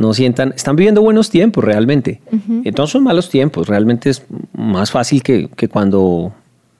no 0.00 0.12
sientan, 0.14 0.52
están 0.56 0.74
viviendo 0.76 1.02
buenos 1.02 1.30
tiempos 1.30 1.62
realmente. 1.62 2.20
Entonces 2.64 2.92
son 2.92 3.04
malos 3.04 3.28
tiempos, 3.30 3.68
realmente 3.68 4.10
es 4.10 4.24
más 4.56 4.90
fácil 4.90 5.22
que, 5.22 5.48
que 5.54 5.68
cuando 5.68 6.32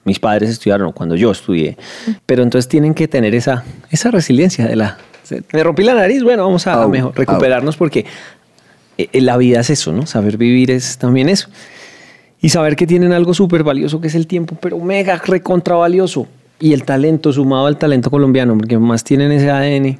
mis 0.03 0.19
padres 0.19 0.49
estudiaron 0.49 0.87
o 0.87 0.91
cuando 0.91 1.15
yo 1.15 1.31
estudié. 1.31 1.77
Pero 2.25 2.41
entonces 2.43 2.67
tienen 2.67 2.93
que 2.93 3.07
tener 3.07 3.35
esa, 3.35 3.63
esa 3.91 4.09
resiliencia 4.11 4.65
de 4.65 4.75
la... 4.75 4.97
se- 5.23 5.43
Me 5.53 5.63
rompí 5.63 5.83
la 5.83 5.93
nariz, 5.93 6.23
bueno, 6.23 6.43
vamos 6.43 6.65
a 6.67 6.73
Au, 6.73 6.89
mejor 6.89 7.15
recuperarnos 7.15 7.77
porque 7.77 8.05
eh, 8.97 9.07
eh, 9.13 9.21
la 9.21 9.37
vida 9.37 9.59
es 9.59 9.69
eso, 9.69 9.91
¿no? 9.93 10.05
Saber 10.07 10.37
vivir 10.37 10.71
es 10.71 10.97
también 10.97 11.29
eso. 11.29 11.47
Y 12.41 12.49
saber 12.49 12.75
que 12.75 12.87
tienen 12.87 13.13
algo 13.13 13.35
súper 13.35 13.63
valioso 13.63 14.01
que 14.01 14.07
es 14.07 14.15
el 14.15 14.25
tiempo, 14.25 14.57
pero 14.59 14.79
mega 14.79 15.17
recontra 15.23 15.75
valioso. 15.75 16.27
Y 16.59 16.73
el 16.73 16.83
talento, 16.83 17.31
sumado 17.31 17.67
al 17.67 17.77
talento 17.77 18.09
colombiano, 18.09 18.57
porque 18.57 18.77
más 18.79 19.03
tienen 19.03 19.31
ese 19.31 19.49
ADN. 19.51 19.99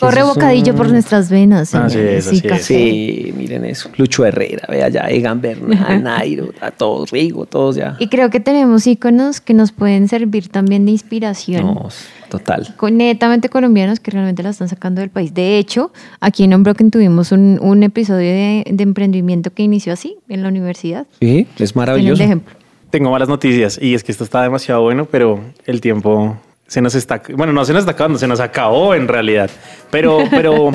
Corre 0.00 0.22
bocadillo 0.24 0.72
un- 0.72 0.78
por 0.78 0.90
nuestras 0.90 1.30
venas. 1.30 1.74
Así 1.74 1.98
es, 1.98 2.26
así 2.26 2.36
es. 2.36 2.42
café. 2.42 2.62
Sí, 2.62 3.34
miren 3.36 3.64
eso. 3.64 3.90
Lucho 3.96 4.24
Herrera, 4.24 4.66
vea 4.68 4.88
ya, 4.88 5.02
Egan 5.08 5.40
Bernal, 5.40 6.02
Nairo, 6.02 6.52
a 6.60 6.70
todos, 6.70 7.10
Rigo, 7.10 7.46
todos 7.46 7.76
ya. 7.76 7.96
Y 8.00 8.08
creo 8.08 8.28
que 8.30 8.40
tenemos 8.40 8.86
íconos 8.86 9.40
que 9.40 9.54
nos 9.54 9.72
pueden 9.72 10.08
servir 10.08 10.48
también 10.48 10.84
de 10.84 10.90
inspiración. 10.92 11.62
No, 11.64 11.88
total. 12.28 12.74
con- 12.76 12.96
netamente 12.96 13.48
colombianos 13.48 14.00
que 14.00 14.10
realmente 14.10 14.42
la 14.42 14.50
están 14.50 14.68
sacando 14.68 15.00
del 15.00 15.10
país. 15.10 15.32
De 15.32 15.58
hecho, 15.58 15.92
aquí 16.20 16.42
en 16.44 16.54
Unbroken 16.54 16.90
tuvimos 16.90 17.30
un, 17.32 17.58
un 17.62 17.82
episodio 17.84 18.30
de, 18.30 18.64
de 18.68 18.82
emprendimiento 18.82 19.52
que 19.52 19.62
inició 19.62 19.92
así, 19.92 20.16
en 20.28 20.42
la 20.42 20.48
universidad. 20.48 21.06
Sí, 21.20 21.46
es 21.58 21.76
maravilloso. 21.76 22.18
de 22.18 22.24
ejemplo. 22.24 22.54
Tengo 22.90 23.10
malas 23.10 23.28
noticias 23.28 23.78
y 23.82 23.94
es 23.94 24.04
que 24.04 24.12
esto 24.12 24.22
está 24.24 24.42
demasiado 24.42 24.82
bueno, 24.82 25.06
pero 25.10 25.40
el 25.66 25.80
tiempo 25.80 26.36
se 26.66 26.80
nos 26.80 26.94
está, 26.94 27.22
bueno, 27.36 27.52
no 27.52 27.64
se 27.64 27.72
nos 27.72 27.80
está 27.80 27.92
acabando, 27.92 28.18
se 28.18 28.26
nos 28.26 28.40
acabó 28.40 28.94
en 28.94 29.08
realidad. 29.08 29.50
Pero, 29.90 30.18
pero, 30.30 30.70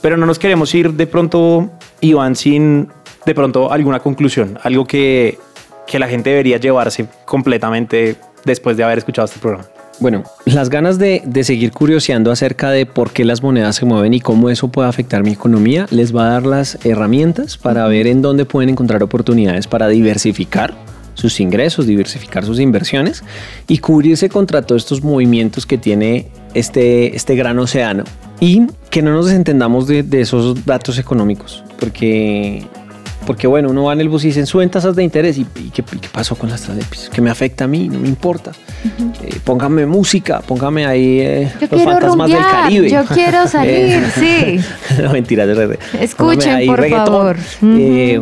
pero 0.00 0.16
no 0.16 0.26
nos 0.26 0.38
queremos 0.38 0.74
ir 0.74 0.92
de 0.92 1.06
pronto, 1.06 1.70
Iván, 2.00 2.36
sin 2.36 2.88
de 3.24 3.34
pronto 3.34 3.72
alguna 3.72 4.00
conclusión, 4.00 4.58
algo 4.62 4.84
que, 4.84 5.38
que 5.86 5.98
la 5.98 6.08
gente 6.08 6.30
debería 6.30 6.58
llevarse 6.58 7.06
completamente 7.24 8.16
después 8.44 8.76
de 8.76 8.84
haber 8.84 8.98
escuchado 8.98 9.26
este 9.26 9.38
programa. 9.38 9.66
Bueno, 10.00 10.24
las 10.46 10.68
ganas 10.68 10.98
de, 10.98 11.22
de 11.24 11.44
seguir 11.44 11.70
curioseando 11.70 12.32
acerca 12.32 12.70
de 12.70 12.86
por 12.86 13.12
qué 13.12 13.24
las 13.24 13.42
monedas 13.42 13.76
se 13.76 13.84
mueven 13.84 14.14
y 14.14 14.20
cómo 14.20 14.50
eso 14.50 14.68
puede 14.68 14.88
afectar 14.88 15.22
mi 15.22 15.30
economía, 15.30 15.86
les 15.90 16.16
va 16.16 16.26
a 16.26 16.30
dar 16.30 16.46
las 16.46 16.84
herramientas 16.84 17.56
para 17.56 17.86
ver 17.86 18.08
en 18.08 18.20
dónde 18.20 18.44
pueden 18.44 18.70
encontrar 18.70 19.02
oportunidades 19.02 19.68
para 19.68 19.86
diversificar 19.86 20.74
sus 21.22 21.40
ingresos, 21.40 21.86
diversificar 21.86 22.44
sus 22.44 22.60
inversiones 22.60 23.22
y 23.68 23.78
cubrirse 23.78 24.28
contra 24.28 24.60
todos 24.62 24.82
estos 24.82 25.02
movimientos 25.02 25.64
que 25.64 25.78
tiene 25.78 26.26
este, 26.52 27.16
este 27.16 27.34
gran 27.36 27.58
océano 27.58 28.04
y 28.40 28.66
que 28.90 29.00
no 29.02 29.12
nos 29.12 29.26
desentendamos 29.26 29.86
de, 29.86 30.02
de 30.02 30.20
esos 30.20 30.66
datos 30.66 30.98
económicos, 30.98 31.62
porque 31.78 32.64
porque 33.24 33.46
bueno, 33.46 33.70
uno 33.70 33.84
va 33.84 33.92
en 33.92 34.00
el 34.00 34.08
bus 34.08 34.24
y 34.24 34.28
dicen, 34.28 34.46
suben 34.46 34.68
tasas 34.68 34.96
de 34.96 35.04
interés. 35.04 35.38
¿Y, 35.38 35.42
y 35.42 35.70
qué, 35.70 35.84
y 35.92 35.98
qué 35.98 36.08
pasó 36.12 36.34
con 36.34 36.50
las 36.50 36.62
tasas 36.62 36.74
de 36.74 36.82
interés? 36.82 37.08
Que 37.08 37.20
me 37.20 37.30
afecta 37.30 37.62
a 37.64 37.66
mí, 37.68 37.88
no 37.88 38.00
me 38.00 38.08
importa. 38.08 38.50
Eh, 39.22 39.36
póngame 39.44 39.86
música, 39.86 40.40
póngame 40.40 40.86
ahí 40.86 41.20
eh, 41.20 41.52
los 41.70 41.82
fantasmas 41.84 42.28
del 42.28 42.38
rumbear, 42.38 42.62
Caribe. 42.64 42.90
yo 42.90 43.04
quiero 43.04 43.46
salir, 43.46 43.72
Eh, 43.76 44.02
sí. 44.16 44.96
no, 45.04 45.12
mentiras. 45.12 45.48
Escuchen, 46.00 46.52
ahí 46.52 46.66
por 46.66 46.80
reggaetón. 46.80 47.06
favor. 47.06 47.36
Eh, 47.62 48.20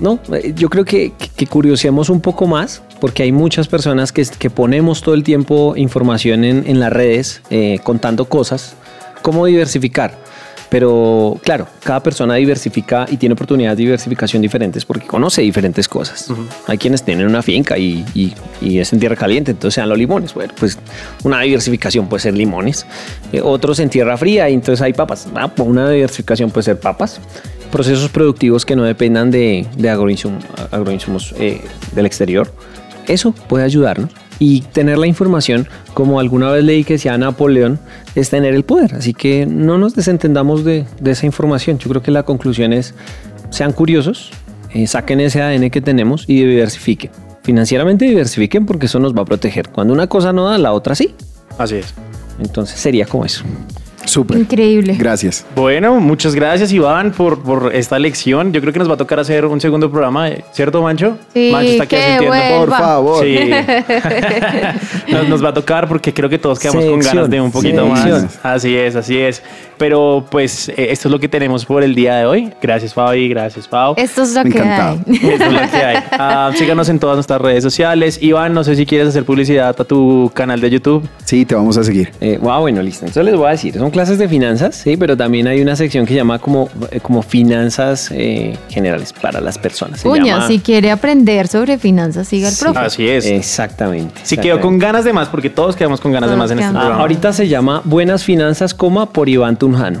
no, 0.00 0.18
eh, 0.34 0.52
yo 0.56 0.68
creo 0.68 0.84
que, 0.84 1.12
que, 1.36 1.46
curioseemos 1.46 2.08
un 2.10 2.20
poco 2.20 2.46
más, 2.46 2.82
porque 3.00 3.22
hay 3.22 3.32
muchas 3.32 3.68
personas 3.68 4.12
que, 4.12 4.24
que 4.38 4.50
ponemos 4.50 5.02
todo 5.02 5.14
el 5.14 5.22
tiempo 5.22 5.74
información 5.76 6.44
en, 6.44 6.64
en 6.66 6.80
las 6.80 6.92
redes, 6.92 7.42
eh, 7.50 7.78
contando 7.82 8.24
cosas, 8.26 8.74
cómo 9.22 9.46
diversificar. 9.46 10.26
Pero 10.70 11.40
claro, 11.44 11.66
cada 11.82 12.02
persona 12.02 12.34
diversifica 12.34 13.06
y 13.10 13.16
tiene 13.16 13.32
oportunidades 13.32 13.78
de 13.78 13.84
diversificación 13.84 14.42
diferentes 14.42 14.84
porque 14.84 15.06
conoce 15.06 15.40
diferentes 15.40 15.88
cosas. 15.88 16.28
Hay 16.66 16.76
quienes 16.76 17.02
tienen 17.02 17.26
una 17.26 17.40
finca 17.42 17.78
y, 17.78 18.04
y- 18.14 18.34
y 18.60 18.78
es 18.78 18.92
en 18.92 19.00
tierra 19.00 19.16
caliente, 19.16 19.52
entonces 19.52 19.76
sean 19.76 19.88
los 19.88 19.96
limones. 19.96 20.34
Bueno, 20.34 20.52
pues 20.60 20.78
una 21.24 21.40
diversificación 21.40 22.06
puede 22.06 22.20
ser 22.20 22.34
limones. 22.34 22.84
Eh, 23.32 23.40
otros 23.42 23.78
en 23.78 23.88
tierra 23.88 24.18
fría 24.18 24.50
y 24.50 24.52
entonces 24.54 24.82
hay 24.82 24.92
papas. 24.92 25.26
Ah, 25.34 25.48
pues 25.48 25.66
una 25.66 25.88
diversificación 25.88 26.50
puede 26.50 26.64
ser 26.64 26.78
papas. 26.78 27.18
Procesos 27.70 28.08
productivos 28.10 28.64
que 28.64 28.76
no 28.76 28.84
dependan 28.84 29.30
de, 29.30 29.66
de 29.76 29.90
agroinsum- 29.90 30.40
agroinsumos 30.70 31.34
eh, 31.38 31.60
del 31.94 32.06
exterior. 32.06 32.50
Eso 33.06 33.32
puede 33.32 33.64
ayudarnos. 33.64 34.10
Y 34.40 34.60
tener 34.60 34.98
la 34.98 35.06
información, 35.08 35.66
como 35.94 36.20
alguna 36.20 36.50
vez 36.50 36.62
leí 36.64 36.84
que 36.84 36.94
decía 36.94 37.18
Napoleón, 37.18 37.80
es 38.14 38.30
tener 38.30 38.54
el 38.54 38.64
poder. 38.64 38.94
Así 38.94 39.12
que 39.12 39.46
no 39.46 39.78
nos 39.78 39.94
desentendamos 39.96 40.64
de, 40.64 40.84
de 41.00 41.10
esa 41.10 41.26
información. 41.26 41.78
Yo 41.78 41.90
creo 41.90 42.02
que 42.02 42.12
la 42.12 42.22
conclusión 42.22 42.72
es, 42.72 42.94
sean 43.50 43.72
curiosos, 43.72 44.30
eh, 44.72 44.86
saquen 44.86 45.20
ese 45.20 45.42
ADN 45.42 45.70
que 45.70 45.80
tenemos 45.80 46.24
y 46.28 46.44
diversifiquen. 46.44 47.10
Financieramente 47.42 48.04
diversifiquen 48.04 48.64
porque 48.64 48.86
eso 48.86 49.00
nos 49.00 49.12
va 49.14 49.22
a 49.22 49.24
proteger. 49.24 49.70
Cuando 49.70 49.92
una 49.92 50.06
cosa 50.06 50.32
no 50.32 50.48
da, 50.48 50.56
la 50.56 50.72
otra 50.72 50.94
sí. 50.94 51.14
Así 51.58 51.76
es. 51.76 51.92
Entonces 52.38 52.78
sería 52.78 53.06
como 53.06 53.24
eso. 53.24 53.42
Súper. 54.08 54.38
Increíble. 54.38 54.96
Gracias. 54.98 55.44
Bueno, 55.54 56.00
muchas 56.00 56.34
gracias 56.34 56.72
Iván 56.72 57.12
por, 57.12 57.42
por 57.42 57.74
esta 57.74 57.98
lección. 57.98 58.52
Yo 58.52 58.60
creo 58.60 58.72
que 58.72 58.78
nos 58.78 58.88
va 58.88 58.94
a 58.94 58.96
tocar 58.96 59.20
hacer 59.20 59.44
un 59.46 59.60
segundo 59.60 59.90
programa. 59.90 60.28
¿cierto 60.52 60.82
Mancho? 60.82 61.16
Sí, 61.32 61.50
Mancho 61.52 61.70
está 61.72 61.84
aquí 61.84 61.96
asintiendo. 61.96 62.26
vuelva. 62.28 62.58
Por 62.58 62.70
favor. 62.70 63.24
Sí. 63.24 63.38
nos, 65.12 65.28
nos 65.28 65.44
va 65.44 65.48
a 65.50 65.54
tocar 65.54 65.88
porque 65.88 66.12
creo 66.12 66.28
que 66.28 66.38
todos 66.38 66.58
quedamos 66.58 66.84
con 66.84 67.00
ganas 67.00 67.30
de 67.30 67.40
un 67.40 67.50
poquito 67.52 67.86
sección. 67.94 68.22
más. 68.22 68.38
Así 68.42 68.76
es, 68.76 68.96
así 68.96 69.18
es. 69.18 69.42
Pero 69.76 70.26
pues 70.28 70.68
eh, 70.70 70.88
esto 70.90 71.08
es 71.08 71.12
lo 71.12 71.20
que 71.20 71.28
tenemos 71.28 71.64
por 71.64 71.82
el 71.82 71.94
día 71.94 72.16
de 72.16 72.26
hoy. 72.26 72.52
Gracias 72.60 72.94
Fabi, 72.94 73.28
gracias 73.28 73.68
Pau. 73.68 73.94
Esto 73.96 74.22
es 74.22 74.34
lo 74.34 74.42
que 74.42 74.48
Encantado. 74.48 74.98
hay. 75.06 75.14
Esto 75.14 75.44
es 75.44 75.52
lo 75.52 75.70
que 75.70 75.76
hay. 75.76 75.96
Ah, 76.20 76.50
síganos 76.54 76.88
en 76.88 76.98
todas 76.98 77.16
nuestras 77.16 77.40
redes 77.40 77.62
sociales. 77.62 78.18
Iván, 78.20 78.52
no 78.52 78.64
sé 78.64 78.74
si 78.74 78.84
quieres 78.86 79.08
hacer 79.08 79.24
publicidad 79.24 79.68
a 79.78 79.84
tu 79.84 80.30
canal 80.34 80.60
de 80.60 80.68
YouTube. 80.70 81.08
Sí, 81.24 81.44
te 81.44 81.54
vamos 81.54 81.76
a 81.78 81.84
seguir. 81.84 82.10
Eh, 82.20 82.38
wow, 82.42 82.60
bueno, 82.60 82.82
listo. 82.82 83.06
Entonces 83.06 83.24
les 83.24 83.36
voy 83.36 83.46
a 83.46 83.50
decir, 83.50 83.74
son 83.74 83.90
clases 83.98 84.18
de 84.18 84.28
finanzas, 84.28 84.76
sí, 84.76 84.96
pero 84.96 85.16
también 85.16 85.48
hay 85.48 85.60
una 85.60 85.74
sección 85.74 86.06
que 86.06 86.12
se 86.12 86.18
llama 86.18 86.38
como, 86.38 86.68
eh, 86.92 87.00
como 87.00 87.20
finanzas 87.22 88.10
eh, 88.12 88.56
generales 88.68 89.12
para 89.12 89.40
las 89.40 89.58
personas. 89.58 90.00
Se 90.00 90.08
Uña, 90.08 90.34
llama- 90.36 90.46
si 90.46 90.60
quiere 90.60 90.92
aprender 90.92 91.48
sobre 91.48 91.78
finanzas, 91.78 92.28
siga 92.28 92.46
el 92.48 92.54
Sí. 92.54 92.62
profe. 92.64 92.78
Así 92.78 93.08
es. 93.08 93.26
Exactamente. 93.26 94.20
Si 94.22 94.36
quedó 94.36 94.60
con 94.60 94.78
ganas 94.78 95.04
de 95.04 95.12
más, 95.12 95.28
porque 95.28 95.50
todos 95.50 95.74
quedamos 95.74 96.00
con 96.00 96.12
ganas 96.12 96.30
de 96.30 96.36
más 96.36 96.48
en 96.52 96.60
este. 96.60 96.68
Ah, 96.70 96.72
programa. 96.78 97.00
ahorita 97.00 97.32
se 97.32 97.48
llama 97.48 97.82
Buenas 97.84 98.22
Finanzas, 98.22 98.72
coma, 98.72 99.06
por 99.12 99.28
Iván 99.28 99.56
Tunjano. 99.56 100.00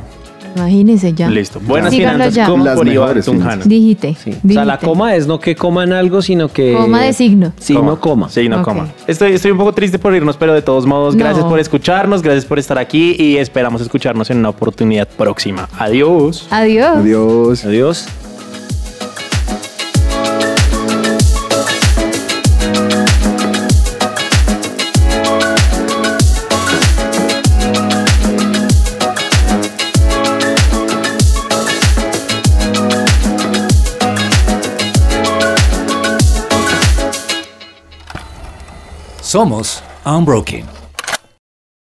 Imagínese 0.58 1.12
ya. 1.14 1.28
Listo. 1.30 1.60
Buenas 1.60 1.90
Síganlo 1.92 2.12
finanzas 2.24 2.34
ya. 2.34 2.46
como 2.46 2.64
Las 2.64 2.76
por 2.76 2.86
Iván 2.86 3.06
mejores 3.06 3.24
Tunjano. 3.24 3.62
Dígite. 3.64 4.14
Sí. 4.22 4.34
O 4.48 4.52
sea, 4.52 4.64
la 4.64 4.78
coma 4.78 5.14
es 5.16 5.26
no 5.26 5.38
que 5.40 5.54
coman 5.56 5.92
algo, 5.92 6.20
sino 6.22 6.48
que... 6.48 6.74
Coma 6.74 7.02
de 7.02 7.12
signo. 7.12 7.52
Signo 7.58 7.98
coma. 8.00 8.28
Sí, 8.28 8.48
no 8.48 8.58
Ok. 8.58 8.64
coma. 8.64 8.88
Estoy, 9.06 9.32
estoy 9.32 9.50
un 9.52 9.58
poco 9.58 9.72
triste 9.72 9.98
por 9.98 10.14
irnos, 10.14 10.36
pero 10.36 10.52
de 10.54 10.62
todos 10.62 10.84
modos, 10.86 11.14
No. 11.14 11.20
gracias 11.24 11.44
por 11.44 11.58
escucharnos, 11.58 12.22
gracias 12.22 12.44
por 12.44 12.58
estar 12.58 12.78
aquí 12.78 13.14
y 13.18 13.36
esperamos 13.36 13.80
escucharnos 13.80 14.30
en 14.30 14.38
una 14.38 14.50
oportunidad 14.50 15.08
próxima. 15.08 15.68
Adiós. 15.78 16.46
Adiós. 16.50 16.96
Adiós. 16.98 17.64
Adiós. 17.64 18.27
Somos 39.28 39.82
Unbroken. 40.06 40.77